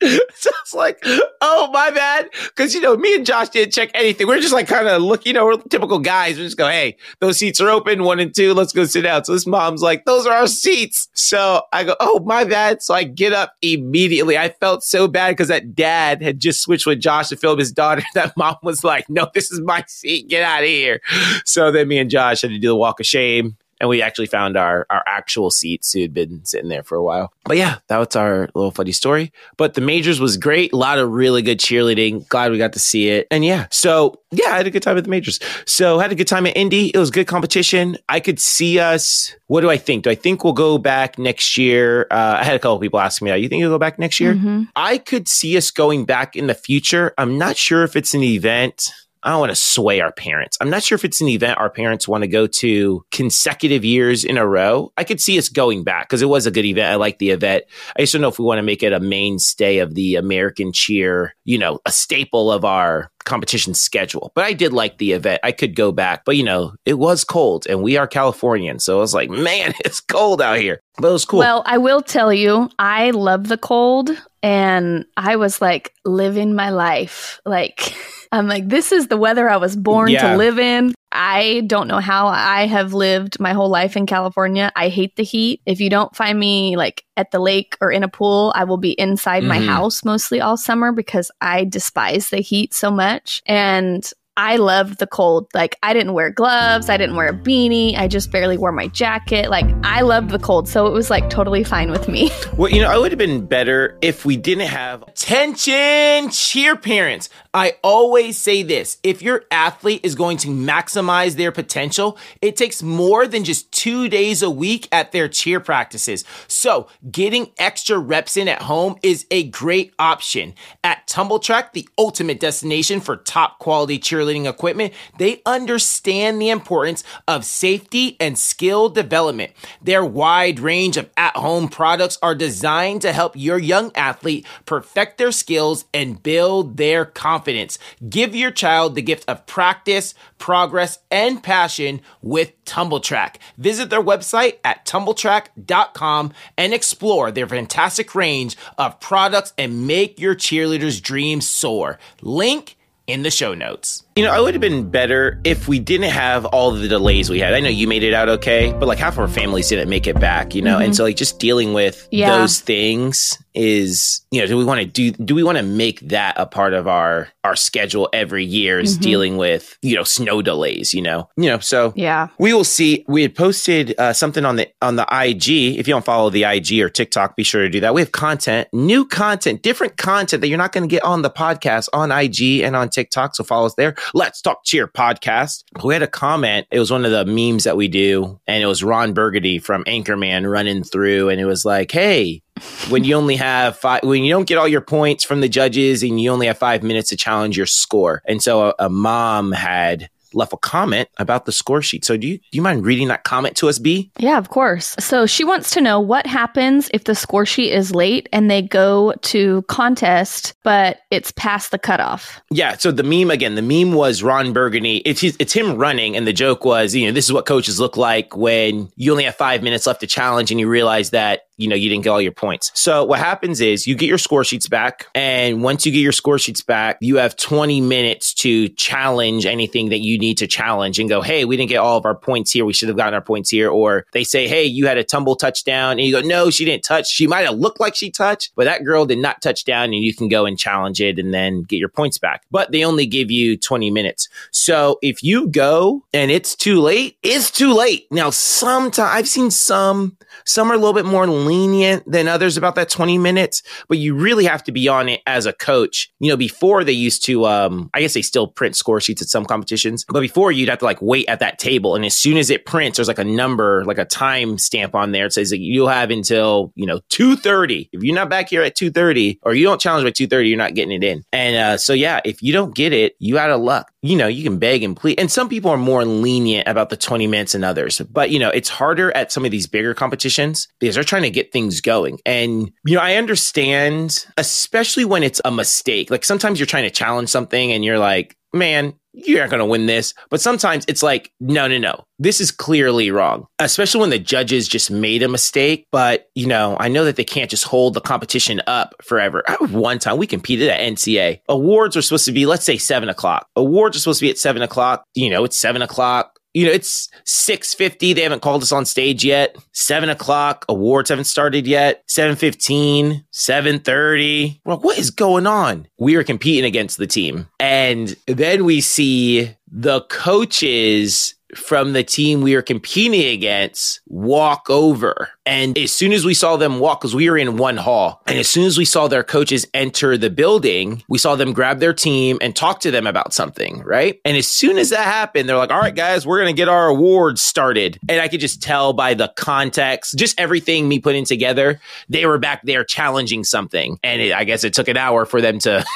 so 0.34 0.50
it's 0.62 0.74
like, 0.74 0.98
oh, 1.40 1.70
my 1.72 1.90
bad. 1.90 2.28
Because, 2.44 2.74
you 2.74 2.80
know, 2.80 2.96
me 2.96 3.14
and 3.16 3.26
Josh 3.26 3.48
didn't 3.48 3.72
check 3.72 3.90
anything. 3.94 4.26
We're 4.26 4.40
just 4.40 4.52
like 4.52 4.68
kind 4.68 4.86
of 4.86 5.02
look, 5.02 5.26
you 5.26 5.32
know, 5.32 5.46
we're 5.46 5.56
typical 5.56 5.98
guys. 5.98 6.36
We 6.36 6.44
just 6.44 6.56
go, 6.56 6.68
hey, 6.68 6.96
those 7.20 7.38
seats 7.38 7.60
are 7.60 7.68
open, 7.68 8.04
one 8.04 8.20
and 8.20 8.34
two. 8.34 8.54
Let's 8.54 8.72
go 8.72 8.84
sit 8.84 9.02
down. 9.02 9.24
So 9.24 9.32
this 9.32 9.46
mom's 9.46 9.82
like, 9.82 10.04
those 10.04 10.26
are 10.26 10.32
our 10.32 10.46
seats. 10.46 11.08
So 11.14 11.62
I 11.72 11.84
go, 11.84 11.96
oh, 12.00 12.20
my 12.20 12.44
bad. 12.44 12.82
So 12.82 12.94
I 12.94 13.04
get 13.04 13.32
up 13.32 13.54
immediately. 13.62 14.38
I 14.38 14.50
felt 14.50 14.84
so 14.84 15.08
bad 15.08 15.30
because 15.30 15.48
that 15.48 15.74
dad 15.74 16.22
had 16.22 16.38
just 16.38 16.62
switched 16.62 16.86
with 16.86 17.00
Josh 17.00 17.28
to 17.28 17.36
film 17.36 17.58
his 17.58 17.72
daughter. 17.72 18.02
That 18.14 18.36
mom 18.36 18.56
was 18.64 18.82
like, 18.82 19.08
no, 19.08 19.28
this 19.32 19.52
is 19.52 19.60
my 19.60 19.84
seat. 19.86 20.28
Get 20.28 20.42
out 20.42 20.62
of 20.62 20.68
here. 20.68 21.00
So 21.44 21.70
then 21.70 21.86
me 21.86 21.98
and 21.98 22.10
Josh 22.10 22.42
had 22.42 22.50
to 22.50 22.58
do 22.58 22.68
the 22.68 22.74
walk 22.74 22.98
of 22.98 23.06
shame 23.06 23.56
and 23.80 23.88
we 23.88 24.02
actually 24.02 24.26
found 24.26 24.56
our 24.56 24.86
our 24.90 25.02
actual 25.06 25.50
seats 25.50 25.92
who 25.92 26.00
had 26.00 26.12
been 26.14 26.44
sitting 26.44 26.68
there 26.68 26.82
for 26.82 26.96
a 26.96 27.02
while. 27.02 27.32
But 27.44 27.56
yeah, 27.56 27.76
that 27.88 27.98
was 27.98 28.16
our 28.16 28.48
little 28.54 28.70
funny 28.70 28.92
story. 28.92 29.32
But 29.56 29.74
the 29.74 29.80
majors 29.80 30.20
was 30.20 30.36
great. 30.36 30.72
A 30.72 30.76
lot 30.76 30.98
of 30.98 31.10
really 31.10 31.42
good 31.42 31.58
cheerleading. 31.58 32.28
Glad 32.28 32.52
we 32.52 32.58
got 32.58 32.72
to 32.74 32.78
see 32.78 33.08
it. 33.08 33.26
And 33.30 33.44
yeah, 33.44 33.66
so 33.70 34.20
yeah, 34.30 34.50
I 34.50 34.56
had 34.58 34.66
a 34.66 34.70
good 34.70 34.82
time 34.82 34.98
at 34.98 35.04
the 35.04 35.10
majors. 35.10 35.38
So 35.66 35.98
had 35.98 36.12
a 36.12 36.14
good 36.14 36.28
time 36.28 36.46
at 36.46 36.56
Indy. 36.56 36.88
It 36.88 36.98
was 36.98 37.10
good 37.10 37.26
competition. 37.26 37.96
I 38.08 38.20
could 38.20 38.38
see 38.40 38.78
us. 38.78 39.34
What 39.46 39.62
do 39.62 39.70
I 39.70 39.78
think? 39.78 40.04
Do 40.04 40.10
I 40.10 40.14
think 40.14 40.44
we'll 40.44 40.52
go 40.52 40.76
back 40.76 41.18
next 41.18 41.56
year? 41.56 42.06
Uh, 42.10 42.36
I 42.40 42.44
had 42.44 42.54
a 42.54 42.58
couple 42.58 42.78
people 42.80 43.00
asking 43.00 43.26
me, 43.26 43.32
"Do 43.32 43.38
"You 43.40 43.48
think 43.48 43.60
you'll 43.60 43.70
go 43.70 43.78
back 43.78 43.98
next 43.98 44.20
year?" 44.20 44.34
Mhm. 44.34 44.68
I 44.76 44.98
could 44.98 45.26
see 45.28 45.56
us 45.56 45.70
going 45.70 46.04
back 46.04 46.36
in 46.36 46.46
the 46.48 46.54
future. 46.54 47.14
I'm 47.16 47.38
not 47.38 47.56
sure 47.56 47.82
if 47.84 47.96
it's 47.96 48.12
an 48.12 48.22
event. 48.22 48.90
I 49.22 49.30
don't 49.30 49.40
want 49.40 49.50
to 49.50 49.56
sway 49.56 50.00
our 50.00 50.12
parents. 50.12 50.56
I'm 50.60 50.70
not 50.70 50.82
sure 50.82 50.96
if 50.96 51.04
it's 51.04 51.20
an 51.20 51.28
event 51.28 51.58
our 51.58 51.70
parents 51.70 52.06
want 52.06 52.22
to 52.22 52.28
go 52.28 52.46
to 52.46 53.04
consecutive 53.10 53.84
years 53.84 54.24
in 54.24 54.38
a 54.38 54.46
row. 54.46 54.92
I 54.96 55.04
could 55.04 55.20
see 55.20 55.38
us 55.38 55.48
going 55.48 55.84
back 55.84 56.08
because 56.08 56.22
it 56.22 56.28
was 56.28 56.46
a 56.46 56.50
good 56.50 56.64
event. 56.64 56.92
I 56.92 56.96
like 56.96 57.18
the 57.18 57.30
event. 57.30 57.64
I 57.96 58.02
just 58.02 58.12
don't 58.12 58.22
know 58.22 58.28
if 58.28 58.38
we 58.38 58.44
want 58.44 58.58
to 58.58 58.62
make 58.62 58.82
it 58.82 58.92
a 58.92 59.00
mainstay 59.00 59.78
of 59.78 59.94
the 59.94 60.16
American 60.16 60.72
cheer, 60.72 61.34
you 61.44 61.58
know, 61.58 61.80
a 61.84 61.92
staple 61.92 62.52
of 62.52 62.64
our 62.64 63.10
competition 63.24 63.74
schedule. 63.74 64.32
But 64.34 64.44
I 64.44 64.52
did 64.52 64.72
like 64.72 64.98
the 64.98 65.12
event. 65.12 65.40
I 65.42 65.52
could 65.52 65.74
go 65.76 65.92
back, 65.92 66.24
but 66.24 66.36
you 66.36 66.42
know, 66.42 66.74
it 66.84 66.94
was 66.94 67.24
cold 67.24 67.66
and 67.68 67.82
we 67.82 67.96
are 67.96 68.06
Californians. 68.06 68.84
So 68.84 68.96
I 68.98 69.00
was 69.00 69.14
like, 69.14 69.30
man, 69.30 69.74
it's 69.84 70.00
cold 70.00 70.40
out 70.42 70.58
here. 70.58 70.80
But 70.96 71.08
it 71.08 71.12
was 71.12 71.24
cool. 71.24 71.40
Well, 71.40 71.62
I 71.66 71.78
will 71.78 72.02
tell 72.02 72.32
you, 72.32 72.70
I 72.78 73.10
love 73.10 73.48
the 73.48 73.58
cold 73.58 74.10
and 74.42 75.04
I 75.16 75.36
was 75.36 75.60
like 75.60 75.94
living 76.04 76.54
my 76.54 76.70
life. 76.70 77.40
Like, 77.44 77.94
I'm 78.32 78.46
like, 78.48 78.68
this 78.68 78.92
is 78.92 79.08
the 79.08 79.16
weather 79.16 79.48
I 79.48 79.56
was 79.56 79.76
born 79.76 80.10
Yeah. 80.10 80.32
to 80.32 80.36
live 80.36 80.58
in. 80.58 80.94
I 81.10 81.62
don't 81.66 81.88
know 81.88 82.00
how 82.00 82.26
I 82.26 82.66
have 82.66 82.92
lived 82.92 83.40
my 83.40 83.52
whole 83.52 83.68
life 83.70 83.96
in 83.96 84.06
California. 84.06 84.70
I 84.76 84.88
hate 84.88 85.16
the 85.16 85.24
heat. 85.24 85.62
If 85.64 85.80
you 85.80 85.88
don't 85.88 86.14
find 86.14 86.38
me 86.38 86.76
like 86.76 87.04
at 87.16 87.30
the 87.30 87.38
lake 87.38 87.76
or 87.80 87.90
in 87.90 88.02
a 88.02 88.08
pool, 88.08 88.52
I 88.54 88.64
will 88.64 88.76
be 88.76 88.92
inside 88.92 89.42
my 89.42 89.58
Mhm. 89.58 89.66
house 89.66 90.04
mostly 90.04 90.40
all 90.40 90.56
summer 90.56 90.92
because 90.92 91.30
I 91.40 91.64
despise 91.64 92.28
the 92.28 92.40
heat 92.40 92.74
so 92.74 92.90
much. 92.90 93.42
And 93.46 94.08
I 94.38 94.54
loved 94.54 95.00
the 95.00 95.06
cold. 95.08 95.48
Like 95.52 95.76
I 95.82 95.92
didn't 95.92 96.12
wear 96.12 96.30
gloves, 96.30 96.88
I 96.88 96.96
didn't 96.96 97.16
wear 97.16 97.30
a 97.30 97.34
beanie, 97.34 97.98
I 97.98 98.06
just 98.06 98.30
barely 98.30 98.56
wore 98.56 98.70
my 98.70 98.86
jacket. 98.86 99.50
Like 99.50 99.66
I 99.82 100.02
loved 100.02 100.30
the 100.30 100.38
cold, 100.38 100.68
so 100.68 100.86
it 100.86 100.92
was 100.92 101.10
like 101.10 101.28
totally 101.28 101.64
fine 101.64 101.90
with 101.90 102.08
me. 102.08 102.30
Well, 102.58 102.72
you 102.72 102.80
know, 102.80 102.90
I 102.90 102.98
would 102.98 103.12
have 103.12 103.18
been 103.18 103.46
better 103.46 103.96
if 104.02 104.24
we 104.24 104.36
didn't 104.36 104.66
have 104.66 105.02
attention 105.02 106.28
cheer 106.30 106.74
parents. 106.74 107.28
I 107.54 107.74
always 107.84 108.36
say 108.36 108.64
this 108.64 108.98
if 109.04 109.22
your 109.22 109.44
athlete 109.52 110.00
is 110.02 110.16
going 110.16 110.38
to 110.38 110.48
maximize 110.48 111.36
their 111.36 111.52
potential, 111.52 112.18
it 112.42 112.56
takes 112.56 112.82
more 112.82 113.28
than 113.28 113.44
just 113.44 113.70
two 113.70 114.08
days 114.08 114.42
a 114.42 114.50
week 114.50 114.88
at 114.90 115.12
their 115.12 115.28
cheer 115.28 115.60
practices. 115.60 116.24
So, 116.48 116.88
getting 117.10 117.52
extra 117.58 117.96
reps 117.96 118.36
in 118.36 118.48
at 118.48 118.62
home 118.62 118.96
is 119.04 119.24
a 119.30 119.44
great 119.50 119.94
option. 119.98 120.54
At 120.82 121.06
Tumbl 121.06 121.40
Trak, 121.40 121.72
the 121.72 121.88
ultimate 121.96 122.40
destination 122.40 123.00
for 123.00 123.16
top 123.16 123.60
quality 123.60 123.98
equipment, 124.36 124.92
they 125.18 125.42
understand 125.46 126.40
the 126.40 126.50
importance 126.50 127.04
of 127.26 127.44
safety 127.44 128.16
and 128.20 128.38
skill 128.38 128.88
development. 128.88 129.52
Their 129.82 130.04
wide 130.04 130.60
range 130.60 130.96
of 130.96 131.10
at 131.16 131.36
home 131.36 131.68
products 131.68 132.18
are 132.22 132.34
designed 132.34 133.02
to 133.02 133.12
help 133.12 133.32
your 133.36 133.58
young 133.58 133.92
athlete 133.94 134.46
perfect 134.66 135.18
their 135.18 135.32
skills 135.32 135.84
and 135.92 136.22
build 136.22 136.76
their 136.76 137.04
confidence. 137.04 137.78
Give 138.08 138.34
your 138.34 138.50
child 138.50 138.94
the 138.94 139.02
gift 139.02 139.24
of 139.28 139.46
practice, 139.46 140.14
progress, 140.38 140.98
and 141.10 141.42
passion 141.42 142.00
with 142.22 142.52
Tumbl 142.64 143.02
Trak. 143.02 143.36
Visit 143.56 143.90
their 143.90 144.02
website 144.02 144.58
at 144.64 144.84
tumbltrak.com 144.86 146.32
and 146.56 146.74
explore 146.74 147.30
their 147.30 147.46
fantastic 147.46 148.14
range 148.14 148.56
of 148.76 149.00
products 149.00 149.52
and 149.58 149.86
make 149.86 150.20
your 150.20 150.34
cheerleaders' 150.34 151.02
dreams 151.02 151.46
soar. 151.46 151.98
Link 152.22 152.76
in 153.08 153.22
the 153.22 153.30
show 153.30 153.54
notes. 153.54 154.04
You 154.16 154.24
know, 154.24 154.30
I 154.32 154.40
would 154.40 154.52
have 154.54 154.60
been 154.60 154.90
better 154.90 155.40
if 155.44 155.66
we 155.68 155.78
didn't 155.78 156.10
have 156.10 156.44
all 156.46 156.72
the 156.72 156.88
delays 156.88 157.30
we 157.30 157.38
had. 157.40 157.54
I 157.54 157.60
know 157.60 157.68
you 157.68 157.86
made 157.88 158.02
it 158.02 158.12
out 158.14 158.28
okay, 158.28 158.72
but 158.78 158.86
like 158.86 158.98
half 158.98 159.14
of 159.14 159.20
our 159.20 159.28
families 159.28 159.68
didn't 159.68 159.88
make 159.88 160.06
it 160.08 160.18
back, 160.20 160.54
you 160.54 160.62
know? 160.62 160.78
And 160.78 160.94
so 160.94 161.04
like 161.04 161.16
just 161.16 161.38
dealing 161.38 161.72
with 161.72 162.06
Yeah. 162.10 162.36
those 162.36 162.60
things 162.60 163.38
is, 163.54 164.22
you 164.32 164.40
know, 164.40 164.46
do 164.46 164.56
we 164.56 164.64
want 164.64 164.80
to 164.80 164.86
do 164.86 165.10
do 165.24 165.34
we 165.34 165.42
want 165.44 165.56
to 165.58 165.62
make 165.64 166.00
that 166.08 166.34
a 166.36 166.46
part 166.46 166.74
of 166.74 166.86
our 166.88 167.28
our 167.44 167.54
schedule 167.56 168.08
every 168.12 168.44
year 168.44 168.78
is 168.80 168.96
dealing 168.98 169.36
with, 169.36 169.78
you 169.82 169.94
know, 169.96 170.02
snow 170.04 170.42
delays, 170.42 170.92
you 170.92 171.00
know? 171.00 171.28
You 171.36 171.50
know, 171.50 171.58
so 171.60 171.92
Yeah. 171.96 172.28
we 172.40 172.52
will 172.52 172.64
see. 172.64 173.04
We 173.08 173.22
had 173.22 173.34
posted 173.36 173.94
uh, 173.98 174.12
something 174.12 174.44
on 174.44 174.56
the 174.56 174.68
on 174.82 174.96
the 174.96 175.06
IG. 175.12 175.78
If 175.78 175.86
you 175.88 175.94
don't 175.94 176.04
follow 176.04 176.28
the 176.28 176.42
IG 176.44 176.80
or 176.82 176.88
TikTok, 176.88 177.36
be 177.36 177.44
sure 177.44 177.62
to 177.62 177.68
do 177.70 177.78
that. 177.80 177.94
We 177.94 178.00
have 178.00 178.10
content, 178.12 178.68
new 178.72 179.04
content, 179.06 179.62
different 179.62 179.96
content 179.96 180.40
that 180.40 180.48
you're 180.48 180.58
not 180.58 180.72
going 180.72 180.88
to 180.88 180.92
get 180.92 181.04
on 181.04 181.22
the 181.22 181.30
podcast 181.30 181.88
on 181.92 182.10
IG 182.10 182.60
and 182.62 182.74
on 182.74 182.88
TikTok. 182.88 182.97
TikTok, 182.98 183.36
so 183.36 183.44
follow 183.44 183.66
us 183.66 183.74
there. 183.74 183.94
Let's 184.12 184.42
talk 184.42 184.64
cheer 184.64 184.88
podcast. 184.88 185.62
We 185.84 185.94
had 185.94 186.02
a 186.02 186.08
comment. 186.08 186.66
It 186.72 186.80
was 186.80 186.90
one 186.90 187.04
of 187.04 187.12
the 187.12 187.24
memes 187.24 187.64
that 187.64 187.76
we 187.76 187.86
do, 187.86 188.40
and 188.46 188.62
it 188.62 188.66
was 188.66 188.82
Ron 188.82 189.12
Burgundy 189.12 189.60
from 189.60 189.84
Anchorman 189.84 190.50
running 190.50 190.82
through, 190.82 191.28
and 191.28 191.40
it 191.40 191.46
was 191.46 191.64
like, 191.64 191.92
"Hey." 191.92 192.42
when 192.88 193.04
you 193.04 193.14
only 193.14 193.36
have 193.36 193.78
five, 193.78 194.02
when 194.02 194.24
you 194.24 194.32
don't 194.32 194.48
get 194.48 194.58
all 194.58 194.66
your 194.66 194.80
points 194.80 195.22
from 195.22 195.40
the 195.40 195.48
judges 195.48 196.02
and 196.02 196.20
you 196.20 196.28
only 196.28 196.48
have 196.48 196.58
five 196.58 196.82
minutes 196.82 197.10
to 197.10 197.16
challenge 197.16 197.56
your 197.56 197.66
score. 197.66 198.20
And 198.26 198.42
so 198.42 198.70
a, 198.70 198.74
a 198.80 198.88
mom 198.88 199.52
had 199.52 200.10
left 200.34 200.52
a 200.52 200.56
comment 200.58 201.08
about 201.18 201.46
the 201.46 201.52
score 201.52 201.82
sheet. 201.82 202.04
So 202.04 202.16
do 202.16 202.26
you 202.26 202.38
do 202.38 202.44
you 202.52 202.62
mind 202.62 202.84
reading 202.84 203.08
that 203.08 203.24
comment 203.24 203.56
to 203.56 203.68
us, 203.68 203.78
B? 203.78 204.10
Yeah, 204.18 204.38
of 204.38 204.50
course. 204.50 204.94
So 204.98 205.26
she 205.26 205.44
wants 205.44 205.70
to 205.70 205.80
know 205.80 206.00
what 206.00 206.26
happens 206.26 206.90
if 206.92 207.04
the 207.04 207.14
score 207.14 207.46
sheet 207.46 207.72
is 207.72 207.94
late 207.94 208.28
and 208.32 208.50
they 208.50 208.62
go 208.62 209.14
to 209.22 209.62
contest, 209.62 210.54
but 210.64 211.00
it's 211.10 211.32
past 211.32 211.70
the 211.70 211.78
cutoff. 211.78 212.40
Yeah. 212.50 212.76
So 212.76 212.92
the 212.92 213.02
meme 213.02 213.30
again, 213.30 213.54
the 213.54 213.62
meme 213.62 213.94
was 213.94 214.22
Ron 214.22 214.52
Burgundy. 214.52 214.98
It's 214.98 215.20
his, 215.20 215.36
it's 215.38 215.52
him 215.52 215.76
running, 215.76 216.16
and 216.16 216.26
the 216.26 216.32
joke 216.32 216.64
was, 216.64 216.94
you 216.94 217.06
know, 217.06 217.12
this 217.12 217.24
is 217.24 217.32
what 217.32 217.46
coaches 217.46 217.80
look 217.80 217.96
like 217.96 218.36
when 218.36 218.88
you 218.96 219.10
only 219.10 219.24
have 219.24 219.36
five 219.36 219.62
minutes 219.62 219.86
left 219.86 220.00
to 220.00 220.06
challenge, 220.06 220.50
and 220.50 220.60
you 220.60 220.68
realize 220.68 221.10
that 221.10 221.42
you 221.58 221.68
know 221.68 221.76
you 221.76 221.90
didn't 221.90 222.04
get 222.04 222.10
all 222.10 222.22
your 222.22 222.32
points. 222.32 222.70
So 222.74 223.04
what 223.04 223.18
happens 223.18 223.60
is 223.60 223.86
you 223.86 223.94
get 223.94 224.08
your 224.08 224.18
score 224.18 224.44
sheets 224.44 224.68
back, 224.68 225.06
and 225.14 225.62
once 225.62 225.84
you 225.84 225.92
get 225.92 226.00
your 226.00 226.12
score 226.12 226.38
sheets 226.38 226.62
back, 226.62 226.98
you 227.00 227.16
have 227.16 227.36
20 227.36 227.80
minutes 227.80 228.32
to 228.34 228.68
challenge 228.70 229.44
anything 229.44 229.90
that 229.90 229.98
you 229.98 230.18
need 230.18 230.38
to 230.38 230.46
challenge 230.46 230.98
and 230.98 231.08
go, 231.08 231.20
hey, 231.20 231.44
we 231.44 231.56
didn't 231.56 231.68
get 231.68 231.78
all 231.78 231.98
of 231.98 232.06
our 232.06 232.14
points 232.14 232.52
here. 232.52 232.64
We 232.64 232.72
should 232.72 232.88
have 232.88 232.96
gotten 232.96 233.14
our 233.14 233.20
points 233.20 233.50
here. 233.50 233.70
Or 233.70 234.06
they 234.12 234.24
say, 234.24 234.48
hey, 234.48 234.64
you 234.64 234.86
had 234.86 234.98
a 234.98 235.04
tumble 235.04 235.36
touchdown, 235.36 235.92
and 235.92 236.00
you 236.00 236.12
go, 236.12 236.26
no, 236.26 236.50
she 236.50 236.64
didn't 236.64 236.84
touch. 236.84 237.08
She 237.08 237.26
might 237.26 237.46
have 237.46 237.56
looked 237.56 237.80
like 237.80 237.94
she 237.94 238.10
touched, 238.10 238.52
but 238.56 238.64
that 238.64 238.84
girl 238.84 239.04
did 239.04 239.18
not 239.18 239.42
touch 239.42 239.64
down, 239.64 239.86
and 239.86 240.02
you 240.02 240.14
can 240.14 240.28
go 240.28 240.46
and 240.46 240.58
challenge 240.58 241.00
it 241.00 241.18
and 241.18 241.34
then 241.34 241.62
get 241.62 241.78
your 241.78 241.88
points 241.88 242.18
back. 242.18 242.42
But 242.50 242.72
they 242.72 242.84
only 242.84 243.06
give 243.06 243.30
you 243.30 243.56
20 243.56 243.90
minutes. 243.90 244.28
So 244.50 244.98
if 245.02 245.22
you 245.22 245.48
go 245.48 246.04
and 246.12 246.30
it's 246.30 246.54
too 246.54 246.80
late, 246.80 247.16
it's 247.22 247.50
too 247.50 247.72
late. 247.74 248.06
Now, 248.10 248.30
sometimes 248.30 248.98
I've 248.98 249.28
seen 249.28 249.50
some, 249.50 250.16
some 250.44 250.70
are 250.70 250.74
a 250.74 250.78
little 250.78 250.92
bit 250.92 251.04
more 251.04 251.26
lenient 251.48 252.04
than 252.10 252.28
others 252.28 252.56
about 252.56 252.74
that 252.76 252.88
20 252.88 253.18
minutes, 253.18 253.62
but 253.88 253.98
you 253.98 254.14
really 254.14 254.44
have 254.44 254.62
to 254.64 254.72
be 254.72 254.88
on 254.88 255.08
it 255.08 255.20
as 255.26 255.46
a 255.46 255.52
coach. 255.52 256.10
You 256.20 256.30
know, 256.30 256.36
before 256.36 256.84
they 256.84 256.92
used 256.92 257.24
to, 257.24 257.46
um, 257.46 257.90
I 257.94 258.00
guess 258.00 258.14
they 258.14 258.22
still 258.22 258.46
print 258.46 258.76
score 258.76 259.00
sheets 259.00 259.22
at 259.22 259.28
some 259.28 259.44
competitions, 259.44 260.04
but 260.08 260.20
before 260.20 260.52
you'd 260.52 260.68
have 260.68 260.78
to 260.78 260.84
like 260.84 261.02
wait 261.02 261.28
at 261.28 261.40
that 261.40 261.58
table. 261.58 261.96
And 261.96 262.04
as 262.04 262.16
soon 262.16 262.36
as 262.36 262.50
it 262.50 262.66
prints, 262.66 262.96
there's 262.96 263.08
like 263.08 263.18
a 263.18 263.24
number, 263.24 263.84
like 263.84 263.98
a 263.98 264.04
time 264.04 264.58
stamp 264.58 264.94
on 264.94 265.12
there. 265.12 265.26
It 265.26 265.32
says 265.32 265.50
that 265.50 265.58
you'll 265.58 265.88
have 265.88 266.10
until, 266.10 266.72
you 266.76 266.86
know, 266.86 267.00
2.30. 267.10 267.88
If 267.92 268.02
you're 268.02 268.14
not 268.14 268.28
back 268.28 268.48
here 268.48 268.62
at 268.62 268.76
2.30 268.76 269.38
or 269.42 269.54
you 269.54 269.64
don't 269.64 269.80
challenge 269.80 270.04
by 270.04 270.10
2.30, 270.10 270.48
you're 270.48 270.58
not 270.58 270.74
getting 270.74 270.92
it 270.92 271.04
in. 271.04 271.24
And 271.32 271.56
uh, 271.56 271.78
so, 271.78 271.92
yeah, 271.92 272.20
if 272.24 272.42
you 272.42 272.52
don't 272.52 272.74
get 272.74 272.92
it, 272.92 273.16
you 273.18 273.38
out 273.38 273.50
of 273.50 273.60
luck. 273.60 273.92
You 274.00 274.16
know, 274.16 274.28
you 274.28 274.44
can 274.44 274.58
beg 274.58 274.84
and 274.84 274.96
plead. 274.96 275.18
And 275.18 275.30
some 275.30 275.48
people 275.48 275.72
are 275.72 275.76
more 275.76 276.04
lenient 276.04 276.68
about 276.68 276.88
the 276.88 276.96
20 276.96 277.26
minutes 277.26 277.52
than 277.52 277.64
others. 277.64 278.00
But, 278.00 278.30
you 278.30 278.38
know, 278.38 278.48
it's 278.50 278.68
harder 278.68 279.14
at 279.16 279.32
some 279.32 279.44
of 279.44 279.50
these 279.50 279.66
bigger 279.66 279.92
competitions 279.92 280.68
because 280.78 280.94
they're 280.94 281.02
trying 281.02 281.22
to 281.22 281.30
get 281.30 281.52
things 281.52 281.80
going. 281.80 282.20
And, 282.24 282.70
you 282.86 282.94
know, 282.94 283.02
I 283.02 283.16
understand, 283.16 284.24
especially 284.36 285.04
when 285.04 285.24
it's 285.24 285.40
a 285.44 285.50
mistake. 285.50 286.12
Like 286.12 286.24
sometimes 286.24 286.60
you're 286.60 286.66
trying 286.66 286.84
to 286.84 286.90
challenge 286.90 287.28
something 287.28 287.72
and 287.72 287.84
you're 287.84 287.98
like, 287.98 288.37
man, 288.52 288.94
you're 289.12 289.40
not 289.40 289.50
going 289.50 289.60
to 289.60 289.66
win 289.66 289.86
this. 289.86 290.14
But 290.30 290.40
sometimes 290.40 290.84
it's 290.88 291.02
like, 291.02 291.32
no, 291.40 291.66
no, 291.66 291.78
no. 291.78 292.04
This 292.18 292.40
is 292.40 292.50
clearly 292.50 293.10
wrong, 293.10 293.46
especially 293.58 294.00
when 294.00 294.10
the 294.10 294.18
judges 294.18 294.68
just 294.68 294.90
made 294.90 295.22
a 295.22 295.28
mistake. 295.28 295.86
But, 295.90 296.28
you 296.34 296.46
know, 296.46 296.76
I 296.80 296.88
know 296.88 297.04
that 297.04 297.16
they 297.16 297.24
can't 297.24 297.50
just 297.50 297.64
hold 297.64 297.94
the 297.94 298.00
competition 298.00 298.60
up 298.66 298.94
forever. 299.02 299.44
One 299.70 299.98
time 299.98 300.18
we 300.18 300.26
competed 300.26 300.68
at 300.68 300.80
NCA. 300.80 301.40
Awards 301.48 301.96
are 301.96 302.02
supposed 302.02 302.26
to 302.26 302.32
be, 302.32 302.46
let's 302.46 302.64
say, 302.64 302.78
seven 302.78 303.08
o'clock. 303.08 303.48
Awards 303.56 303.96
are 303.96 304.00
supposed 304.00 304.20
to 304.20 304.26
be 304.26 304.30
at 304.30 304.38
seven 304.38 304.62
o'clock. 304.62 305.04
You 305.14 305.30
know, 305.30 305.44
it's 305.44 305.58
seven 305.58 305.82
o'clock. 305.82 306.37
You 306.54 306.66
know, 306.66 306.72
it's 306.72 307.08
6.50. 307.24 308.14
They 308.14 308.22
haven't 308.22 308.42
called 308.42 308.62
us 308.62 308.72
on 308.72 308.84
stage 308.84 309.24
yet. 309.24 309.56
7 309.72 310.08
o'clock. 310.08 310.64
Awards 310.68 311.10
haven't 311.10 311.24
started 311.24 311.66
yet. 311.66 312.06
7.15. 312.08 313.24
7.30. 313.32 314.60
Well, 314.64 314.78
what 314.78 314.98
is 314.98 315.10
going 315.10 315.46
on? 315.46 315.86
We 315.98 316.16
are 316.16 316.24
competing 316.24 316.64
against 316.64 316.98
the 316.98 317.06
team. 317.06 317.48
And 317.60 318.16
then 318.26 318.64
we 318.64 318.80
see 318.80 319.54
the 319.70 320.00
coaches 320.02 321.34
from 321.54 321.92
the 321.92 322.04
team 322.04 322.42
we 322.42 322.54
were 322.54 322.62
competing 322.62 323.24
against 323.26 324.00
walk 324.06 324.68
over. 324.68 325.30
And 325.46 325.78
as 325.78 325.92
soon 325.92 326.12
as 326.12 326.24
we 326.24 326.34
saw 326.34 326.56
them 326.56 326.78
walk, 326.78 327.00
because 327.00 327.14
we 327.14 327.30
were 327.30 327.38
in 327.38 327.56
one 327.56 327.78
hall, 327.78 328.22
and 328.26 328.38
as 328.38 328.48
soon 328.48 328.64
as 328.64 328.76
we 328.76 328.84
saw 328.84 329.08
their 329.08 329.24
coaches 329.24 329.66
enter 329.72 330.18
the 330.18 330.28
building, 330.28 331.02
we 331.08 331.18
saw 331.18 331.36
them 331.36 331.52
grab 331.54 331.80
their 331.80 331.94
team 331.94 332.38
and 332.42 332.54
talk 332.54 332.80
to 332.80 332.90
them 332.90 333.06
about 333.06 333.32
something, 333.32 333.82
right? 333.82 334.20
And 334.24 334.36
as 334.36 334.46
soon 334.46 334.76
as 334.76 334.90
that 334.90 335.04
happened, 335.04 335.48
they're 335.48 335.56
like, 335.56 335.70
all 335.70 335.80
right, 335.80 335.94
guys, 335.94 336.26
we're 336.26 336.38
going 336.38 336.54
to 336.54 336.60
get 336.60 336.68
our 336.68 336.88
awards 336.88 337.40
started. 337.40 337.98
And 338.08 338.20
I 338.20 338.28
could 338.28 338.40
just 338.40 338.62
tell 338.62 338.92
by 338.92 339.14
the 339.14 339.32
context, 339.36 340.18
just 340.18 340.38
everything 340.38 340.86
me 340.86 340.98
putting 340.98 341.24
together, 341.24 341.80
they 342.08 342.26
were 342.26 342.38
back 342.38 342.62
there 342.64 342.84
challenging 342.84 343.42
something. 343.42 343.98
And 344.02 344.20
it, 344.20 344.34
I 344.34 344.44
guess 344.44 344.64
it 344.64 344.74
took 344.74 344.88
an 344.88 344.96
hour 344.96 345.24
for 345.24 345.40
them 345.40 345.58
to. 345.60 345.84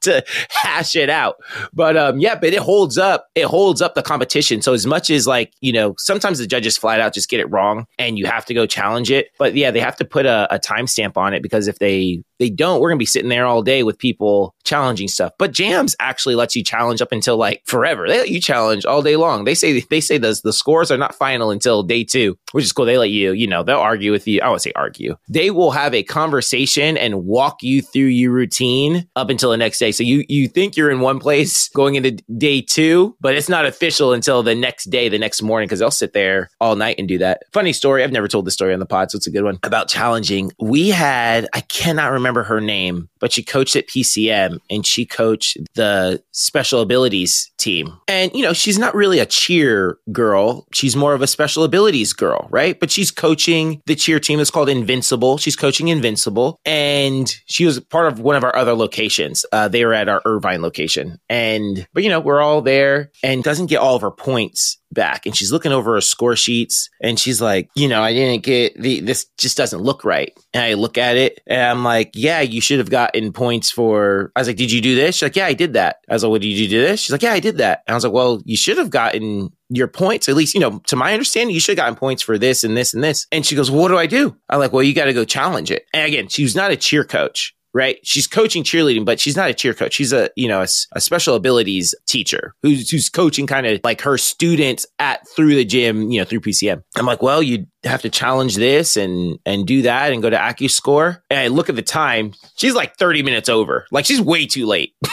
to 0.02 0.24
hash 0.48 0.96
it 0.96 1.10
out. 1.10 1.36
But 1.72 1.96
um 1.96 2.18
yeah, 2.18 2.34
but 2.34 2.52
it 2.52 2.60
holds 2.60 2.98
up. 2.98 3.28
It 3.34 3.44
holds 3.44 3.82
up 3.82 3.94
the 3.94 4.02
competition. 4.02 4.62
So 4.62 4.72
as 4.72 4.86
much 4.86 5.10
as 5.10 5.26
like, 5.26 5.52
you 5.60 5.72
know, 5.72 5.94
sometimes 5.98 6.38
the 6.38 6.46
judges 6.46 6.76
flat 6.78 7.00
out 7.00 7.14
just 7.14 7.28
get 7.28 7.40
it 7.40 7.50
wrong 7.50 7.86
and 7.98 8.18
you 8.18 8.26
have 8.26 8.44
to 8.46 8.54
go 8.54 8.66
challenge 8.66 9.10
it. 9.10 9.28
But 9.38 9.54
yeah, 9.54 9.70
they 9.70 9.80
have 9.80 9.96
to 9.96 10.04
put 10.04 10.26
a, 10.26 10.52
a 10.54 10.58
timestamp 10.58 11.16
on 11.16 11.34
it 11.34 11.42
because 11.42 11.68
if 11.68 11.78
they 11.78 12.22
they 12.40 12.50
don't, 12.50 12.80
we're 12.80 12.88
going 12.88 12.98
to 12.98 13.02
be 13.02 13.06
sitting 13.06 13.28
there 13.28 13.46
all 13.46 13.62
day 13.62 13.82
with 13.82 13.98
people 13.98 14.54
challenging 14.64 15.08
stuff. 15.08 15.32
But 15.38 15.52
jams 15.52 15.94
actually 16.00 16.34
lets 16.34 16.56
you 16.56 16.64
challenge 16.64 17.02
up 17.02 17.12
until 17.12 17.36
like 17.36 17.62
forever. 17.66 18.08
They 18.08 18.18
let 18.18 18.30
you 18.30 18.40
challenge 18.40 18.86
all 18.86 19.02
day 19.02 19.16
long. 19.16 19.44
They 19.44 19.54
say 19.54 19.80
they 19.80 20.00
say 20.00 20.16
the 20.16 20.40
the 20.42 20.52
scores 20.52 20.90
are 20.90 20.96
not 20.96 21.14
final 21.14 21.50
until 21.50 21.82
day 21.82 22.02
two, 22.02 22.38
which 22.52 22.64
is 22.64 22.72
cool. 22.72 22.86
They 22.86 22.96
let 22.96 23.10
you, 23.10 23.32
you 23.32 23.46
know, 23.46 23.62
they'll 23.62 23.76
argue 23.76 24.10
with 24.10 24.26
you. 24.26 24.40
I 24.40 24.48
would 24.48 24.62
say 24.62 24.72
argue. 24.74 25.16
They 25.28 25.50
will 25.50 25.72
have 25.72 25.92
a 25.92 26.02
conversation 26.02 26.96
and 26.96 27.26
walk 27.26 27.62
you 27.62 27.82
through 27.82 28.04
your 28.04 28.32
routine 28.32 29.06
up 29.16 29.28
until 29.28 29.50
the 29.50 29.58
next 29.58 29.78
day. 29.78 29.92
So 29.92 30.02
you 30.02 30.24
you 30.28 30.48
think 30.48 30.76
you're 30.76 30.90
in 30.90 31.00
one 31.00 31.18
place 31.18 31.68
going 31.68 31.96
into 31.96 32.12
day 32.38 32.62
two, 32.62 33.16
but 33.20 33.34
it's 33.34 33.50
not 33.50 33.66
official 33.66 34.14
until 34.14 34.42
the 34.42 34.54
next 34.54 34.84
day, 34.84 35.10
the 35.10 35.18
next 35.18 35.42
morning, 35.42 35.66
because 35.66 35.80
they'll 35.80 35.90
sit 35.90 36.14
there 36.14 36.48
all 36.58 36.74
night 36.74 36.96
and 36.98 37.06
do 37.06 37.18
that. 37.18 37.42
Funny 37.52 37.74
story. 37.74 38.02
I've 38.02 38.12
never 38.12 38.28
told 38.28 38.46
this 38.46 38.54
story 38.54 38.72
on 38.72 38.80
the 38.80 38.86
pod, 38.86 39.10
so 39.10 39.16
it's 39.16 39.26
a 39.26 39.30
good 39.30 39.44
one 39.44 39.58
about 39.62 39.88
challenging. 39.88 40.52
We 40.58 40.88
had 40.88 41.48
I 41.52 41.60
cannot 41.60 42.12
remember 42.12 42.29
her 42.34 42.60
name, 42.60 43.08
but 43.18 43.32
she 43.32 43.42
coached 43.42 43.76
at 43.76 43.88
PCM 43.88 44.58
and 44.68 44.86
she 44.86 45.04
coached 45.06 45.58
the 45.74 46.22
special 46.32 46.80
abilities 46.80 47.50
team. 47.58 47.96
And, 48.08 48.32
you 48.34 48.42
know, 48.42 48.52
she's 48.52 48.78
not 48.78 48.94
really 48.94 49.18
a 49.18 49.26
cheer 49.26 49.98
girl. 50.12 50.66
She's 50.72 50.96
more 50.96 51.14
of 51.14 51.22
a 51.22 51.26
special 51.26 51.64
abilities 51.64 52.12
girl, 52.12 52.48
right? 52.50 52.78
But 52.78 52.90
she's 52.90 53.10
coaching 53.10 53.82
the 53.86 53.94
cheer 53.94 54.20
team 54.20 54.38
that's 54.38 54.50
called 54.50 54.68
Invincible. 54.68 55.38
She's 55.38 55.56
coaching 55.56 55.88
Invincible. 55.88 56.58
And 56.64 57.32
she 57.46 57.64
was 57.64 57.80
part 57.80 58.06
of 58.12 58.20
one 58.20 58.36
of 58.36 58.44
our 58.44 58.54
other 58.56 58.74
locations. 58.74 59.44
Uh, 59.52 59.68
they 59.68 59.84
were 59.84 59.94
at 59.94 60.08
our 60.08 60.22
Irvine 60.24 60.62
location. 60.62 61.18
And, 61.28 61.86
but, 61.92 62.02
you 62.02 62.08
know, 62.08 62.20
we're 62.20 62.40
all 62.40 62.62
there 62.62 63.10
and 63.22 63.44
doesn't 63.44 63.66
get 63.66 63.78
all 63.78 63.96
of 63.96 64.02
her 64.02 64.10
points 64.10 64.79
back 64.92 65.26
and 65.26 65.36
she's 65.36 65.52
looking 65.52 65.72
over 65.72 65.94
her 65.94 66.00
score 66.00 66.36
sheets 66.36 66.88
and 67.00 67.18
she's 67.18 67.40
like, 67.40 67.70
you 67.74 67.88
know, 67.88 68.02
I 68.02 68.12
didn't 68.12 68.42
get 68.42 68.80
the, 68.80 69.00
this 69.00 69.26
just 69.38 69.56
doesn't 69.56 69.80
look 69.80 70.04
right. 70.04 70.32
And 70.52 70.62
I 70.62 70.74
look 70.74 70.98
at 70.98 71.16
it 71.16 71.40
and 71.46 71.60
I'm 71.60 71.84
like, 71.84 72.10
yeah, 72.14 72.40
you 72.40 72.60
should 72.60 72.78
have 72.78 72.90
gotten 72.90 73.32
points 73.32 73.70
for, 73.70 74.32
I 74.34 74.40
was 74.40 74.48
like, 74.48 74.56
did 74.56 74.72
you 74.72 74.80
do 74.80 74.94
this? 74.94 75.16
She's 75.16 75.22
like, 75.22 75.36
yeah, 75.36 75.46
I 75.46 75.54
did 75.54 75.74
that. 75.74 75.98
I 76.08 76.14
was 76.14 76.22
like, 76.22 76.30
well, 76.30 76.40
did 76.40 76.48
you 76.48 76.68
do 76.68 76.80
this? 76.80 77.00
She's 77.00 77.12
like, 77.12 77.22
yeah, 77.22 77.32
I 77.32 77.40
did 77.40 77.58
that. 77.58 77.82
And 77.86 77.94
I 77.94 77.96
was 77.96 78.04
like, 78.04 78.12
well, 78.12 78.42
you 78.44 78.56
should 78.56 78.78
have 78.78 78.90
gotten 78.90 79.50
your 79.68 79.88
points, 79.88 80.28
at 80.28 80.34
least, 80.34 80.54
you 80.54 80.60
know, 80.60 80.80
to 80.86 80.96
my 80.96 81.12
understanding, 81.12 81.54
you 81.54 81.60
should 81.60 81.78
have 81.78 81.84
gotten 81.84 81.98
points 81.98 82.22
for 82.22 82.38
this 82.38 82.64
and 82.64 82.76
this 82.76 82.92
and 82.92 83.04
this. 83.04 83.26
And 83.30 83.46
she 83.46 83.54
goes, 83.54 83.70
well, 83.70 83.82
what 83.82 83.88
do 83.88 83.98
I 83.98 84.06
do? 84.06 84.36
I'm 84.48 84.58
like, 84.58 84.72
well, 84.72 84.82
you 84.82 84.94
got 84.94 85.04
to 85.04 85.12
go 85.12 85.24
challenge 85.24 85.70
it. 85.70 85.86
And 85.94 86.06
again, 86.06 86.28
she 86.28 86.42
was 86.42 86.56
not 86.56 86.72
a 86.72 86.76
cheer 86.76 87.04
coach 87.04 87.54
right? 87.74 87.98
She's 88.02 88.26
coaching 88.26 88.64
cheerleading, 88.64 89.04
but 89.04 89.20
she's 89.20 89.36
not 89.36 89.50
a 89.50 89.54
cheer 89.54 89.74
coach. 89.74 89.94
She's 89.94 90.12
a, 90.12 90.30
you 90.36 90.48
know, 90.48 90.60
a, 90.60 90.68
a 90.92 91.00
special 91.00 91.34
abilities 91.34 91.94
teacher 92.06 92.54
who's, 92.62 92.90
who's 92.90 93.08
coaching 93.08 93.46
kind 93.46 93.66
of 93.66 93.80
like 93.84 94.00
her 94.02 94.18
students 94.18 94.86
at 94.98 95.26
through 95.28 95.54
the 95.54 95.64
gym, 95.64 96.10
you 96.10 96.20
know, 96.20 96.24
through 96.24 96.40
PCM. 96.40 96.82
I'm 96.96 97.06
like, 97.06 97.22
well, 97.22 97.42
you 97.42 97.66
have 97.84 98.02
to 98.02 98.10
challenge 98.10 98.56
this 98.56 98.96
and, 98.96 99.38
and 99.46 99.66
do 99.66 99.82
that 99.82 100.12
and 100.12 100.22
go 100.22 100.30
to 100.30 100.36
AccuScore. 100.36 101.20
And 101.30 101.38
I 101.40 101.46
look 101.48 101.68
at 101.68 101.76
the 101.76 101.82
time. 101.82 102.32
She's 102.56 102.74
like 102.74 102.96
30 102.96 103.22
minutes 103.22 103.48
over. 103.48 103.86
Like 103.90 104.04
she's 104.04 104.20
way 104.20 104.46
too 104.46 104.66
late. 104.66 104.94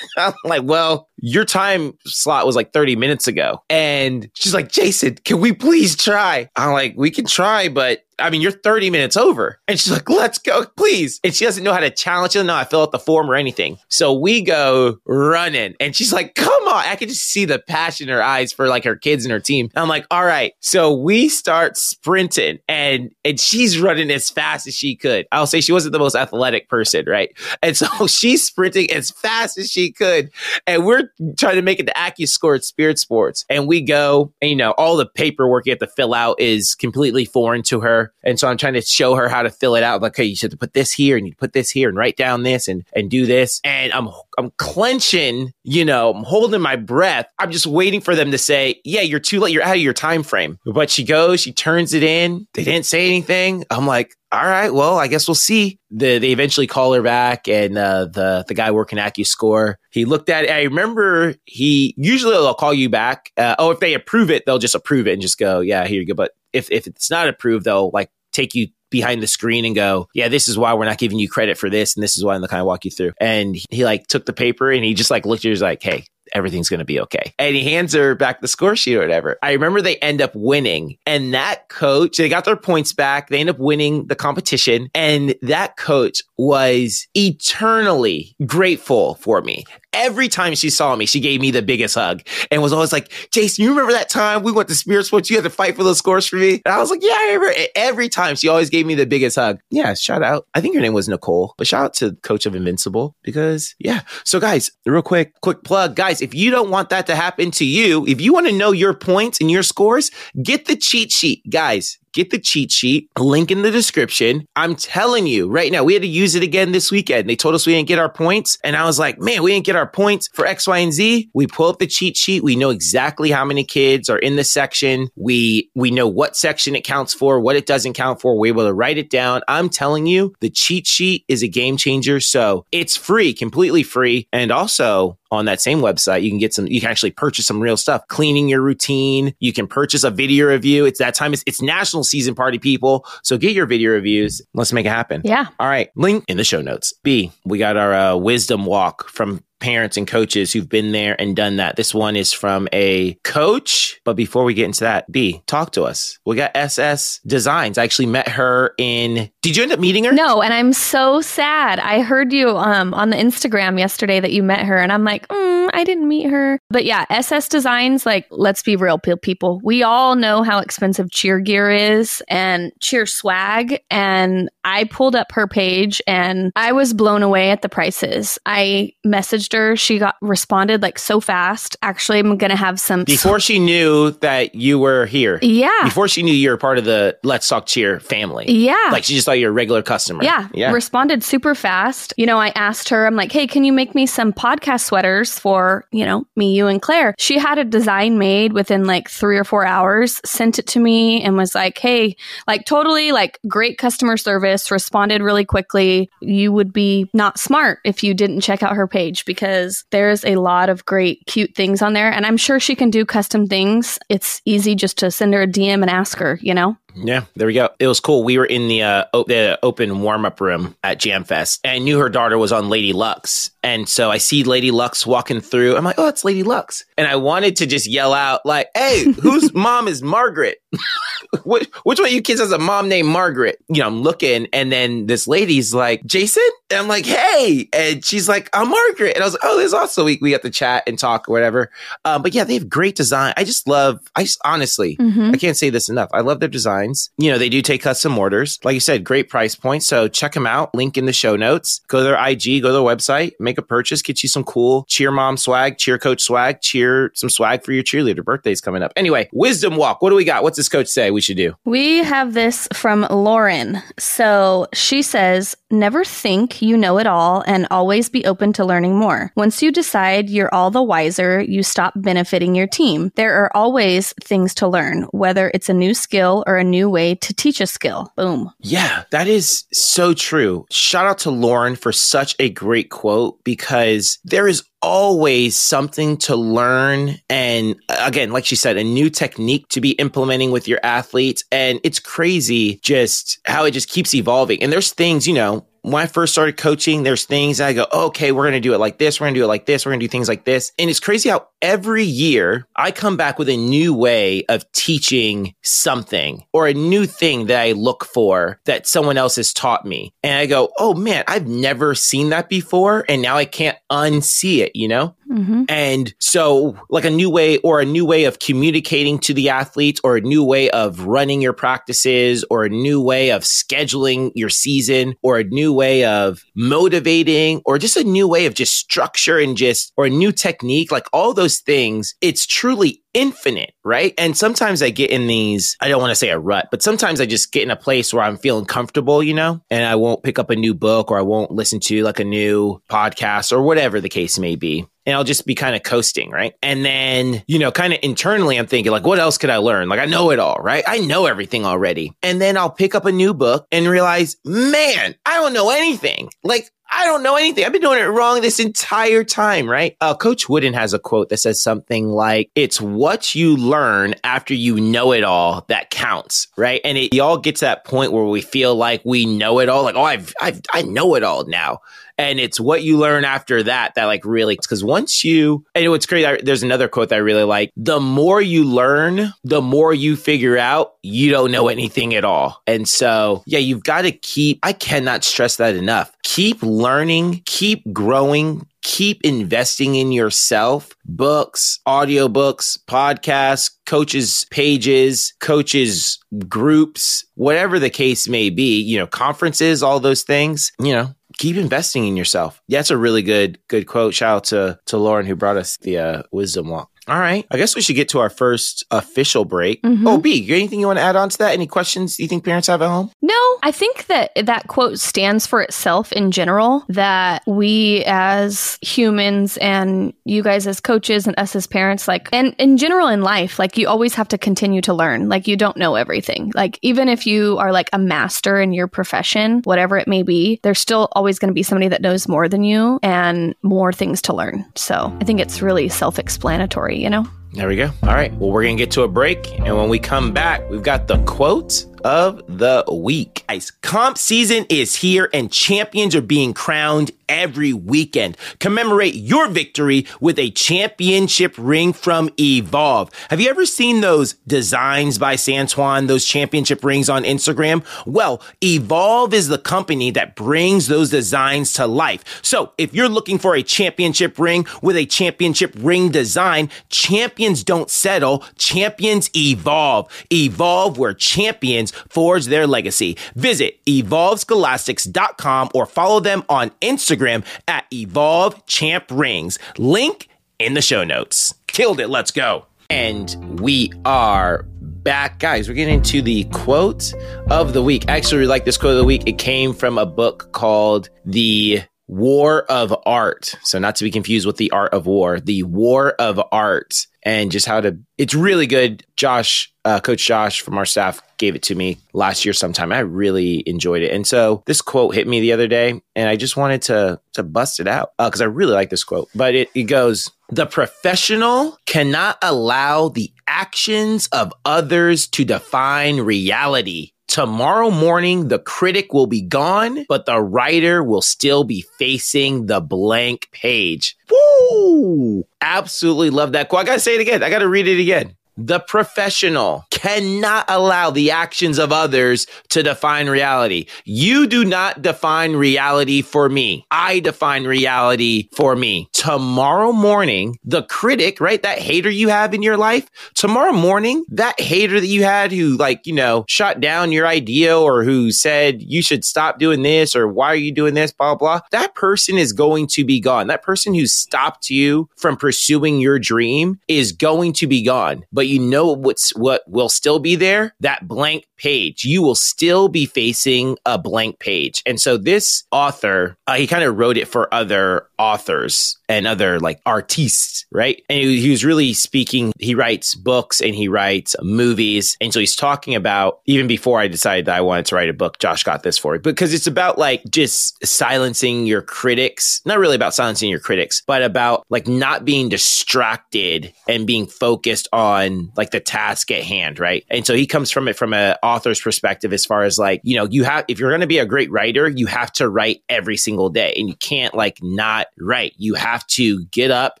I'm 0.18 0.34
like, 0.44 0.62
well, 0.64 1.08
your 1.18 1.44
time 1.44 1.92
slot 2.06 2.46
was 2.46 2.56
like 2.56 2.72
30 2.72 2.96
minutes 2.96 3.26
ago. 3.26 3.62
And 3.70 4.28
she's 4.34 4.54
like, 4.54 4.70
Jason, 4.70 5.16
can 5.24 5.40
we 5.40 5.52
please 5.52 5.96
try? 5.96 6.48
I'm 6.56 6.72
like, 6.72 6.94
we 6.96 7.10
can 7.10 7.26
try, 7.26 7.68
but 7.68 8.00
I 8.18 8.30
mean, 8.30 8.40
you're 8.40 8.52
30 8.52 8.90
minutes 8.90 9.16
over. 9.16 9.58
And 9.68 9.78
she's 9.78 9.92
like, 9.92 10.08
let's 10.08 10.38
go, 10.38 10.64
please. 10.76 11.20
And 11.22 11.34
she 11.34 11.44
doesn't 11.44 11.62
know 11.62 11.72
how 11.72 11.80
to 11.80 11.90
challenge. 11.90 12.32
She 12.32 12.38
doesn't 12.38 12.46
know 12.46 12.54
how 12.54 12.62
to 12.62 12.68
fill 12.68 12.82
out 12.82 12.92
the 12.92 12.98
form 12.98 13.30
or 13.30 13.34
anything. 13.34 13.78
So 13.88 14.12
we 14.12 14.42
go 14.42 14.98
running. 15.04 15.74
And 15.80 15.94
she's 15.94 16.12
like, 16.12 16.34
come 16.34 16.62
on. 16.68 16.84
I 16.86 16.96
can 16.96 17.08
just 17.08 17.24
see 17.24 17.44
the 17.44 17.58
passion 17.58 18.08
in 18.08 18.14
her 18.14 18.22
eyes 18.22 18.52
for 18.52 18.68
like 18.68 18.84
her 18.84 18.96
kids 18.96 19.24
and 19.24 19.32
her 19.32 19.40
team. 19.40 19.70
And 19.74 19.82
I'm 19.82 19.88
like, 19.88 20.06
all 20.10 20.24
right. 20.24 20.52
So 20.60 20.94
we 20.94 21.28
start 21.28 21.76
sprinting 21.76 22.58
and, 22.68 23.10
and 23.24 23.38
she's 23.38 23.78
running 23.78 24.10
as 24.10 24.30
fast 24.30 24.66
as 24.66 24.74
she 24.74 24.96
could. 24.96 25.26
I'll 25.32 25.46
say 25.46 25.60
she 25.60 25.72
wasn't 25.72 25.92
the 25.92 25.98
most 25.98 26.16
athletic 26.16 26.68
person, 26.68 27.04
right? 27.06 27.36
And 27.62 27.76
so 27.76 28.06
she's 28.06 28.44
sprinting 28.44 28.90
as 28.92 29.10
fast 29.10 29.58
as 29.58 29.70
she 29.70 29.92
could. 29.92 30.30
And 30.66 30.86
we're 30.86 31.10
trying 31.38 31.56
to 31.56 31.62
make 31.62 31.80
it 31.80 31.86
to 31.86 31.92
AccuScore 31.92 32.56
at 32.56 32.64
Spirit 32.64 32.98
Sports. 32.98 33.44
And 33.50 33.66
we 33.66 33.82
go, 33.82 34.32
and 34.40 34.50
you 34.50 34.56
know, 34.56 34.72
all 34.72 34.96
the 34.96 35.06
paperwork 35.06 35.66
you 35.66 35.72
have 35.72 35.78
to 35.80 35.86
fill 35.86 36.14
out 36.14 36.40
is 36.40 36.74
completely 36.74 37.24
foreign 37.24 37.62
to 37.64 37.80
her. 37.80 38.05
And 38.22 38.38
so 38.38 38.48
I'm 38.48 38.56
trying 38.56 38.74
to 38.74 38.82
show 38.82 39.14
her 39.14 39.28
how 39.28 39.42
to 39.42 39.50
fill 39.50 39.74
it 39.76 39.82
out. 39.82 40.02
Like, 40.02 40.12
okay, 40.12 40.24
you 40.24 40.36
should 40.36 40.58
put 40.58 40.74
this 40.74 40.92
here 40.92 41.16
and 41.16 41.26
you 41.26 41.34
put 41.34 41.52
this 41.52 41.70
here 41.70 41.88
and 41.88 41.96
write 41.96 42.16
down 42.16 42.42
this 42.42 42.68
and, 42.68 42.84
and 42.94 43.10
do 43.10 43.26
this. 43.26 43.60
And 43.64 43.92
I'm, 43.92 44.08
I'm 44.38 44.52
clenching, 44.58 45.52
you 45.64 45.84
know, 45.84 46.12
I'm 46.14 46.24
holding 46.24 46.60
my 46.60 46.76
breath. 46.76 47.26
I'm 47.38 47.50
just 47.50 47.66
waiting 47.66 48.00
for 48.00 48.14
them 48.14 48.30
to 48.30 48.38
say, 48.38 48.80
yeah, 48.84 49.02
you're 49.02 49.20
too 49.20 49.40
late. 49.40 49.52
You're 49.52 49.62
out 49.62 49.76
of 49.76 49.82
your 49.82 49.92
time 49.92 50.22
frame. 50.22 50.58
But 50.64 50.90
she 50.90 51.04
goes, 51.04 51.40
she 51.40 51.52
turns 51.52 51.94
it 51.94 52.02
in. 52.02 52.46
They 52.54 52.64
didn't 52.64 52.86
say 52.86 53.06
anything. 53.06 53.64
I'm 53.70 53.86
like, 53.86 54.16
all 54.32 54.44
right, 54.44 54.74
well, 54.74 54.98
I 54.98 55.06
guess 55.06 55.28
we'll 55.28 55.36
see. 55.36 55.78
The, 55.90 56.18
they 56.18 56.32
eventually 56.32 56.66
call 56.66 56.92
her 56.94 57.00
back, 57.00 57.46
and 57.46 57.78
uh, 57.78 58.06
the 58.06 58.44
the 58.48 58.54
guy 58.54 58.72
working 58.72 58.98
AccuScore, 58.98 59.76
he 59.90 60.04
looked 60.04 60.28
at 60.28 60.44
it. 60.44 60.50
I 60.50 60.64
remember 60.64 61.36
he 61.44 61.94
usually 61.96 62.32
they'll 62.32 62.52
call 62.52 62.74
you 62.74 62.88
back. 62.90 63.30
Uh, 63.36 63.54
oh, 63.58 63.70
if 63.70 63.78
they 63.78 63.94
approve 63.94 64.30
it, 64.30 64.44
they'll 64.44 64.58
just 64.58 64.74
approve 64.74 65.06
it 65.06 65.12
and 65.12 65.22
just 65.22 65.38
go, 65.38 65.60
yeah, 65.60 65.86
here 65.86 66.00
you 66.00 66.06
go. 66.06 66.14
But 66.14 66.32
if 66.56 66.70
if 66.70 66.86
it's 66.86 67.10
not 67.10 67.28
approved, 67.28 67.64
they'll 67.64 67.90
like 67.92 68.10
take 68.32 68.54
you 68.54 68.68
behind 68.90 69.22
the 69.22 69.26
screen 69.26 69.64
and 69.64 69.74
go, 69.74 70.08
yeah, 70.14 70.28
this 70.28 70.48
is 70.48 70.56
why 70.56 70.74
we're 70.74 70.84
not 70.84 70.98
giving 70.98 71.18
you 71.18 71.28
credit 71.28 71.58
for 71.58 71.68
this, 71.68 71.96
and 71.96 72.02
this 72.02 72.16
is 72.16 72.24
why, 72.24 72.34
and 72.34 72.42
they'll 72.42 72.48
kind 72.48 72.60
of 72.60 72.66
walk 72.66 72.84
you 72.84 72.90
through. 72.90 73.12
And 73.20 73.56
he 73.70 73.84
like 73.84 74.06
took 74.06 74.26
the 74.26 74.32
paper 74.32 74.70
and 74.70 74.84
he 74.84 74.94
just 74.94 75.10
like 75.10 75.26
looked 75.26 75.44
at 75.44 75.50
her, 75.50 75.64
like, 75.64 75.82
hey, 75.82 76.04
everything's 76.32 76.68
going 76.68 76.78
to 76.78 76.84
be 76.84 77.00
okay. 77.00 77.34
And 77.38 77.54
he 77.54 77.64
hands 77.64 77.94
her 77.94 78.14
back 78.14 78.40
the 78.40 78.48
score 78.48 78.76
sheet 78.76 78.96
or 78.96 79.00
whatever. 79.00 79.38
I 79.42 79.52
remember 79.52 79.80
they 79.80 79.96
end 79.96 80.20
up 80.20 80.32
winning 80.34 80.98
and 81.06 81.34
that 81.34 81.68
coach, 81.68 82.16
they 82.16 82.28
got 82.28 82.44
their 82.44 82.56
points 82.56 82.92
back. 82.92 83.28
They 83.28 83.38
end 83.38 83.50
up 83.50 83.58
winning 83.58 84.06
the 84.06 84.14
competition 84.14 84.88
and 84.94 85.34
that 85.42 85.76
coach 85.76 86.22
was 86.36 87.06
eternally 87.14 88.34
grateful 88.44 89.14
for 89.16 89.40
me 89.40 89.64
every 89.96 90.28
time 90.28 90.54
she 90.54 90.70
saw 90.70 90.94
me, 90.94 91.06
she 91.06 91.20
gave 91.20 91.40
me 91.40 91.50
the 91.50 91.62
biggest 91.62 91.94
hug 91.94 92.22
and 92.50 92.62
was 92.62 92.72
always 92.72 92.92
like, 92.92 93.10
Jason, 93.32 93.64
you 93.64 93.70
remember 93.70 93.92
that 93.92 94.08
time 94.08 94.42
we 94.42 94.52
went 94.52 94.68
to 94.68 94.74
Spirit 94.74 95.04
Sports? 95.04 95.30
You 95.30 95.36
had 95.36 95.44
to 95.44 95.50
fight 95.50 95.76
for 95.76 95.82
those 95.82 95.98
scores 95.98 96.26
for 96.26 96.36
me. 96.36 96.62
And 96.64 96.74
I 96.74 96.78
was 96.78 96.90
like, 96.90 97.02
yeah, 97.02 97.14
I 97.14 97.32
remember. 97.34 97.54
Every 97.74 98.08
time 98.08 98.36
she 98.36 98.48
always 98.48 98.70
gave 98.70 98.86
me 98.86 98.94
the 98.94 99.06
biggest 99.06 99.36
hug. 99.36 99.58
Yeah, 99.70 99.94
shout 99.94 100.22
out. 100.22 100.46
I 100.54 100.60
think 100.60 100.74
her 100.74 100.80
name 100.80 100.92
was 100.92 101.08
Nicole, 101.08 101.54
but 101.58 101.66
shout 101.66 101.84
out 101.84 101.94
to 101.94 102.12
coach 102.22 102.46
of 102.46 102.54
Invincible 102.54 103.16
because 103.22 103.74
yeah. 103.78 104.02
So 104.24 104.40
guys, 104.40 104.70
real 104.84 105.02
quick, 105.02 105.40
quick 105.40 105.64
plug. 105.64 105.96
Guys, 105.96 106.22
if 106.22 106.34
you 106.34 106.50
don't 106.50 106.70
want 106.70 106.90
that 106.90 107.06
to 107.06 107.16
happen 107.16 107.50
to 107.52 107.64
you, 107.64 108.06
if 108.06 108.20
you 108.20 108.32
want 108.32 108.46
to 108.46 108.52
know 108.52 108.72
your 108.72 108.94
points 108.94 109.40
and 109.40 109.50
your 109.50 109.62
scores, 109.62 110.10
get 110.42 110.66
the 110.66 110.76
cheat 110.76 111.10
sheet. 111.10 111.42
Guys, 111.50 111.98
get 112.16 112.30
the 112.30 112.38
cheat 112.38 112.72
sheet, 112.72 113.10
link 113.18 113.50
in 113.50 113.62
the 113.62 113.70
description. 113.70 114.46
I'm 114.56 114.74
telling 114.74 115.26
you 115.26 115.48
right 115.48 115.70
now, 115.70 115.84
we 115.84 115.92
had 115.92 116.02
to 116.02 116.08
use 116.08 116.34
it 116.34 116.42
again 116.42 116.72
this 116.72 116.90
weekend. 116.90 117.28
They 117.28 117.36
told 117.36 117.54
us 117.54 117.66
we 117.66 117.74
didn't 117.74 117.88
get 117.88 117.98
our 117.98 118.10
points. 118.10 118.58
And 118.64 118.74
I 118.74 118.86
was 118.86 118.98
like, 118.98 119.20
man, 119.20 119.42
we 119.42 119.52
didn't 119.52 119.66
get 119.66 119.76
our 119.76 119.86
points 119.86 120.28
for 120.32 120.46
X, 120.46 120.66
Y, 120.66 120.78
and 120.78 120.92
Z. 120.92 121.30
We 121.34 121.46
pull 121.46 121.68
up 121.68 121.78
the 121.78 121.86
cheat 121.86 122.16
sheet. 122.16 122.42
We 122.42 122.56
know 122.56 122.70
exactly 122.70 123.30
how 123.30 123.44
many 123.44 123.64
kids 123.64 124.08
are 124.08 124.18
in 124.18 124.36
the 124.36 124.44
section. 124.44 125.08
We, 125.14 125.70
we 125.74 125.90
know 125.90 126.08
what 126.08 126.36
section 126.36 126.74
it 126.74 126.84
counts 126.84 127.12
for, 127.12 127.38
what 127.38 127.56
it 127.56 127.66
doesn't 127.66 127.92
count 127.92 128.20
for. 128.20 128.36
We're 128.36 128.54
able 128.54 128.64
to 128.64 128.72
write 128.72 128.96
it 128.96 129.10
down. 129.10 129.42
I'm 129.46 129.68
telling 129.68 130.06
you, 130.06 130.34
the 130.40 130.50
cheat 130.50 130.86
sheet 130.86 131.24
is 131.28 131.42
a 131.42 131.48
game 131.48 131.76
changer. 131.76 132.18
So 132.20 132.64
it's 132.72 132.96
free, 132.96 133.34
completely 133.34 133.82
free. 133.82 134.26
And 134.32 134.50
also, 134.50 135.18
on 135.30 135.44
that 135.46 135.60
same 135.60 135.80
website, 135.80 136.22
you 136.22 136.30
can 136.30 136.38
get 136.38 136.54
some, 136.54 136.66
you 136.66 136.80
can 136.80 136.90
actually 136.90 137.10
purchase 137.10 137.46
some 137.46 137.60
real 137.60 137.76
stuff, 137.76 138.06
cleaning 138.08 138.48
your 138.48 138.62
routine. 138.62 139.34
You 139.40 139.52
can 139.52 139.66
purchase 139.66 140.04
a 140.04 140.10
video 140.10 140.46
review. 140.46 140.84
It's 140.84 140.98
that 140.98 141.14
time. 141.14 141.32
It's, 141.32 141.42
it's 141.46 141.60
national 141.60 142.04
season 142.04 142.34
party 142.34 142.58
people. 142.58 143.06
So 143.22 143.38
get 143.38 143.52
your 143.52 143.66
video 143.66 143.92
reviews. 143.92 144.42
Let's 144.54 144.72
make 144.72 144.86
it 144.86 144.90
happen. 144.90 145.22
Yeah. 145.24 145.46
All 145.58 145.68
right. 145.68 145.90
Link 145.96 146.24
in 146.28 146.36
the 146.36 146.44
show 146.44 146.60
notes. 146.60 146.92
B, 147.02 147.32
we 147.44 147.58
got 147.58 147.76
our 147.76 147.94
uh, 147.94 148.16
wisdom 148.16 148.66
walk 148.66 149.08
from 149.08 149.42
parents 149.60 149.96
and 149.96 150.06
coaches 150.06 150.52
who've 150.52 150.68
been 150.68 150.92
there 150.92 151.20
and 151.20 151.34
done 151.34 151.56
that. 151.56 151.76
This 151.76 151.94
one 151.94 152.16
is 152.16 152.32
from 152.32 152.68
a 152.72 153.14
coach. 153.24 154.00
But 154.04 154.14
before 154.14 154.44
we 154.44 154.54
get 154.54 154.66
into 154.66 154.84
that, 154.84 155.10
B, 155.10 155.42
talk 155.46 155.72
to 155.72 155.84
us. 155.84 156.18
We 156.24 156.36
got 156.36 156.52
SS 156.54 157.20
Designs. 157.26 157.78
I 157.78 157.84
actually 157.84 158.06
met 158.06 158.28
her 158.28 158.74
in. 158.78 159.30
Did 159.42 159.56
you 159.56 159.62
end 159.62 159.72
up 159.72 159.80
meeting 159.80 160.04
her? 160.04 160.12
No, 160.12 160.42
and 160.42 160.52
I'm 160.52 160.72
so 160.72 161.20
sad. 161.20 161.78
I 161.78 162.02
heard 162.02 162.32
you 162.32 162.56
um, 162.56 162.94
on 162.94 163.10
the 163.10 163.16
Instagram 163.16 163.78
yesterday 163.78 164.20
that 164.20 164.32
you 164.32 164.42
met 164.42 164.64
her, 164.64 164.78
and 164.78 164.92
I'm 164.92 165.04
like, 165.04 165.26
mm, 165.28 165.55
Mm, 165.66 165.78
I 165.78 165.84
didn't 165.84 166.08
meet 166.08 166.30
her. 166.30 166.58
But 166.70 166.84
yeah, 166.84 167.04
SS 167.10 167.48
Designs, 167.48 168.04
like, 168.06 168.26
let's 168.30 168.62
be 168.62 168.76
real, 168.76 168.98
people. 168.98 169.60
We 169.62 169.82
all 169.82 170.16
know 170.16 170.42
how 170.42 170.58
expensive 170.58 171.10
cheer 171.10 171.38
gear 171.38 171.70
is 171.70 172.22
and 172.28 172.72
cheer 172.80 173.06
swag. 173.06 173.80
And 173.90 174.50
I 174.64 174.84
pulled 174.84 175.14
up 175.14 175.32
her 175.32 175.46
page 175.46 176.02
and 176.06 176.52
I 176.56 176.72
was 176.72 176.92
blown 176.92 177.22
away 177.22 177.50
at 177.50 177.62
the 177.62 177.68
prices. 177.68 178.38
I 178.46 178.92
messaged 179.06 179.36
messaged 179.36 179.52
her. 179.52 179.76
She 179.76 179.98
got 179.98 180.16
responded 180.20 180.82
like 180.82 180.98
so 180.98 181.20
fast. 181.20 181.76
Actually, 181.82 182.18
I'm 182.18 182.36
going 182.36 182.50
to 182.50 182.56
have 182.56 182.80
some. 182.80 183.04
Before 183.04 183.40
she 183.40 183.58
knew 183.58 184.12
that 184.20 184.54
you 184.54 184.78
were 184.78 185.06
here. 185.06 185.38
Yeah. 185.42 185.82
Before 185.84 186.08
she 186.08 186.22
knew 186.22 186.32
you 186.32 186.50
were 186.50 186.56
part 186.56 186.78
of 186.78 186.84
the 186.84 187.18
Let's 187.22 187.48
Talk 187.48 187.66
Cheer 187.66 188.00
family. 188.00 188.50
Yeah. 188.50 188.88
Like 188.92 189.04
she 189.04 189.14
just 189.14 189.26
thought 189.26 189.38
you 189.38 189.46
were 189.46 189.50
a 189.50 189.54
regular 189.54 189.82
customer. 189.82 190.24
Yeah. 190.24 190.48
Yeah. 190.52 190.72
Responded 190.72 191.22
super 191.22 191.54
fast. 191.54 192.14
You 192.16 192.26
know, 192.26 192.38
I 192.38 192.48
asked 192.50 192.88
her, 192.88 193.06
I'm 193.06 193.16
like, 193.16 193.32
hey, 193.32 193.46
can 193.46 193.64
you 193.64 193.72
make 193.72 193.94
me 193.94 194.06
some 194.06 194.32
podcast 194.32 194.84
sweaters 194.84 195.38
for, 195.38 195.55
you 195.92 196.04
know, 196.04 196.26
me, 196.36 196.54
you, 196.54 196.66
and 196.66 196.80
Claire? 196.80 197.14
She 197.18 197.38
had 197.38 197.58
a 197.58 197.64
design 197.64 198.18
made 198.18 198.52
within 198.52 198.84
like 198.84 199.08
three 199.08 199.38
or 199.38 199.44
four 199.44 199.64
hours, 199.64 200.20
sent 200.24 200.58
it 200.58 200.66
to 200.68 200.80
me, 200.80 201.22
and 201.22 201.36
was 201.36 201.54
like, 201.54 201.78
hey, 201.78 202.16
like 202.46 202.64
totally 202.64 203.12
like 203.12 203.38
great 203.48 203.78
customer 203.78 204.16
service, 204.16 204.70
responded 204.70 205.22
really 205.22 205.44
quickly. 205.44 206.10
You 206.20 206.52
would 206.52 206.72
be 206.72 207.10
not 207.12 207.38
smart 207.38 207.78
if 207.84 208.02
you 208.02 208.14
didn't 208.14 208.40
check 208.40 208.62
out 208.62 208.76
her 208.76 208.86
page 208.86 209.24
because 209.24 209.84
there's 209.90 210.24
a 210.24 210.36
lot 210.36 210.68
of 210.68 210.84
great, 210.84 211.24
cute 211.26 211.54
things 211.54 211.82
on 211.82 211.92
there. 211.92 212.10
And 212.10 212.26
I'm 212.26 212.36
sure 212.36 212.60
she 212.60 212.74
can 212.74 212.90
do 212.90 213.04
custom 213.04 213.46
things. 213.46 213.98
It's 214.08 214.40
easy 214.44 214.74
just 214.74 214.98
to 214.98 215.10
send 215.10 215.34
her 215.34 215.42
a 215.42 215.46
DM 215.46 215.82
and 215.82 215.90
ask 215.90 216.18
her, 216.18 216.38
you 216.42 216.54
know? 216.54 216.76
Yeah, 216.96 217.24
there 217.34 217.46
we 217.46 217.52
go. 217.52 217.68
It 217.78 217.86
was 217.86 218.00
cool. 218.00 218.24
We 218.24 218.38
were 218.38 218.46
in 218.46 218.68
the 218.68 218.82
uh, 218.82 219.04
o- 219.12 219.24
the 219.24 219.58
open 219.62 220.00
warm 220.00 220.24
up 220.24 220.40
room 220.40 220.74
at 220.82 220.98
Jamfest, 220.98 221.60
and 221.62 221.72
I 221.72 221.78
knew 221.78 221.98
her 221.98 222.08
daughter 222.08 222.38
was 222.38 222.52
on 222.52 222.68
Lady 222.70 222.92
Lux, 222.92 223.50
and 223.62 223.88
so 223.88 224.10
I 224.10 224.18
see 224.18 224.44
Lady 224.44 224.70
Lux 224.70 225.06
walking 225.06 225.40
through. 225.40 225.76
I'm 225.76 225.84
like, 225.84 225.98
oh, 225.98 226.08
it's 226.08 226.24
Lady 226.24 226.42
Lux, 226.42 226.84
and 226.96 227.06
I 227.06 227.16
wanted 227.16 227.56
to 227.56 227.66
just 227.66 227.86
yell 227.86 228.14
out 228.14 228.46
like, 228.46 228.68
hey, 228.74 229.04
whose 229.20 229.52
mom 229.52 229.88
is 229.88 230.02
Margaret? 230.02 230.58
which, 231.44 231.68
which 231.84 231.98
one 231.98 232.08
of 232.08 232.12
you 232.14 232.22
kids 232.22 232.40
has 232.40 232.52
a 232.52 232.58
mom 232.58 232.88
named 232.88 233.08
Margaret? 233.08 233.58
You 233.68 233.80
know, 233.82 233.88
I'm 233.88 234.00
looking, 234.02 234.46
and 234.52 234.72
then 234.72 235.06
this 235.06 235.28
lady's 235.28 235.74
like, 235.74 236.04
Jason, 236.06 236.42
and 236.70 236.80
I'm 236.80 236.88
like, 236.88 237.06
hey, 237.06 237.68
and 237.72 238.04
she's 238.04 238.28
like, 238.28 238.48
I'm 238.52 238.68
Margaret, 238.70 239.14
and 239.14 239.22
I 239.22 239.26
was 239.26 239.34
like, 239.34 239.42
oh, 239.44 239.56
this 239.56 239.66
is 239.66 239.74
awesome. 239.74 240.04
We 240.04 240.18
we 240.20 240.30
got 240.30 240.42
to 240.42 240.50
chat 240.50 240.82
and 240.86 240.98
talk 240.98 241.28
or 241.28 241.32
whatever. 241.32 241.70
Um, 242.04 242.22
but 242.22 242.34
yeah, 242.34 242.44
they 242.44 242.54
have 242.54 242.68
great 242.68 242.96
design. 242.96 243.34
I 243.36 243.44
just 243.44 243.68
love. 243.68 244.00
I 244.16 244.22
just, 244.24 244.40
honestly, 244.44 244.96
Mhm. 244.96 245.34
I 245.34 245.38
can't 245.38 245.56
say 245.56 245.70
this 245.70 245.88
enough. 245.88 246.10
I 246.12 246.20
love 246.20 246.40
their 246.40 246.48
designs. 246.48 247.10
You 247.18 247.30
know, 247.30 247.38
they 247.38 247.48
do 247.48 247.62
take 247.62 247.82
custom 247.82 248.18
orders. 248.18 248.58
Like 248.64 248.74
you 248.74 248.80
said, 248.80 249.04
great 249.04 249.28
price 249.28 249.54
point. 249.54 249.82
So 249.82 250.08
check 250.08 250.32
them 250.32 250.46
out. 250.46 250.74
Link 250.74 250.96
in 250.98 251.06
the 251.06 251.12
show 251.12 251.36
notes. 251.36 251.80
Go 251.88 251.98
to 251.98 252.04
their 252.04 252.16
IG, 252.28 252.62
go 252.62 252.68
to 252.68 252.72
their 252.72 252.82
website, 252.82 253.32
make 253.38 253.58
a 253.58 253.62
purchase, 253.62 254.02
get 254.02 254.22
you 254.22 254.28
some 254.28 254.44
cool 254.44 254.84
cheer 254.88 255.10
mom 255.10 255.36
swag, 255.36 255.78
cheer 255.78 255.98
coach 255.98 256.22
swag, 256.22 256.60
cheer 256.60 257.10
some 257.14 257.30
swag 257.30 257.64
for 257.64 257.72
your 257.72 257.84
cheerleader. 257.84 258.24
Birthday's 258.24 258.60
coming 258.60 258.82
up. 258.82 258.92
Anyway, 258.96 259.28
wisdom 259.32 259.76
walk. 259.76 260.02
What 260.02 260.10
do 260.10 260.16
we 260.16 260.24
got? 260.24 260.42
What's 260.42 260.56
this 260.56 260.68
coach 260.68 260.88
say 260.88 261.10
we 261.10 261.20
should 261.20 261.36
do? 261.36 261.54
We 261.64 261.98
have 261.98 262.34
this 262.34 262.66
from 262.72 263.06
Lauren. 263.10 263.82
So 263.98 264.66
she 264.72 265.02
says, 265.02 265.56
Never 265.70 266.04
think 266.04 266.55
you 266.62 266.76
know 266.76 266.98
it 266.98 267.06
all 267.06 267.42
and 267.46 267.66
always 267.70 268.08
be 268.08 268.24
open 268.24 268.52
to 268.54 268.64
learning 268.64 268.96
more. 268.96 269.32
Once 269.36 269.62
you 269.62 269.72
decide 269.72 270.28
you're 270.28 270.54
all 270.54 270.70
the 270.70 270.82
wiser, 270.82 271.40
you 271.40 271.62
stop 271.62 271.92
benefiting 271.96 272.54
your 272.54 272.66
team. 272.66 273.12
There 273.16 273.34
are 273.34 273.56
always 273.56 274.14
things 274.22 274.54
to 274.54 274.68
learn, 274.68 275.02
whether 275.12 275.50
it's 275.54 275.68
a 275.68 275.74
new 275.74 275.94
skill 275.94 276.44
or 276.46 276.56
a 276.56 276.64
new 276.64 276.88
way 276.90 277.14
to 277.16 277.34
teach 277.34 277.60
a 277.60 277.66
skill. 277.66 278.12
Boom. 278.16 278.50
Yeah, 278.60 279.04
that 279.10 279.26
is 279.26 279.64
so 279.72 280.14
true. 280.14 280.66
Shout 280.70 281.06
out 281.06 281.18
to 281.18 281.30
Lauren 281.30 281.76
for 281.76 281.92
such 281.92 282.36
a 282.38 282.50
great 282.50 282.90
quote 282.90 283.42
because 283.44 284.18
there 284.24 284.48
is 284.48 284.62
always 284.82 285.56
something 285.56 286.16
to 286.16 286.36
learn. 286.36 287.16
And 287.28 287.76
again, 287.88 288.30
like 288.30 288.44
she 288.44 288.56
said, 288.56 288.76
a 288.76 288.84
new 288.84 289.10
technique 289.10 289.68
to 289.70 289.80
be 289.80 289.90
implementing 289.92 290.52
with 290.52 290.68
your 290.68 290.78
athletes. 290.82 291.42
And 291.50 291.80
it's 291.82 291.98
crazy 291.98 292.78
just 292.82 293.40
how 293.46 293.64
it 293.64 293.72
just 293.72 293.88
keeps 293.88 294.14
evolving. 294.14 294.62
And 294.62 294.72
there's 294.72 294.92
things, 294.92 295.26
you 295.26 295.34
know, 295.34 295.66
when 295.86 296.02
I 296.02 296.06
first 296.06 296.32
started 296.32 296.56
coaching, 296.56 297.04
there's 297.04 297.26
things 297.26 297.60
I 297.60 297.72
go, 297.72 297.86
okay, 297.92 298.32
we're 298.32 298.42
going 298.42 298.54
to 298.54 298.60
do 298.60 298.74
it 298.74 298.78
like 298.78 298.98
this. 298.98 299.20
We're 299.20 299.26
going 299.26 299.34
to 299.34 299.40
do 299.40 299.44
it 299.44 299.48
like 299.48 299.66
this. 299.66 299.86
We're 299.86 299.92
going 299.92 300.00
to 300.00 300.06
do 300.06 300.10
things 300.10 300.28
like 300.28 300.44
this. 300.44 300.72
And 300.80 300.90
it's 300.90 300.98
crazy 300.98 301.28
how 301.28 301.46
every 301.62 302.02
year 302.02 302.66
I 302.74 302.90
come 302.90 303.16
back 303.16 303.38
with 303.38 303.48
a 303.48 303.56
new 303.56 303.94
way 303.94 304.44
of 304.48 304.70
teaching 304.72 305.54
something 305.62 306.44
or 306.52 306.66
a 306.66 306.74
new 306.74 307.06
thing 307.06 307.46
that 307.46 307.60
I 307.60 307.70
look 307.70 308.04
for 308.04 308.60
that 308.64 308.88
someone 308.88 309.16
else 309.16 309.36
has 309.36 309.52
taught 309.52 309.86
me. 309.86 310.12
And 310.24 310.36
I 310.36 310.46
go, 310.46 310.72
oh 310.76 310.92
man, 310.92 311.22
I've 311.28 311.46
never 311.46 311.94
seen 311.94 312.30
that 312.30 312.48
before. 312.48 313.04
And 313.08 313.22
now 313.22 313.36
I 313.36 313.44
can't 313.44 313.78
unsee 313.88 314.58
it, 314.58 314.72
you 314.74 314.88
know? 314.88 315.14
Mm-hmm. 315.36 315.64
And 315.68 316.14
so, 316.18 316.76
like 316.88 317.04
a 317.04 317.10
new 317.10 317.28
way 317.28 317.58
or 317.58 317.80
a 317.80 317.84
new 317.84 318.06
way 318.06 318.24
of 318.24 318.38
communicating 318.38 319.18
to 319.20 319.34
the 319.34 319.50
athletes, 319.50 320.00
or 320.02 320.16
a 320.16 320.20
new 320.20 320.42
way 320.42 320.70
of 320.70 321.06
running 321.06 321.42
your 321.42 321.52
practices, 321.52 322.44
or 322.50 322.64
a 322.64 322.70
new 322.70 323.02
way 323.02 323.30
of 323.30 323.42
scheduling 323.42 324.32
your 324.34 324.48
season, 324.48 325.14
or 325.22 325.38
a 325.38 325.44
new 325.44 325.72
way 325.72 326.04
of 326.04 326.42
motivating, 326.54 327.60
or 327.66 327.78
just 327.78 327.96
a 327.96 328.04
new 328.04 328.26
way 328.26 328.46
of 328.46 328.54
just 328.54 328.74
structure 328.74 329.38
and 329.38 329.56
just, 329.56 329.92
or 329.96 330.06
a 330.06 330.10
new 330.10 330.32
technique, 330.32 330.90
like 330.90 331.06
all 331.12 331.34
those 331.34 331.58
things, 331.58 332.14
it's 332.20 332.46
truly 332.46 333.02
infinite, 333.12 333.72
right? 333.84 334.12
And 334.18 334.36
sometimes 334.36 334.82
I 334.82 334.90
get 334.90 335.10
in 335.10 335.26
these, 335.26 335.76
I 335.80 335.88
don't 335.88 336.00
want 336.00 336.10
to 336.10 336.16
say 336.16 336.28
a 336.28 336.38
rut, 336.38 336.68
but 336.70 336.82
sometimes 336.82 337.20
I 337.20 337.26
just 337.26 337.50
get 337.50 337.62
in 337.62 337.70
a 337.70 337.76
place 337.76 338.12
where 338.12 338.22
I'm 338.22 338.36
feeling 338.36 338.66
comfortable, 338.66 339.22
you 339.22 339.32
know, 339.32 339.62
and 339.70 339.84
I 339.84 339.96
won't 339.96 340.22
pick 340.22 340.38
up 340.38 340.50
a 340.50 340.56
new 340.56 340.74
book 340.74 341.10
or 341.10 341.18
I 341.18 341.22
won't 341.22 341.50
listen 341.50 341.80
to 341.80 342.02
like 342.02 342.20
a 342.20 342.24
new 342.24 342.80
podcast 342.90 343.52
or 343.52 343.62
whatever 343.62 344.00
the 344.00 344.10
case 344.10 344.38
may 344.38 344.54
be 344.54 344.86
and 345.06 345.14
I'll 345.14 345.24
just 345.24 345.46
be 345.46 345.54
kind 345.54 345.76
of 345.76 345.84
coasting, 345.84 346.30
right? 346.30 346.54
And 346.62 346.84
then, 346.84 347.42
you 347.46 347.58
know, 347.58 347.70
kind 347.70 347.92
of 347.92 348.00
internally, 348.02 348.58
I'm 348.58 348.66
thinking, 348.66 348.92
like, 348.92 349.06
what 349.06 349.18
else 349.18 349.38
could 349.38 349.50
I 349.50 349.58
learn? 349.58 349.88
Like, 349.88 350.00
I 350.00 350.04
know 350.04 350.30
it 350.30 350.38
all, 350.38 350.56
right? 350.56 350.84
I 350.86 350.98
know 350.98 351.26
everything 351.26 351.64
already. 351.64 352.12
And 352.22 352.40
then 352.40 352.56
I'll 352.56 352.70
pick 352.70 352.94
up 352.94 353.04
a 353.04 353.12
new 353.12 353.32
book 353.32 353.66
and 353.70 353.86
realize, 353.86 354.36
man, 354.44 355.14
I 355.24 355.34
don't 355.36 355.52
know 355.52 355.70
anything. 355.70 356.28
Like, 356.42 356.70
I 356.90 357.04
don't 357.04 357.22
know 357.22 357.36
anything. 357.36 357.64
I've 357.64 357.72
been 357.72 357.82
doing 357.82 357.98
it 357.98 358.04
wrong 358.04 358.40
this 358.40 358.60
entire 358.60 359.24
time, 359.24 359.68
right? 359.68 359.96
Uh, 360.00 360.14
Coach 360.14 360.48
Wooden 360.48 360.72
has 360.74 360.94
a 360.94 360.98
quote 360.98 361.28
that 361.30 361.38
says 361.38 361.60
something 361.60 362.08
like, 362.08 362.50
it's 362.54 362.80
what 362.80 363.34
you 363.34 363.56
learn 363.56 364.14
after 364.22 364.54
you 364.54 364.80
know 364.80 365.12
it 365.12 365.24
all 365.24 365.64
that 365.68 365.90
counts, 365.90 366.46
right? 366.56 366.80
And 366.84 366.96
it, 366.96 367.12
you 367.12 367.22
all 367.22 367.38
get 367.38 367.56
to 367.56 367.64
that 367.64 367.84
point 367.84 368.12
where 368.12 368.24
we 368.24 368.40
feel 368.40 368.76
like 368.76 369.02
we 369.04 369.26
know 369.26 369.58
it 369.58 369.68
all. 369.68 369.82
Like, 369.82 369.96
oh, 369.96 370.04
I've, 370.04 370.32
I've, 370.40 370.60
I 370.72 370.82
know 370.82 371.16
it 371.16 371.24
all 371.24 371.44
now 371.46 371.80
and 372.18 372.40
it's 372.40 372.58
what 372.58 372.82
you 372.82 372.98
learn 372.98 373.24
after 373.24 373.62
that 373.62 373.94
that 373.94 374.04
like 374.04 374.24
really 374.24 374.56
because 374.56 374.82
once 374.82 375.24
you 375.24 375.64
and 375.74 375.90
what's 375.90 376.06
crazy 376.06 376.40
there's 376.42 376.62
another 376.62 376.88
quote 376.88 377.08
that 377.10 377.16
i 377.16 377.18
really 377.18 377.44
like. 377.44 377.70
The 377.76 378.00
more 378.00 378.40
you 378.40 378.64
learn 378.64 379.32
the 379.44 379.62
more 379.62 379.92
you 379.92 380.16
figure 380.16 380.58
out 380.58 380.94
you 381.02 381.30
don't 381.30 381.50
know 381.50 381.68
anything 381.68 382.14
at 382.14 382.24
all. 382.24 382.62
And 382.66 382.88
so 382.88 383.42
yeah 383.46 383.58
you've 383.58 383.84
got 383.84 384.02
to 384.02 384.12
keep 384.12 384.58
i 384.62 384.72
cannot 384.72 385.24
stress 385.24 385.56
that 385.56 385.74
enough. 385.74 386.12
Keep 386.22 386.62
learning 386.62 387.42
keep 387.44 387.82
growing 387.92 388.66
keep 388.82 389.20
investing 389.24 389.96
in 389.96 390.12
yourself. 390.12 390.92
Books 391.04 391.80
audiobooks 391.86 392.78
podcasts 392.86 393.70
coaches 393.86 394.46
pages 394.50 395.32
coaches 395.40 396.18
groups 396.48 397.24
whatever 397.34 397.78
the 397.78 397.88
case 397.88 398.28
may 398.28 398.50
be 398.50 398.80
you 398.80 398.98
know 398.98 399.06
conferences 399.06 399.82
all 399.82 400.00
those 400.00 400.24
things 400.24 400.72
you 400.80 400.92
know 400.92 401.14
keep 401.38 401.56
investing 401.56 402.06
in 402.06 402.16
yourself. 402.16 402.62
That's 402.68 402.90
a 402.90 402.96
really 402.96 403.22
good 403.22 403.58
good 403.68 403.86
quote. 403.86 404.14
Shout 404.14 404.36
out 404.36 404.44
to 404.44 404.78
to 404.86 404.96
Lauren 404.96 405.26
who 405.26 405.36
brought 405.36 405.56
us 405.56 405.76
the 405.78 405.98
uh, 405.98 406.22
wisdom 406.30 406.68
walk. 406.68 406.90
All 407.08 407.18
right, 407.18 407.46
I 407.50 407.56
guess 407.56 407.76
we 407.76 407.82
should 407.82 407.96
get 407.96 408.08
to 408.10 408.18
our 408.18 408.30
first 408.30 408.84
official 408.90 409.44
break. 409.44 409.82
Mhm. 409.82 410.02
Oh, 410.06 410.18
B, 410.18 410.46
anything 410.50 410.80
you 410.80 410.86
want 410.86 410.98
to 410.98 411.02
add 411.04 411.16
on 411.16 411.28
to 411.28 411.38
that? 411.38 411.52
Any 411.52 411.66
questions 411.66 412.18
you 412.18 412.26
think 412.26 412.44
parents 412.44 412.68
have 412.68 412.82
at 412.82 412.88
home? 412.88 413.10
No, 413.22 413.34
I 413.62 413.70
think 413.70 414.06
that 414.06 414.32
that 414.36 414.66
quote 414.68 414.98
stands 414.98 415.46
for 415.46 415.60
itself 415.62 416.12
in 416.12 416.30
general. 416.30 416.84
That 416.88 417.42
we 417.46 418.02
as 418.06 418.78
humans 418.82 419.56
and 419.58 420.12
you 420.24 420.42
guys 420.42 420.66
as 420.66 420.80
coaches 420.80 421.26
and 421.26 421.38
us 421.38 421.54
as 421.54 421.66
parents, 421.66 422.08
like, 422.08 422.28
and 422.32 422.54
in 422.58 422.76
general 422.76 423.08
in 423.08 423.22
life, 423.22 423.58
like, 423.58 423.76
you 423.76 423.88
always 423.88 424.14
have 424.14 424.28
to 424.28 424.38
continue 424.38 424.80
to 424.82 424.92
learn. 424.94 425.28
Like, 425.28 425.46
you 425.46 425.56
don't 425.56 425.76
know 425.76 425.94
everything. 425.94 426.52
Like, 426.54 426.78
even 426.82 427.08
if 427.08 427.26
you 427.26 427.58
are 427.58 427.72
like 427.72 427.88
a 427.92 427.98
master 427.98 428.60
in 428.60 428.72
your 428.72 428.88
profession, 428.88 429.60
whatever 429.64 429.96
it 429.96 430.08
may 430.08 430.22
be, 430.22 430.58
there's 430.62 430.80
still 430.80 431.08
always 431.12 431.38
going 431.38 431.48
to 431.50 431.54
be 431.54 431.62
somebody 431.62 431.88
that 431.88 432.02
knows 432.02 432.26
more 432.28 432.48
than 432.48 432.64
you 432.64 432.98
and 433.02 433.54
more 433.62 433.92
things 433.92 434.20
to 434.22 434.34
learn. 434.34 434.64
So 434.74 435.16
I 435.20 435.24
think 435.24 435.40
it's 435.40 435.62
really 435.62 435.88
self 435.88 436.18
explanatory, 436.18 436.95
you 436.96 437.10
know? 437.10 437.26
There 437.56 437.68
we 437.68 437.76
go. 437.76 437.90
All 438.02 438.14
right. 438.14 438.30
Well, 438.34 438.50
we're 438.50 438.64
going 438.64 438.76
to 438.76 438.82
get 438.82 438.90
to 438.92 439.02
a 439.02 439.08
break. 439.08 439.58
And 439.60 439.74
when 439.74 439.88
we 439.88 439.98
come 439.98 440.30
back, 440.30 440.68
we've 440.68 440.82
got 440.82 441.06
the 441.06 441.16
quote 441.24 441.86
of 442.04 442.42
the 442.46 442.84
week. 442.92 443.44
Guys, 443.48 443.70
comp 443.70 444.18
season 444.18 444.66
is 444.68 444.94
here 444.94 445.28
and 445.32 445.50
champions 445.50 446.14
are 446.14 446.20
being 446.20 446.54
crowned 446.54 447.10
every 447.28 447.72
weekend. 447.72 448.36
Commemorate 448.60 449.14
your 449.14 449.48
victory 449.48 450.06
with 450.20 450.38
a 450.38 450.50
championship 450.50 451.54
ring 451.58 451.92
from 451.92 452.30
Evolve. 452.38 453.10
Have 453.30 453.40
you 453.40 453.48
ever 453.50 453.66
seen 453.66 454.00
those 454.00 454.34
designs 454.46 455.18
by 455.18 455.34
Santuan, 455.34 456.06
those 456.06 456.24
championship 456.24 456.84
rings 456.84 457.08
on 457.08 457.24
Instagram? 457.24 457.84
Well, 458.06 458.40
Evolve 458.62 459.34
is 459.34 459.48
the 459.48 459.58
company 459.58 460.12
that 460.12 460.36
brings 460.36 460.86
those 460.86 461.10
designs 461.10 461.72
to 461.72 461.88
life. 461.88 462.40
So 462.42 462.72
if 462.78 462.94
you're 462.94 463.08
looking 463.08 463.38
for 463.38 463.56
a 463.56 463.62
championship 463.64 464.38
ring 464.38 464.66
with 464.80 464.96
a 464.96 465.06
championship 465.06 465.74
ring 465.76 466.10
design, 466.10 466.70
Champion 466.88 467.45
champions 467.46 467.62
don't 467.62 467.90
settle, 467.90 468.44
champions 468.58 469.30
evolve. 469.36 470.10
Evolve 470.32 470.98
where 470.98 471.14
champions 471.14 471.92
forge 472.08 472.46
their 472.46 472.66
legacy. 472.66 473.16
Visit 473.36 473.78
evolvescholastics.com 473.86 475.70
or 475.72 475.86
follow 475.86 476.18
them 476.18 476.42
on 476.48 476.70
Instagram 476.82 477.44
at 477.68 477.84
Evolve 477.92 478.66
Champ 478.66 479.04
Rings. 479.12 479.60
Link 479.78 480.28
in 480.58 480.74
the 480.74 480.82
show 480.82 481.04
notes. 481.04 481.54
Killed 481.68 482.00
it. 482.00 482.08
Let's 482.08 482.32
go. 482.32 482.66
And 482.90 483.60
we 483.60 483.92
are 484.04 484.64
back, 484.80 485.38
guys. 485.38 485.68
We're 485.68 485.74
getting 485.74 485.94
into 485.94 486.22
the 486.22 486.44
quote 486.52 487.14
of 487.48 487.74
the 487.74 487.82
week. 487.82 488.08
Actually 488.08 488.38
really 488.38 488.48
like 488.48 488.64
this 488.64 488.76
quote 488.76 488.92
of 488.92 488.98
the 488.98 489.04
week. 489.04 489.22
It 489.26 489.38
came 489.38 489.72
from 489.72 489.98
a 489.98 490.06
book 490.06 490.50
called 490.50 491.10
The 491.24 491.82
War 492.08 492.62
of 492.64 492.94
Art. 493.04 493.56
So, 493.62 493.78
not 493.78 493.96
to 493.96 494.04
be 494.04 494.10
confused 494.10 494.46
with 494.46 494.56
the 494.56 494.70
art 494.70 494.92
of 494.92 495.06
war, 495.06 495.40
the 495.40 495.64
War 495.64 496.10
of 496.12 496.40
Art, 496.52 496.94
and 497.24 497.50
just 497.50 497.66
how 497.66 497.80
to. 497.80 497.98
It's 498.16 498.34
really 498.34 498.66
good. 498.66 499.04
Josh, 499.16 499.72
uh, 499.84 500.00
Coach 500.00 500.24
Josh 500.24 500.60
from 500.60 500.78
our 500.78 500.86
staff, 500.86 501.20
gave 501.38 501.56
it 501.56 501.62
to 501.64 501.74
me 501.74 501.98
last 502.12 502.44
year 502.44 502.52
sometime. 502.52 502.92
I 502.92 503.00
really 503.00 503.62
enjoyed 503.66 504.02
it, 504.02 504.12
and 504.12 504.26
so 504.26 504.62
this 504.66 504.80
quote 504.80 505.14
hit 505.14 505.26
me 505.26 505.40
the 505.40 505.52
other 505.52 505.66
day, 505.66 506.00
and 506.14 506.28
I 506.28 506.36
just 506.36 506.56
wanted 506.56 506.82
to 506.82 507.20
to 507.34 507.42
bust 507.42 507.80
it 507.80 507.88
out 507.88 508.12
because 508.18 508.40
uh, 508.40 508.44
I 508.44 508.48
really 508.48 508.74
like 508.74 508.90
this 508.90 509.04
quote. 509.04 509.28
But 509.34 509.54
it, 509.56 509.70
it 509.74 509.84
goes: 509.84 510.30
"The 510.50 510.66
professional 510.66 511.76
cannot 511.86 512.38
allow 512.40 513.08
the 513.08 513.32
actions 513.48 514.28
of 514.28 514.52
others 514.64 515.26
to 515.28 515.44
define 515.44 516.20
reality." 516.20 517.10
Tomorrow 517.36 517.90
morning, 517.90 518.48
the 518.48 518.58
critic 518.58 519.12
will 519.12 519.26
be 519.26 519.42
gone, 519.42 520.06
but 520.08 520.24
the 520.24 520.40
writer 520.40 521.04
will 521.04 521.20
still 521.20 521.64
be 521.64 521.84
facing 521.98 522.64
the 522.64 522.80
blank 522.80 523.50
page. 523.52 524.16
Woo! 524.30 525.46
Absolutely 525.60 526.30
love 526.30 526.52
that 526.52 526.70
quote. 526.70 526.80
I 526.80 526.84
gotta 526.86 526.98
say 526.98 527.14
it 527.14 527.20
again. 527.20 527.42
I 527.42 527.50
gotta 527.50 527.68
read 527.68 527.88
it 527.88 528.00
again. 528.00 528.36
The 528.56 528.80
professional 528.80 529.84
cannot 529.90 530.64
allow 530.68 531.10
the 531.10 531.30
actions 531.30 531.78
of 531.78 531.92
others 531.92 532.46
to 532.70 532.82
define 532.82 533.28
reality. 533.28 533.86
You 534.04 534.46
do 534.46 534.64
not 534.64 535.02
define 535.02 535.56
reality 535.56 536.22
for 536.22 536.48
me. 536.48 536.86
I 536.90 537.20
define 537.20 537.64
reality 537.64 538.48
for 538.54 538.76
me. 538.76 539.08
Tomorrow 539.12 539.92
morning, 539.92 540.58
the 540.64 540.84
critic, 540.84 541.40
right? 541.40 541.62
That 541.62 541.78
hater 541.78 542.10
you 542.10 542.28
have 542.28 542.54
in 542.54 542.62
your 542.62 542.76
life, 542.76 543.10
tomorrow 543.34 543.72
morning, 543.72 544.24
that 544.28 544.58
hater 544.60 545.00
that 545.00 545.06
you 545.06 545.22
had 545.22 545.52
who, 545.52 545.76
like, 545.76 546.06
you 546.06 546.14
know, 546.14 546.44
shot 546.48 546.80
down 546.80 547.12
your 547.12 547.26
idea 547.26 547.78
or 547.78 548.04
who 548.04 548.30
said 548.30 548.82
you 548.82 549.02
should 549.02 549.24
stop 549.24 549.58
doing 549.58 549.82
this 549.82 550.16
or 550.16 550.28
why 550.28 550.48
are 550.48 550.56
you 550.56 550.72
doing 550.72 550.94
this, 550.94 551.12
blah, 551.12 551.34
blah, 551.34 551.60
that 551.70 551.94
person 551.94 552.38
is 552.38 552.52
going 552.52 552.86
to 552.88 553.04
be 553.04 553.20
gone. 553.20 553.48
That 553.48 553.62
person 553.62 553.94
who 553.94 554.06
stopped 554.06 554.70
you 554.70 555.08
from 555.16 555.36
pursuing 555.36 556.00
your 556.00 556.18
dream 556.18 556.80
is 556.88 557.12
going 557.12 557.52
to 557.54 557.66
be 557.66 557.82
gone. 557.82 558.24
But 558.32 558.45
you 558.46 558.58
know 558.58 558.92
what's 558.92 559.34
what 559.36 559.62
will 559.66 559.88
still 559.88 560.18
be 560.18 560.36
there? 560.36 560.74
That 560.80 561.06
blank 561.06 561.46
page. 561.56 562.04
You 562.04 562.22
will 562.22 562.34
still 562.34 562.88
be 562.88 563.06
facing 563.06 563.78
a 563.86 563.98
blank 563.98 564.38
page. 564.38 564.82
And 564.86 565.00
so 565.00 565.16
this 565.16 565.64
author, 565.70 566.36
uh, 566.46 566.54
he 566.54 566.66
kind 566.66 566.84
of 566.84 566.96
wrote 566.96 567.16
it 567.16 567.28
for 567.28 567.52
other 567.52 568.08
authors 568.18 568.98
and 569.08 569.26
other 569.26 569.60
like 569.60 569.80
artists, 569.86 570.66
right? 570.72 571.02
And 571.08 571.18
he, 571.18 571.40
he 571.40 571.50
was 571.50 571.64
really 571.64 571.92
speaking, 571.92 572.52
he 572.58 572.74
writes 572.74 573.14
books 573.14 573.60
and 573.60 573.74
he 573.74 573.88
writes 573.88 574.36
movies. 574.42 575.16
And 575.20 575.32
so 575.32 575.40
he's 575.40 575.56
talking 575.56 575.94
about, 575.94 576.40
even 576.46 576.66
before 576.66 577.00
I 577.00 577.08
decided 577.08 577.46
that 577.46 577.56
I 577.56 577.60
wanted 577.60 577.86
to 577.86 577.94
write 577.94 578.08
a 578.08 578.14
book, 578.14 578.38
Josh 578.38 578.62
got 578.62 578.82
this 578.82 578.98
for 578.98 579.14
it 579.14 579.22
because 579.22 579.54
it's 579.54 579.66
about 579.66 579.98
like 579.98 580.22
just 580.30 580.84
silencing 580.84 581.66
your 581.66 581.82
critics. 581.82 582.62
Not 582.64 582.78
really 582.78 582.96
about 582.96 583.14
silencing 583.14 583.50
your 583.50 583.60
critics, 583.60 584.02
but 584.06 584.22
about 584.22 584.66
like 584.70 584.88
not 584.88 585.24
being 585.24 585.48
distracted 585.48 586.72
and 586.88 587.06
being 587.06 587.26
focused 587.26 587.88
on 587.92 588.50
like 588.56 588.70
the 588.70 588.80
task 588.80 589.30
at 589.30 589.42
hand, 589.42 589.78
right? 589.78 590.04
And 590.10 590.26
so 590.26 590.34
he 590.34 590.46
comes 590.46 590.70
from 590.70 590.88
it 590.88 590.96
from 590.96 591.12
an 591.12 591.36
author's 591.46 591.80
perspective 591.80 592.32
as 592.32 592.44
far 592.44 592.62
as 592.62 592.78
like, 592.78 593.00
you 593.04 593.16
know, 593.16 593.26
you 593.30 593.44
have, 593.44 593.64
if 593.68 593.78
you're 593.78 593.90
going 593.90 594.00
to 594.00 594.06
be 594.06 594.18
a 594.18 594.26
great 594.26 594.50
writer, 594.50 594.88
you 594.88 595.06
have 595.06 595.32
to 595.32 595.48
write 595.48 595.82
every 595.88 596.16
single 596.16 596.50
day 596.50 596.74
and 596.76 596.88
you 596.88 596.96
can't 596.96 597.34
like 597.34 597.58
not 597.62 598.08
write. 598.18 598.54
You 598.56 598.74
have 598.74 599.06
to 599.08 599.44
get 599.46 599.70
up 599.70 600.00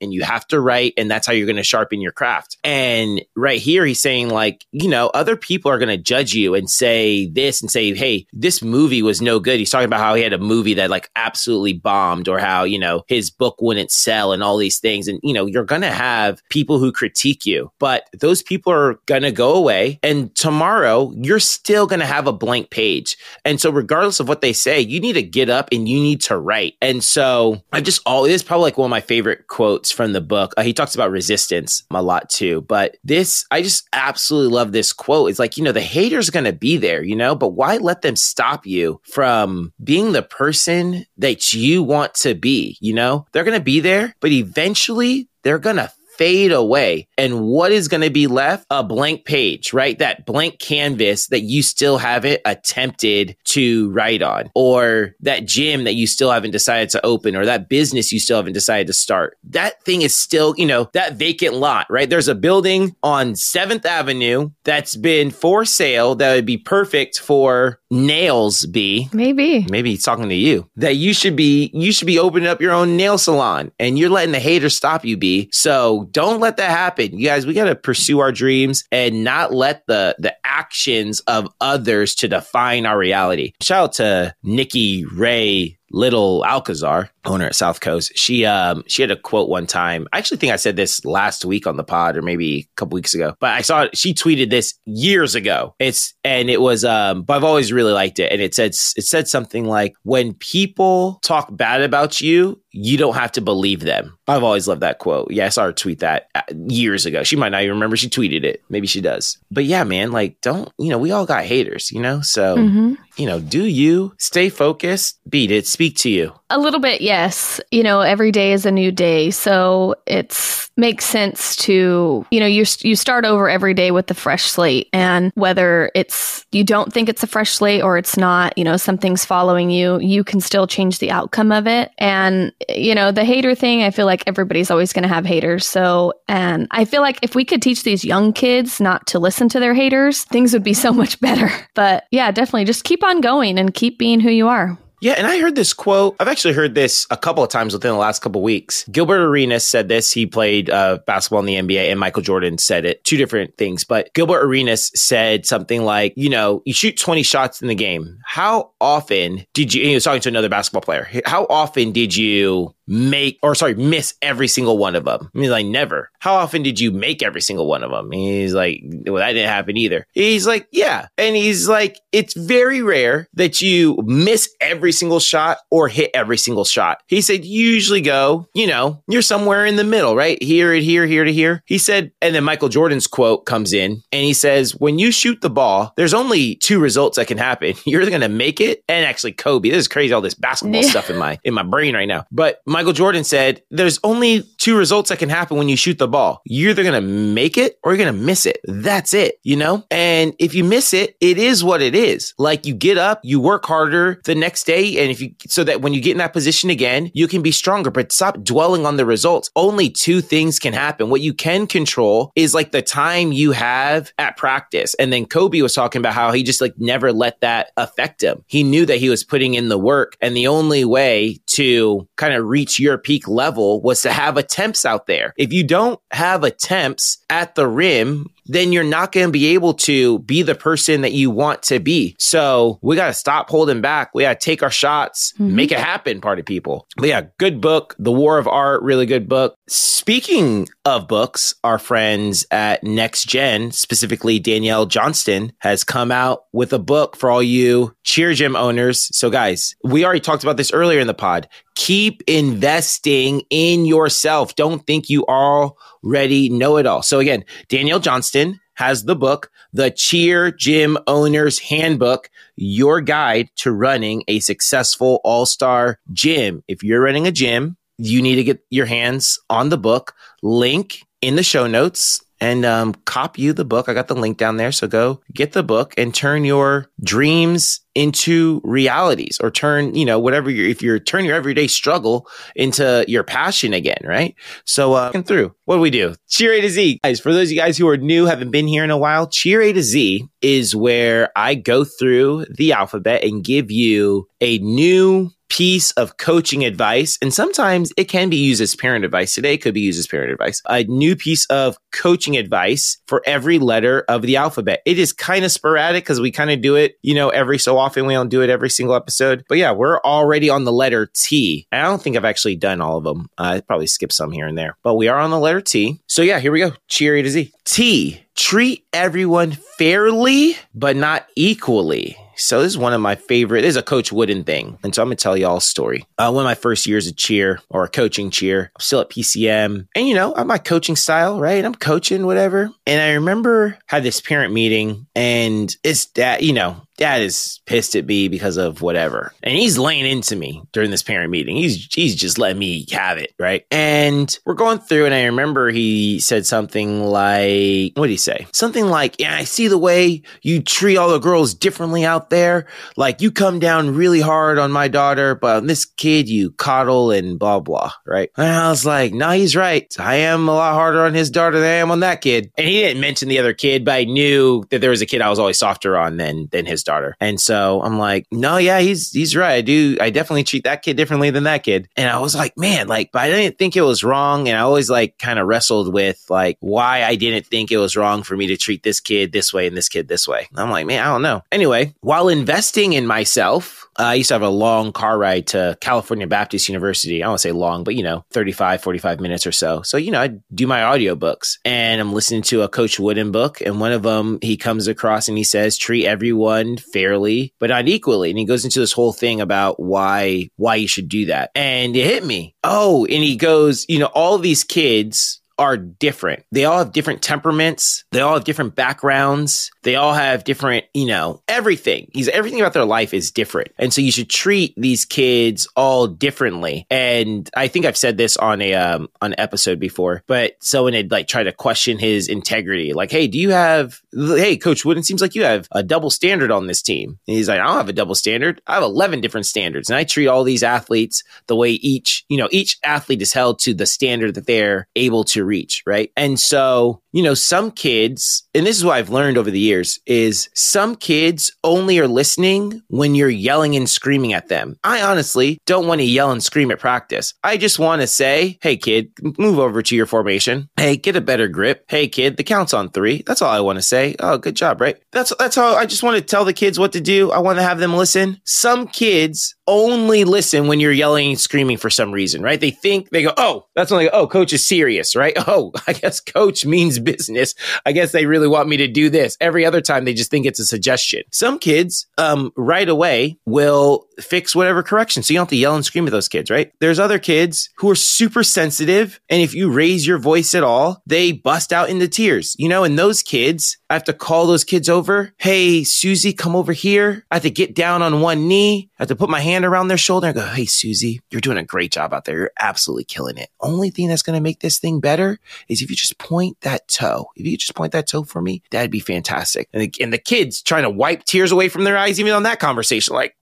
and 0.00 0.12
you 0.12 0.22
have 0.22 0.46
to 0.48 0.60
write 0.60 0.94
and 0.96 1.10
that's 1.10 1.26
how 1.26 1.32
you're 1.32 1.46
going 1.46 1.56
to 1.56 1.62
sharpen 1.62 2.00
your 2.00 2.12
craft. 2.12 2.56
And 2.64 3.24
right 3.34 3.60
here, 3.60 3.84
he's 3.84 4.00
saying 4.00 4.30
like, 4.30 4.64
you 4.72 4.88
know, 4.88 5.08
other 5.08 5.36
people 5.36 5.70
are 5.70 5.78
going 5.78 5.88
to 5.88 5.96
judge 5.96 6.34
you 6.34 6.54
and 6.54 6.68
say 6.70 7.26
this 7.26 7.60
and 7.60 7.70
say, 7.70 7.94
Hey, 7.94 8.26
this 8.32 8.62
movie 8.62 9.02
was 9.02 9.22
no 9.22 9.38
good. 9.40 9.58
He's 9.58 9.70
talking 9.70 9.86
about 9.86 10.00
how 10.00 10.14
he 10.14 10.22
had 10.22 10.32
a 10.32 10.38
movie 10.38 10.74
that 10.74 10.90
like 10.90 11.10
absolutely 11.16 11.74
bombed 11.74 12.28
or 12.28 12.38
how, 12.38 12.64
you 12.64 12.78
know, 12.78 13.02
his 13.08 13.30
book 13.30 13.56
wouldn't 13.60 13.90
sell 13.90 14.32
and 14.32 14.42
all 14.42 14.56
these 14.56 14.78
things. 14.78 15.08
And, 15.08 15.20
you 15.22 15.32
know, 15.32 15.46
you're 15.46 15.64
going 15.64 15.82
to 15.82 15.90
have 15.90 16.42
people 16.50 16.78
who 16.78 16.92
critique 16.92 17.46
you, 17.46 17.70
but 17.78 18.08
those 18.18 18.42
people 18.42 18.72
are 18.72 18.98
going 19.06 19.22
to 19.22 19.32
go 19.32 19.54
away. 19.54 19.98
And 20.02 20.34
tomorrow 20.34 21.12
you're 21.26 21.40
still 21.40 21.86
going 21.86 22.00
to 22.00 22.06
have 22.06 22.26
a 22.26 22.32
blank 22.32 22.70
page. 22.70 23.16
And 23.44 23.60
so, 23.60 23.70
regardless 23.70 24.20
of 24.20 24.28
what 24.28 24.40
they 24.40 24.52
say, 24.52 24.80
you 24.80 25.00
need 25.00 25.14
to 25.14 25.22
get 25.22 25.50
up 25.50 25.68
and 25.72 25.88
you 25.88 25.98
need 25.98 26.20
to 26.22 26.38
write. 26.38 26.74
And 26.80 27.02
so, 27.02 27.62
I 27.72 27.80
just 27.80 28.00
all 28.06 28.24
it 28.24 28.32
is 28.32 28.42
probably 28.42 28.64
like 28.64 28.78
one 28.78 28.86
of 28.86 28.90
my 28.90 29.00
favorite 29.00 29.48
quotes 29.48 29.90
from 29.90 30.12
the 30.12 30.20
book. 30.20 30.54
Uh, 30.56 30.62
he 30.62 30.72
talks 30.72 30.94
about 30.94 31.10
resistance 31.10 31.82
a 31.90 32.02
lot 32.02 32.28
too. 32.28 32.62
But 32.62 32.96
this, 33.04 33.44
I 33.50 33.62
just 33.62 33.88
absolutely 33.92 34.54
love 34.54 34.72
this 34.72 34.92
quote. 34.92 35.30
It's 35.30 35.38
like, 35.38 35.56
you 35.56 35.64
know, 35.64 35.72
the 35.72 35.80
hater's 35.80 36.30
going 36.30 36.44
to 36.44 36.52
be 36.52 36.76
there, 36.76 37.02
you 37.02 37.16
know, 37.16 37.34
but 37.34 37.50
why 37.50 37.76
let 37.78 38.02
them 38.02 38.16
stop 38.16 38.66
you 38.66 39.00
from 39.04 39.72
being 39.82 40.12
the 40.12 40.22
person 40.22 41.06
that 41.18 41.52
you 41.52 41.82
want 41.82 42.14
to 42.14 42.34
be? 42.34 42.76
You 42.80 42.94
know, 42.94 43.26
they're 43.32 43.44
going 43.44 43.58
to 43.58 43.64
be 43.64 43.80
there, 43.80 44.14
but 44.20 44.30
eventually 44.32 45.28
they're 45.42 45.58
going 45.58 45.76
to 45.76 45.92
fade 46.16 46.52
away. 46.52 47.08
And 47.18 47.42
what 47.42 47.72
is 47.72 47.88
going 47.88 48.02
to 48.02 48.10
be 48.10 48.26
left? 48.26 48.66
A 48.70 48.82
blank 48.82 49.24
page, 49.24 49.72
right? 49.72 49.98
That 49.98 50.26
blank 50.26 50.58
canvas 50.58 51.28
that 51.28 51.42
you 51.42 51.62
still 51.62 51.98
haven't 51.98 52.40
attempted 52.44 53.36
to 53.44 53.90
write 53.90 54.22
on, 54.22 54.50
or 54.54 55.14
that 55.20 55.46
gym 55.46 55.84
that 55.84 55.94
you 55.94 56.06
still 56.06 56.30
haven't 56.30 56.50
decided 56.50 56.90
to 56.90 57.04
open, 57.04 57.36
or 57.36 57.44
that 57.44 57.68
business 57.68 58.12
you 58.12 58.20
still 58.20 58.36
haven't 58.36 58.52
decided 58.52 58.86
to 58.86 58.92
start. 58.92 59.38
That 59.44 59.82
thing 59.84 60.02
is 60.02 60.14
still, 60.14 60.54
you 60.56 60.66
know, 60.66 60.88
that 60.92 61.14
vacant 61.14 61.54
lot, 61.54 61.86
right? 61.90 62.08
There's 62.08 62.28
a 62.28 62.34
building 62.34 62.94
on 63.02 63.32
7th 63.32 63.84
Avenue 63.84 64.50
that's 64.64 64.96
been 64.96 65.30
for 65.30 65.64
sale 65.64 66.14
that 66.16 66.34
would 66.34 66.46
be 66.46 66.58
perfect 66.58 67.18
for 67.20 67.80
nails 67.90 68.66
be 68.66 69.08
maybe 69.12 69.64
maybe 69.70 69.90
he's 69.90 70.02
talking 70.02 70.28
to 70.28 70.34
you 70.34 70.68
that 70.74 70.96
you 70.96 71.14
should 71.14 71.36
be 71.36 71.70
you 71.72 71.92
should 71.92 72.06
be 72.06 72.18
opening 72.18 72.48
up 72.48 72.60
your 72.60 72.72
own 72.72 72.96
nail 72.96 73.16
salon 73.16 73.70
and 73.78 73.96
you're 73.96 74.10
letting 74.10 74.32
the 74.32 74.40
haters 74.40 74.74
stop 74.74 75.04
you 75.04 75.16
be 75.16 75.48
so 75.52 76.05
don't 76.10 76.40
let 76.40 76.56
that 76.56 76.70
happen. 76.70 77.18
You 77.18 77.26
guys 77.26 77.46
we 77.46 77.54
got 77.54 77.64
to 77.64 77.74
pursue 77.74 78.20
our 78.20 78.32
dreams 78.32 78.84
and 78.90 79.24
not 79.24 79.52
let 79.52 79.86
the 79.86 80.16
the 80.18 80.34
actions 80.44 81.20
of 81.20 81.48
others 81.60 82.14
to 82.16 82.28
define 82.28 82.86
our 82.86 82.98
reality. 82.98 83.52
Shout 83.60 83.84
out 83.84 83.92
to 83.94 84.34
nikki 84.42 85.04
ray 85.04 85.78
Little 85.90 86.44
Alcazar, 86.44 87.10
owner 87.24 87.46
at 87.46 87.54
South 87.54 87.80
Coast, 87.80 88.12
she 88.16 88.44
um 88.44 88.84
she 88.86 89.02
had 89.02 89.10
a 89.10 89.16
quote 89.16 89.48
one 89.48 89.66
time. 89.66 90.06
I 90.12 90.18
actually 90.18 90.38
think 90.38 90.52
I 90.52 90.56
said 90.56 90.76
this 90.76 91.04
last 91.04 91.44
week 91.44 91.66
on 91.66 91.76
the 91.76 91.84
pod 91.84 92.16
or 92.16 92.22
maybe 92.22 92.60
a 92.60 92.76
couple 92.76 92.94
weeks 92.94 93.14
ago, 93.14 93.34
but 93.40 93.50
I 93.50 93.62
saw 93.62 93.82
it, 93.82 93.96
she 93.96 94.14
tweeted 94.14 94.50
this 94.50 94.74
years 94.84 95.34
ago. 95.34 95.74
It's 95.78 96.14
and 96.24 96.50
it 96.50 96.60
was 96.60 96.84
um 96.84 97.22
but 97.22 97.36
I've 97.36 97.44
always 97.44 97.72
really 97.72 97.92
liked 97.92 98.18
it 98.18 98.32
and 98.32 98.40
it 98.40 98.54
said 98.54 98.70
it 98.70 99.04
said 99.04 99.28
something 99.28 99.64
like 99.64 99.94
when 100.02 100.34
people 100.34 101.18
talk 101.22 101.54
bad 101.56 101.82
about 101.82 102.20
you, 102.20 102.60
you 102.78 102.98
don't 102.98 103.14
have 103.14 103.32
to 103.32 103.40
believe 103.40 103.80
them. 103.80 104.18
I've 104.28 104.42
always 104.42 104.68
loved 104.68 104.82
that 104.82 104.98
quote. 104.98 105.30
Yeah, 105.30 105.46
I 105.46 105.48
saw 105.48 105.64
her 105.64 105.72
tweet 105.72 106.00
that 106.00 106.28
uh, 106.34 106.42
years 106.68 107.06
ago. 107.06 107.22
She 107.22 107.34
might 107.34 107.48
not 107.48 107.62
even 107.62 107.76
remember 107.76 107.96
she 107.96 108.10
tweeted 108.10 108.44
it. 108.44 108.62
Maybe 108.68 108.86
she 108.86 109.00
does. 109.00 109.38
But 109.50 109.64
yeah, 109.64 109.82
man, 109.84 110.12
like 110.12 110.40
don't, 110.42 110.70
you 110.78 110.90
know, 110.90 110.98
we 110.98 111.10
all 111.10 111.24
got 111.24 111.44
haters, 111.44 111.90
you 111.90 112.00
know? 112.00 112.20
So, 112.20 112.56
mm-hmm. 112.56 112.94
you 113.16 113.26
know, 113.26 113.40
do 113.40 113.64
you 113.64 114.14
stay 114.18 114.50
focused? 114.50 115.18
Beat 115.26 115.50
it. 115.50 115.66
Speak 115.66 115.85
to 115.90 116.10
you. 116.10 116.32
A 116.50 116.58
little 116.58 116.80
bit, 116.80 117.00
yes. 117.00 117.60
You 117.70 117.82
know, 117.82 118.00
every 118.00 118.30
day 118.32 118.52
is 118.52 118.66
a 118.66 118.70
new 118.70 118.92
day. 118.92 119.30
So 119.30 119.94
it's 120.06 120.66
makes 120.76 121.04
sense 121.06 121.56
to, 121.56 122.26
you 122.30 122.40
know, 122.40 122.46
you 122.46 122.64
you 122.80 122.94
start 122.94 123.24
over 123.24 123.48
every 123.48 123.72
day 123.74 123.90
with 123.90 124.08
the 124.08 124.14
fresh 124.14 124.44
slate 124.44 124.88
and 124.92 125.32
whether 125.34 125.90
it's 125.94 126.44
you 126.52 126.64
don't 126.64 126.92
think 126.92 127.08
it's 127.08 127.22
a 127.22 127.26
fresh 127.26 127.52
slate 127.52 127.82
or 127.82 127.96
it's 127.96 128.16
not, 128.16 128.56
you 128.58 128.64
know, 128.64 128.76
something's 128.76 129.24
following 129.24 129.70
you, 129.70 129.98
you 130.00 130.22
can 130.22 130.40
still 130.40 130.66
change 130.66 130.98
the 130.98 131.10
outcome 131.10 131.50
of 131.50 131.66
it. 131.66 131.90
And 131.98 132.52
you 132.68 132.94
know, 132.94 133.10
the 133.10 133.24
hater 133.24 133.54
thing, 133.54 133.82
I 133.82 133.90
feel 133.90 134.06
like 134.06 134.24
everybody's 134.26 134.70
always 134.70 134.92
going 134.92 135.04
to 135.04 135.08
have 135.08 135.24
haters. 135.24 135.66
So, 135.66 136.12
and 136.28 136.66
I 136.70 136.84
feel 136.84 137.00
like 137.00 137.18
if 137.22 137.34
we 137.34 137.44
could 137.44 137.62
teach 137.62 137.82
these 137.82 138.04
young 138.04 138.32
kids 138.32 138.80
not 138.80 139.06
to 139.08 139.18
listen 139.18 139.48
to 139.50 139.60
their 139.60 139.74
haters, 139.74 140.24
things 140.24 140.52
would 140.52 140.64
be 140.64 140.74
so 140.74 140.92
much 140.96 141.20
better. 141.20 141.50
But 141.74 142.04
yeah, 142.10 142.30
definitely 142.30 142.66
just 142.66 142.84
keep 142.84 143.02
on 143.02 143.20
going 143.20 143.58
and 143.58 143.72
keep 143.72 143.98
being 143.98 144.20
who 144.20 144.30
you 144.30 144.48
are. 144.48 144.78
Yeah, 145.06 145.12
and 145.12 145.26
I 145.28 145.38
heard 145.38 145.54
this 145.54 145.72
quote. 145.72 146.16
I've 146.18 146.26
actually 146.26 146.54
heard 146.54 146.74
this 146.74 147.06
a 147.12 147.16
couple 147.16 147.44
of 147.44 147.48
times 147.48 147.72
within 147.72 147.92
the 147.92 147.96
last 147.96 148.22
couple 148.22 148.40
of 148.40 148.42
weeks. 148.42 148.84
Gilbert 148.90 149.20
Arenas 149.20 149.64
said 149.64 149.86
this. 149.86 150.12
He 150.12 150.26
played 150.26 150.68
uh, 150.68 150.98
basketball 151.06 151.38
in 151.38 151.46
the 151.46 151.54
NBA, 151.54 151.92
and 151.92 152.00
Michael 152.00 152.22
Jordan 152.22 152.58
said 152.58 152.84
it. 152.84 153.04
Two 153.04 153.16
different 153.16 153.56
things, 153.56 153.84
but 153.84 154.12
Gilbert 154.14 154.44
Arenas 154.44 154.90
said 154.96 155.46
something 155.46 155.84
like, 155.84 156.12
"You 156.16 156.28
know, 156.28 156.60
you 156.64 156.74
shoot 156.74 156.98
twenty 156.98 157.22
shots 157.22 157.62
in 157.62 157.68
the 157.68 157.74
game. 157.76 158.18
How 158.24 158.72
often 158.80 159.46
did 159.54 159.72
you?" 159.72 159.84
he 159.84 159.94
was 159.94 160.02
talking 160.02 160.22
to 160.22 160.28
another 160.28 160.48
basketball 160.48 160.82
player. 160.82 161.08
How 161.24 161.46
often 161.48 161.92
did 161.92 162.16
you 162.16 162.74
make 162.86 163.38
or 163.42 163.54
sorry, 163.54 163.74
miss 163.74 164.14
every 164.22 164.48
single 164.48 164.78
one 164.78 164.94
of 164.94 165.04
them? 165.04 165.30
I 165.34 165.38
mean, 165.38 165.50
like 165.50 165.66
never. 165.66 166.10
How 166.20 166.34
often 166.34 166.62
did 166.62 166.80
you 166.80 166.90
make 166.90 167.22
every 167.22 167.40
single 167.40 167.66
one 167.66 167.82
of 167.82 167.90
them? 167.90 168.10
he's 168.10 168.54
like, 168.54 168.80
well, 169.06 169.16
that 169.16 169.32
didn't 169.32 169.48
happen 169.48 169.76
either. 169.76 170.06
He's 170.12 170.46
like, 170.46 170.66
yeah. 170.72 171.08
And 171.18 171.36
he's 171.36 171.68
like, 171.68 171.98
it's 172.12 172.34
very 172.34 172.82
rare 172.82 173.28
that 173.34 173.60
you 173.60 173.98
miss 174.04 174.48
every 174.60 174.92
single 174.92 175.20
shot 175.20 175.58
or 175.70 175.88
hit 175.88 176.10
every 176.14 176.38
single 176.38 176.64
shot. 176.64 177.02
He 177.06 177.20
said, 177.20 177.44
usually 177.44 178.00
go, 178.00 178.48
you 178.54 178.66
know, 178.66 179.02
you're 179.08 179.22
somewhere 179.22 179.66
in 179.66 179.76
the 179.76 179.84
middle, 179.84 180.16
right? 180.16 180.42
Here 180.42 180.72
and 180.72 180.82
here, 180.82 181.06
here 181.06 181.24
to 181.24 181.32
here. 181.32 181.62
He 181.66 181.78
said, 181.78 182.12
and 182.20 182.34
then 182.34 182.44
Michael 182.44 182.68
Jordan's 182.68 183.06
quote 183.06 183.46
comes 183.46 183.72
in 183.72 184.02
and 184.12 184.24
he 184.24 184.32
says, 184.32 184.74
when 184.76 184.98
you 184.98 185.10
shoot 185.10 185.40
the 185.40 185.50
ball, 185.50 185.92
there's 185.96 186.14
only 186.14 186.56
two 186.56 186.80
results 186.80 187.16
that 187.16 187.26
can 187.28 187.38
happen. 187.38 187.74
You're 187.84 188.02
either 188.02 188.10
going 188.10 188.20
to 188.22 188.28
make 188.28 188.60
it 188.60 188.82
and 188.88 189.04
actually 189.06 189.32
Kobe. 189.32 189.70
This 189.70 189.78
is 189.78 189.88
crazy. 189.88 190.12
All 190.12 190.20
this 190.20 190.34
basketball 190.34 190.82
stuff 190.82 191.10
in 191.10 191.16
my, 191.16 191.38
in 191.44 191.54
my 191.54 191.62
brain 191.62 191.94
right 191.94 192.08
now. 192.08 192.24
But 192.30 192.60
Michael 192.76 192.92
Jordan 192.92 193.24
said, 193.24 193.62
there's 193.70 193.98
only 194.04 194.42
two 194.58 194.76
results 194.76 195.08
that 195.08 195.18
can 195.18 195.30
happen 195.30 195.56
when 195.56 195.66
you 195.66 195.78
shoot 195.78 195.96
the 195.96 196.06
ball. 196.06 196.42
You're 196.44 196.72
either 196.72 196.82
going 196.82 196.92
to 196.92 197.00
make 197.00 197.56
it 197.56 197.78
or 197.82 197.92
you're 197.92 198.04
going 198.04 198.14
to 198.14 198.22
miss 198.22 198.44
it. 198.44 198.60
That's 198.64 199.14
it, 199.14 199.36
you 199.42 199.56
know? 199.56 199.86
And 199.90 200.34
if 200.38 200.54
you 200.54 200.62
miss 200.62 200.92
it, 200.92 201.16
it 201.22 201.38
is 201.38 201.64
what 201.64 201.80
it 201.80 201.94
is. 201.94 202.34
Like 202.36 202.66
you 202.66 202.74
get 202.74 202.98
up, 202.98 203.20
you 203.22 203.40
work 203.40 203.64
harder 203.64 204.20
the 204.26 204.34
next 204.34 204.64
day. 204.64 204.98
And 204.98 205.10
if 205.10 205.22
you, 205.22 205.30
so 205.46 205.64
that 205.64 205.80
when 205.80 205.94
you 205.94 206.02
get 206.02 206.10
in 206.10 206.18
that 206.18 206.34
position 206.34 206.68
again, 206.68 207.10
you 207.14 207.26
can 207.28 207.40
be 207.40 207.50
stronger, 207.50 207.90
but 207.90 208.12
stop 208.12 208.42
dwelling 208.42 208.84
on 208.84 208.98
the 208.98 209.06
results. 209.06 209.50
Only 209.56 209.88
two 209.88 210.20
things 210.20 210.58
can 210.58 210.74
happen. 210.74 211.08
What 211.08 211.22
you 211.22 211.32
can 211.32 211.66
control 211.66 212.30
is 212.36 212.52
like 212.52 212.72
the 212.72 212.82
time 212.82 213.32
you 213.32 213.52
have 213.52 214.12
at 214.18 214.36
practice. 214.36 214.92
And 214.96 215.10
then 215.10 215.24
Kobe 215.24 215.62
was 215.62 215.72
talking 215.72 216.00
about 216.00 216.12
how 216.12 216.30
he 216.30 216.42
just 216.42 216.60
like 216.60 216.74
never 216.76 217.10
let 217.10 217.40
that 217.40 217.70
affect 217.78 218.22
him. 218.22 218.44
He 218.48 218.62
knew 218.62 218.84
that 218.84 218.98
he 218.98 219.08
was 219.08 219.24
putting 219.24 219.54
in 219.54 219.70
the 219.70 219.78
work. 219.78 220.18
And 220.20 220.36
the 220.36 220.48
only 220.48 220.84
way 220.84 221.38
to 221.46 222.06
kind 222.16 222.34
of 222.34 222.44
reach 222.44 222.65
your 222.78 222.98
peak 222.98 223.28
level 223.28 223.80
was 223.82 224.02
to 224.02 224.12
have 224.12 224.36
attempts 224.36 224.84
out 224.84 225.06
there. 225.06 225.32
If 225.36 225.52
you 225.52 225.64
don't 225.64 226.00
have 226.10 226.44
attempts 226.44 227.18
at 227.30 227.54
the 227.54 227.66
rim, 227.66 228.30
then 228.48 228.72
you're 228.72 228.84
not 228.84 229.12
going 229.12 229.26
to 229.26 229.32
be 229.32 229.48
able 229.48 229.74
to 229.74 230.20
be 230.20 230.42
the 230.42 230.54
person 230.54 231.00
that 231.00 231.12
you 231.12 231.30
want 231.30 231.62
to 231.64 231.80
be. 231.80 232.16
So 232.18 232.78
we 232.82 232.96
got 232.96 233.08
to 233.08 233.14
stop 233.14 233.50
holding 233.50 233.80
back. 233.80 234.10
We 234.14 234.22
got 234.22 234.40
to 234.40 234.44
take 234.44 234.62
our 234.62 234.70
shots, 234.70 235.32
mm-hmm. 235.32 235.54
make 235.54 235.72
it 235.72 235.78
happen, 235.78 236.20
party 236.20 236.42
people. 236.42 236.86
But 236.96 237.08
yeah, 237.08 237.22
good 237.38 237.60
book. 237.60 237.94
The 237.98 238.12
War 238.12 238.38
of 238.38 238.46
Art, 238.46 238.82
really 238.82 239.06
good 239.06 239.28
book. 239.28 239.56
Speaking 239.68 240.68
of 240.84 241.08
books, 241.08 241.54
our 241.64 241.78
friends 241.78 242.46
at 242.50 242.84
Next 242.84 243.26
Gen, 243.26 243.72
specifically 243.72 244.38
Danielle 244.38 244.86
Johnston, 244.86 245.52
has 245.58 245.82
come 245.82 246.12
out 246.12 246.44
with 246.52 246.72
a 246.72 246.78
book 246.78 247.16
for 247.16 247.30
all 247.30 247.42
you 247.42 247.94
cheer 248.04 248.32
gym 248.32 248.54
owners. 248.54 249.10
So 249.16 249.30
guys, 249.30 249.74
we 249.82 250.04
already 250.04 250.20
talked 250.20 250.44
about 250.44 250.56
this 250.56 250.72
earlier 250.72 251.00
in 251.00 251.08
the 251.08 251.14
pod. 251.14 251.48
Keep 251.76 252.22
investing 252.26 253.42
in 253.50 253.86
yourself. 253.86 254.56
Don't 254.56 254.84
think 254.86 255.08
you 255.08 255.24
already 255.26 256.48
know 256.48 256.78
it 256.78 256.86
all. 256.86 257.02
So 257.02 257.20
again, 257.20 257.44
Danielle 257.68 258.00
Johnston 258.00 258.60
has 258.74 259.04
the 259.04 259.16
book, 259.16 259.50
The 259.72 259.90
Cheer 259.90 260.50
Gym 260.50 260.98
Owner's 261.06 261.58
Handbook, 261.58 262.28
your 262.56 263.00
guide 263.00 263.48
to 263.56 263.72
running 263.72 264.24
a 264.28 264.40
successful 264.40 265.20
all-star 265.22 265.98
gym. 266.12 266.62
If 266.66 266.82
you're 266.82 267.02
running 267.02 267.26
a 267.26 267.32
gym, 267.32 267.76
you 267.98 268.20
need 268.20 268.36
to 268.36 268.44
get 268.44 268.64
your 268.70 268.86
hands 268.86 269.38
on 269.48 269.68
the 269.68 269.78
book. 269.78 270.14
Link 270.42 271.06
in 271.22 271.36
the 271.36 271.42
show 271.42 271.66
notes 271.66 272.22
and 272.40 272.66
um, 272.66 272.94
cop 273.04 273.38
you 273.38 273.52
the 273.52 273.64
book. 273.64 273.88
I 273.88 273.94
got 273.94 274.08
the 274.08 274.14
link 274.14 274.36
down 274.36 274.58
there. 274.58 274.72
So 274.72 274.86
go 274.86 275.22
get 275.32 275.52
the 275.52 275.62
book 275.62 275.94
and 275.96 276.14
turn 276.14 276.44
your 276.44 276.90
dreams 277.02 277.80
into 277.96 278.60
realities 278.62 279.40
or 279.42 279.50
turn, 279.50 279.94
you 279.94 280.04
know, 280.04 280.18
whatever 280.18 280.50
you're, 280.50 280.68
if 280.68 280.82
you're 280.82 280.98
turn 280.98 281.24
your 281.24 281.34
everyday 281.34 281.66
struggle 281.66 282.28
into 282.54 283.04
your 283.08 283.24
passion 283.24 283.72
again, 283.72 283.96
right? 284.04 284.34
So, 284.66 284.92
uh, 284.92 285.22
through 285.22 285.54
what 285.64 285.76
do 285.76 285.80
we 285.80 285.90
do? 285.90 286.14
Cheer 286.28 286.52
A 286.52 286.60
to 286.60 286.68
Z. 286.68 287.00
Guys, 287.02 287.18
for 287.18 287.32
those 287.32 287.48
of 287.48 287.52
you 287.52 287.58
guys 287.58 287.78
who 287.78 287.88
are 287.88 287.96
new, 287.96 288.26
haven't 288.26 288.50
been 288.50 288.68
here 288.68 288.84
in 288.84 288.90
a 288.90 288.98
while, 288.98 289.26
Cheer 289.26 289.62
A 289.62 289.72
to 289.72 289.82
Z 289.82 290.28
is 290.42 290.76
where 290.76 291.30
I 291.34 291.54
go 291.54 291.84
through 291.84 292.44
the 292.54 292.72
alphabet 292.72 293.24
and 293.24 293.42
give 293.42 293.70
you 293.70 294.28
a 294.40 294.58
new 294.58 295.30
piece 295.48 295.92
of 295.92 296.16
coaching 296.16 296.64
advice. 296.64 297.18
And 297.22 297.32
sometimes 297.32 297.92
it 297.96 298.04
can 298.04 298.28
be 298.28 298.36
used 298.36 298.60
as 298.60 298.74
parent 298.74 299.04
advice. 299.04 299.34
Today 299.34 299.54
it 299.54 299.62
could 299.62 299.74
be 299.74 299.80
used 299.80 299.98
as 299.98 300.06
parent 300.06 300.32
advice. 300.32 300.60
A 300.68 300.84
new 300.84 301.14
piece 301.14 301.46
of 301.46 301.76
coaching 301.92 302.36
advice 302.36 302.98
for 303.06 303.22
every 303.26 303.58
letter 303.58 304.04
of 304.08 304.22
the 304.22 304.36
alphabet. 304.36 304.82
It 304.84 304.98
is 304.98 305.12
kind 305.12 305.44
of 305.44 305.52
sporadic 305.52 306.04
because 306.04 306.20
we 306.20 306.32
kind 306.32 306.50
of 306.50 306.60
do 306.60 306.74
it, 306.74 306.96
you 307.02 307.14
know, 307.14 307.28
every 307.28 307.58
so 307.58 307.78
often. 307.78 307.85
We 307.94 308.14
don't 308.14 308.28
do 308.28 308.42
it 308.42 308.50
every 308.50 308.70
single 308.70 308.94
episode. 308.94 309.44
But 309.48 309.58
yeah, 309.58 309.72
we're 309.72 310.00
already 310.00 310.50
on 310.50 310.64
the 310.64 310.72
letter 310.72 311.10
T. 311.14 311.66
I 311.70 311.82
don't 311.82 312.02
think 312.02 312.16
I've 312.16 312.24
actually 312.24 312.56
done 312.56 312.80
all 312.80 312.98
of 312.98 313.04
them. 313.04 313.28
I 313.38 313.60
probably 313.60 313.86
skipped 313.86 314.12
some 314.12 314.32
here 314.32 314.46
and 314.46 314.58
there, 314.58 314.76
but 314.82 314.94
we 314.94 315.08
are 315.08 315.18
on 315.18 315.30
the 315.30 315.38
letter 315.38 315.60
T. 315.60 316.00
So 316.06 316.22
yeah, 316.22 316.40
here 316.40 316.52
we 316.52 316.60
go. 316.60 316.72
Cheer 316.88 317.16
A 317.16 317.22
to 317.22 317.30
Z. 317.30 317.52
T. 317.66 318.22
Treat 318.36 318.84
everyone 318.92 319.52
fairly, 319.78 320.56
but 320.74 320.94
not 320.94 321.26
equally. 321.34 322.16
So 322.36 322.60
this 322.60 322.72
is 322.72 322.78
one 322.78 322.92
of 322.92 323.00
my 323.00 323.14
favorite. 323.14 323.62
This 323.62 323.70
is 323.70 323.76
a 323.76 323.82
Coach 323.82 324.12
Wooden 324.12 324.44
thing, 324.44 324.78
and 324.82 324.94
so 324.94 325.02
I'm 325.02 325.08
gonna 325.08 325.16
tell 325.16 325.36
y'all 325.36 325.56
a 325.56 325.60
story. 325.60 326.04
Uh, 326.18 326.30
one 326.30 326.44
of 326.44 326.48
my 326.48 326.54
first 326.54 326.86
years 326.86 327.06
of 327.06 327.16
cheer 327.16 327.60
or 327.70 327.84
a 327.84 327.88
coaching 327.88 328.30
cheer. 328.30 328.70
I'm 328.76 328.80
still 328.80 329.00
at 329.00 329.08
PCM, 329.08 329.88
and 329.94 330.08
you 330.08 330.14
know, 330.14 330.34
I'm 330.36 330.46
my 330.46 330.58
coaching 330.58 330.96
style, 330.96 331.40
right? 331.40 331.64
I'm 331.64 331.74
coaching 331.74 332.26
whatever. 332.26 332.70
And 332.86 333.00
I 333.00 333.14
remember 333.14 333.78
had 333.86 334.02
this 334.02 334.20
parent 334.20 334.52
meeting, 334.52 335.06
and 335.14 335.74
it's 335.82 336.06
that 336.12 336.42
you 336.42 336.52
know 336.52 336.82
dad 336.96 337.22
is 337.22 337.60
pissed 337.66 337.94
at 337.96 338.06
me 338.06 338.28
because 338.28 338.56
of 338.56 338.82
whatever. 338.82 339.32
And 339.42 339.56
he's 339.56 339.78
laying 339.78 340.06
into 340.06 340.36
me 340.36 340.62
during 340.72 340.90
this 340.90 341.02
parent 341.02 341.30
meeting. 341.30 341.56
He's 341.56 341.88
he's 341.92 342.16
just 342.16 342.38
letting 342.38 342.58
me 342.58 342.86
have 342.92 343.18
it, 343.18 343.34
right? 343.38 343.64
And 343.70 344.36
we're 344.44 344.54
going 344.54 344.78
through 344.78 345.06
and 345.06 345.14
I 345.14 345.24
remember 345.24 345.70
he 345.70 346.20
said 346.20 346.46
something 346.46 347.02
like 347.02 347.46
what 347.94 348.06
did 348.06 348.12
he 348.12 348.16
say? 348.16 348.46
Something 348.52 348.86
like, 348.86 349.16
"Yeah, 349.18 349.34
I 349.34 349.44
see 349.44 349.68
the 349.68 349.78
way 349.78 350.22
you 350.42 350.62
treat 350.62 350.96
all 350.96 351.10
the 351.10 351.18
girls 351.18 351.54
differently 351.54 352.04
out 352.04 352.30
there. 352.30 352.66
Like 352.96 353.20
you 353.20 353.30
come 353.30 353.58
down 353.58 353.94
really 353.94 354.20
hard 354.20 354.58
on 354.58 354.72
my 354.72 354.88
daughter, 354.88 355.34
but 355.34 355.56
on 355.56 355.66
this 355.66 355.84
kid 355.84 356.28
you 356.28 356.50
coddle 356.52 357.10
and 357.10 357.38
blah 357.38 357.60
blah, 357.60 357.92
right?" 358.04 358.30
And 358.36 358.46
I 358.46 358.70
was 358.70 358.84
like, 358.86 359.12
"No, 359.12 359.30
he's 359.30 359.56
right. 359.56 359.92
I 359.98 360.16
am 360.16 360.48
a 360.48 360.54
lot 360.54 360.74
harder 360.74 361.04
on 361.04 361.14
his 361.14 361.30
daughter 361.30 361.58
than 361.58 361.68
I 361.68 361.74
am 361.74 361.90
on 361.90 362.00
that 362.00 362.20
kid." 362.20 362.50
And 362.56 362.66
he 362.66 362.80
didn't 362.80 363.00
mention 363.00 363.28
the 363.28 363.38
other 363.38 363.54
kid, 363.54 363.84
but 363.84 363.94
I 363.94 364.04
knew 364.04 364.64
that 364.70 364.80
there 364.80 364.90
was 364.90 365.02
a 365.02 365.06
kid 365.06 365.20
I 365.20 365.30
was 365.30 365.38
always 365.38 365.58
softer 365.58 365.96
on 365.96 366.16
than 366.16 366.48
than 366.52 366.66
his 366.66 366.82
daughter. 366.82 367.16
And 367.20 367.40
so 367.40 367.82
I'm 367.82 367.98
like, 367.98 368.26
no, 368.30 368.56
yeah, 368.56 368.80
he's 368.80 369.10
he's 369.12 369.36
right. 369.36 369.54
I 369.54 369.60
do. 369.60 369.96
I 370.00 370.10
definitely 370.10 370.44
treat 370.44 370.64
that 370.64 370.82
kid 370.82 370.96
differently 370.96 371.30
than 371.30 371.44
that 371.44 371.62
kid. 371.62 371.88
And 371.96 372.08
I 372.08 372.18
was 372.18 372.34
like, 372.34 372.56
man, 372.56 372.88
like, 372.88 373.12
but 373.12 373.22
I 373.22 373.30
didn't 373.30 373.58
think 373.58 373.76
it 373.76 373.82
was 373.82 374.04
wrong. 374.04 374.48
And 374.48 374.56
I 374.56 374.62
always 374.62 374.90
like 374.90 375.18
kind 375.18 375.38
of 375.38 375.46
wrestled 375.46 375.92
with 375.92 376.24
like 376.28 376.56
why 376.60 377.02
I 377.02 377.16
didn't 377.16 377.45
think 377.46 377.70
it 377.70 377.78
was 377.78 377.96
wrong 377.96 378.22
for 378.22 378.36
me 378.36 378.46
to 378.48 378.56
treat 378.56 378.82
this 378.82 379.00
kid 379.00 379.32
this 379.32 379.52
way 379.52 379.66
and 379.66 379.76
this 379.76 379.88
kid 379.88 380.08
this 380.08 380.26
way. 380.28 380.48
I'm 380.56 380.70
like, 380.70 380.86
man, 380.86 381.02
I 381.02 381.12
don't 381.12 381.22
know. 381.22 381.42
Anyway, 381.50 381.94
while 382.00 382.28
investing 382.28 382.92
in 382.92 383.06
myself, 383.06 383.86
uh, 383.98 384.02
I 384.02 384.14
used 384.14 384.28
to 384.28 384.34
have 384.34 384.42
a 384.42 384.48
long 384.48 384.92
car 384.92 385.18
ride 385.18 385.46
to 385.48 385.76
California 385.80 386.26
Baptist 386.26 386.68
University. 386.68 387.22
I 387.22 387.26
don't 387.26 387.38
say 387.38 387.52
long, 387.52 387.84
but 387.84 387.94
you 387.94 388.02
know, 388.02 388.24
35, 388.32 388.82
45 388.82 389.20
minutes 389.20 389.46
or 389.46 389.52
so. 389.52 389.82
So, 389.82 389.96
you 389.96 390.10
know, 390.10 390.20
I 390.20 390.30
do 390.54 390.66
my 390.66 390.80
audiobooks 390.80 391.58
and 391.64 392.00
I'm 392.00 392.12
listening 392.12 392.42
to 392.42 392.62
a 392.62 392.68
Coach 392.68 393.00
Wooden 393.00 393.32
book. 393.32 393.60
And 393.60 393.80
one 393.80 393.92
of 393.92 394.02
them, 394.02 394.38
he 394.42 394.56
comes 394.56 394.86
across 394.86 395.28
and 395.28 395.38
he 395.38 395.44
says, 395.44 395.78
treat 395.78 396.06
everyone 396.06 396.76
fairly, 396.76 397.54
but 397.58 397.70
not 397.70 397.88
equally. 397.88 398.30
And 398.30 398.38
he 398.38 398.44
goes 398.44 398.64
into 398.64 398.80
this 398.80 398.92
whole 398.92 399.12
thing 399.12 399.40
about 399.40 399.80
why, 399.80 400.48
why 400.56 400.76
you 400.76 400.88
should 400.88 401.08
do 401.08 401.26
that. 401.26 401.50
And 401.54 401.96
it 401.96 402.04
hit 402.04 402.24
me. 402.24 402.54
Oh, 402.62 403.04
and 403.06 403.22
he 403.22 403.36
goes, 403.36 403.86
you 403.88 403.98
know, 403.98 404.06
all 404.06 404.38
these 404.38 404.64
kids 404.64 405.40
are 405.58 405.76
different. 405.76 406.44
They 406.52 406.64
all 406.64 406.78
have 406.78 406.92
different 406.92 407.22
temperaments. 407.22 408.04
They 408.12 408.20
all 408.20 408.34
have 408.34 408.44
different 408.44 408.74
backgrounds. 408.74 409.70
They 409.82 409.96
all 409.96 410.12
have 410.12 410.44
different, 410.44 410.84
you 410.92 411.06
know, 411.06 411.42
everything. 411.48 412.10
He's 412.12 412.28
everything 412.28 412.60
about 412.60 412.74
their 412.74 412.84
life 412.84 413.14
is 413.14 413.30
different. 413.30 413.68
And 413.78 413.92
so 413.92 414.00
you 414.00 414.12
should 414.12 414.28
treat 414.28 414.74
these 414.76 415.04
kids 415.04 415.68
all 415.76 416.06
differently. 416.06 416.86
And 416.90 417.48
I 417.56 417.68
think 417.68 417.86
I've 417.86 417.96
said 417.96 418.16
this 418.16 418.36
on 418.36 418.60
a 418.60 418.74
um 418.74 419.08
on 419.22 419.32
an 419.32 419.40
episode 419.40 419.80
before, 419.80 420.22
but 420.26 420.52
someone 420.60 420.92
had 420.92 421.10
like 421.10 421.26
tried 421.28 421.44
to 421.44 421.52
question 421.52 421.98
his 421.98 422.28
integrity. 422.28 422.92
Like, 422.92 423.10
hey, 423.10 423.26
do 423.26 423.38
you 423.38 423.50
have 423.50 424.00
hey, 424.12 424.56
Coach 424.56 424.84
Wooden, 424.84 425.02
seems 425.02 425.22
like 425.22 425.34
you 425.34 425.44
have 425.44 425.68
a 425.72 425.82
double 425.82 426.10
standard 426.10 426.50
on 426.50 426.66
this 426.66 426.82
team. 426.82 427.18
And 427.26 427.36
he's 427.36 427.48
like, 427.48 427.60
I 427.60 427.66
don't 427.66 427.76
have 427.76 427.88
a 427.88 427.94
double 427.94 428.14
standard. 428.14 428.60
I 428.66 428.74
have 428.74 428.82
11 428.82 429.20
different 429.20 429.46
standards. 429.46 429.88
And 429.88 429.96
I 429.96 430.04
treat 430.04 430.26
all 430.26 430.44
these 430.44 430.62
athletes 430.62 431.22
the 431.46 431.56
way 431.56 431.72
each, 431.72 432.24
you 432.28 432.36
know, 432.36 432.48
each 432.50 432.78
athlete 432.82 433.22
is 433.22 433.32
held 433.32 433.58
to 433.60 433.74
the 433.74 433.86
standard 433.86 434.34
that 434.34 434.46
they're 434.46 434.88
able 434.96 435.24
to 435.24 435.45
reach, 435.46 435.82
right? 435.86 436.10
And 436.16 436.38
so, 436.38 437.00
you 437.12 437.22
know, 437.22 437.34
some 437.34 437.70
kids, 437.70 438.46
and 438.54 438.66
this 438.66 438.76
is 438.76 438.84
what 438.84 438.96
I've 438.96 439.10
learned 439.10 439.38
over 439.38 439.50
the 439.50 439.58
years, 439.58 440.00
is 440.06 440.50
some 440.54 440.96
kids 440.96 441.52
only 441.64 441.98
are 441.98 442.08
listening 442.08 442.82
when 442.88 443.14
you're 443.14 443.28
yelling 443.28 443.76
and 443.76 443.88
screaming 443.88 444.32
at 444.32 444.48
them. 444.48 444.76
I 444.84 445.02
honestly 445.02 445.58
don't 445.66 445.86
want 445.86 446.00
to 446.00 446.06
yell 446.06 446.30
and 446.30 446.42
scream 446.42 446.70
at 446.70 446.78
practice. 446.78 447.34
I 447.42 447.56
just 447.56 447.78
want 447.78 448.02
to 448.02 448.06
say, 448.06 448.58
hey, 448.60 448.76
kid, 448.76 449.10
move 449.38 449.58
over 449.58 449.82
to 449.82 449.96
your 449.96 450.06
formation. 450.06 450.68
Hey, 450.76 450.96
get 450.96 451.16
a 451.16 451.20
better 451.20 451.48
grip. 451.48 451.84
Hey, 451.88 452.08
kid, 452.08 452.36
the 452.36 452.44
count's 452.44 452.74
on 452.74 452.90
three. 452.90 453.22
That's 453.26 453.42
all 453.42 453.50
I 453.50 453.60
want 453.60 453.76
to 453.76 453.82
say. 453.82 454.14
Oh, 454.20 454.38
good 454.38 454.56
job, 454.56 454.80
right? 454.80 454.98
That's 455.12 455.32
that's 455.38 455.56
how 455.56 455.74
I 455.74 455.86
just 455.86 456.02
want 456.02 456.16
to 456.16 456.22
tell 456.22 456.44
the 456.44 456.52
kids 456.52 456.78
what 456.78 456.92
to 456.92 457.00
do. 457.00 457.30
I 457.30 457.38
want 457.38 457.58
to 457.58 457.62
have 457.62 457.78
them 457.78 457.96
listen. 457.96 458.40
Some 458.44 458.86
kids 458.86 459.55
only 459.66 460.24
listen 460.24 460.66
when 460.66 460.80
you're 460.80 460.92
yelling 460.92 461.30
and 461.30 461.40
screaming 461.40 461.76
for 461.76 461.90
some 461.90 462.12
reason, 462.12 462.42
right? 462.42 462.60
They 462.60 462.70
think 462.70 463.10
they 463.10 463.22
go, 463.22 463.32
oh, 463.36 463.66
that's 463.74 463.90
go, 463.90 464.08
oh, 464.12 464.26
coach 464.26 464.52
is 464.52 464.66
serious, 464.66 465.16
right? 465.16 465.36
Oh, 465.48 465.70
I 465.86 465.92
guess 465.92 466.18
coach 466.18 466.66
means 466.66 466.98
business. 466.98 467.54
I 467.84 467.92
guess 467.92 468.10
they 468.10 468.26
really 468.26 468.48
want 468.48 468.68
me 468.68 468.76
to 468.78 468.88
do 468.88 469.08
this. 469.08 469.36
Every 469.40 469.64
other 469.64 469.80
time 469.80 470.04
they 470.04 470.12
just 470.12 470.28
think 470.28 470.44
it's 470.44 470.58
a 470.58 470.66
suggestion. 470.66 471.22
Some 471.30 471.60
kids, 471.60 472.06
um, 472.18 472.52
right 472.56 472.88
away 472.88 473.38
will 473.46 474.06
fix 474.18 474.56
whatever 474.56 474.82
correction. 474.82 475.22
So 475.22 475.32
you 475.32 475.38
don't 475.38 475.42
have 475.42 475.50
to 475.50 475.56
yell 475.56 475.76
and 475.76 475.84
scream 475.84 476.06
at 476.06 476.10
those 476.10 476.28
kids, 476.28 476.50
right? 476.50 476.72
There's 476.80 476.98
other 476.98 477.18
kids 477.18 477.70
who 477.76 477.88
are 477.90 477.94
super 477.94 478.42
sensitive. 478.42 479.20
And 479.28 479.40
if 479.40 479.54
you 479.54 479.70
raise 479.70 480.06
your 480.06 480.18
voice 480.18 480.54
at 480.54 480.64
all, 480.64 481.02
they 481.06 481.32
bust 481.32 481.72
out 481.72 481.90
into 481.90 482.08
tears, 482.08 482.56
you 482.58 482.68
know, 482.68 482.82
and 482.82 482.98
those 482.98 483.22
kids, 483.22 483.78
I 483.88 483.94
have 483.94 484.04
to 484.04 484.12
call 484.12 484.46
those 484.46 484.64
kids 484.64 484.88
over. 484.88 485.32
Hey, 485.38 485.84
Susie, 485.84 486.32
come 486.32 486.56
over 486.56 486.72
here. 486.72 487.24
I 487.30 487.36
have 487.36 487.44
to 487.44 487.50
get 487.50 487.74
down 487.74 488.02
on 488.02 488.20
one 488.20 488.48
knee. 488.48 488.90
I 488.98 489.02
have 489.02 489.08
to 489.08 489.16
put 489.16 489.30
my 489.30 489.40
hand 489.40 489.64
around 489.64 489.88
their 489.88 489.96
shoulder 489.96 490.28
and 490.28 490.36
go, 490.36 490.44
Hey, 490.44 490.64
Susie, 490.64 491.20
you're 491.30 491.40
doing 491.40 491.58
a 491.58 491.64
great 491.64 491.92
job 491.92 492.12
out 492.12 492.24
there. 492.24 492.36
You're 492.36 492.50
absolutely 492.58 493.04
killing 493.04 493.38
it. 493.38 493.50
Only 493.60 493.90
thing 493.90 494.08
that's 494.08 494.22
going 494.22 494.36
to 494.36 494.42
make 494.42 494.60
this 494.60 494.80
thing 494.80 494.98
better 494.98 495.38
is 495.68 495.82
if 495.82 495.90
you 495.90 495.94
just 495.94 496.18
point 496.18 496.60
that 496.62 496.88
toe. 496.88 497.30
If 497.36 497.46
you 497.46 497.56
just 497.56 497.76
point 497.76 497.92
that 497.92 498.08
toe 498.08 498.24
for 498.24 498.42
me, 498.42 498.62
that'd 498.70 498.90
be 498.90 499.00
fantastic. 499.00 499.68
And 499.72 499.82
the, 499.82 500.02
and 500.02 500.12
the 500.12 500.18
kids 500.18 500.62
trying 500.62 500.82
to 500.82 500.90
wipe 500.90 501.24
tears 501.24 501.52
away 501.52 501.68
from 501.68 501.84
their 501.84 501.96
eyes, 501.96 502.18
even 502.18 502.32
on 502.32 502.42
that 502.42 502.58
conversation, 502.58 503.14
like, 503.14 503.36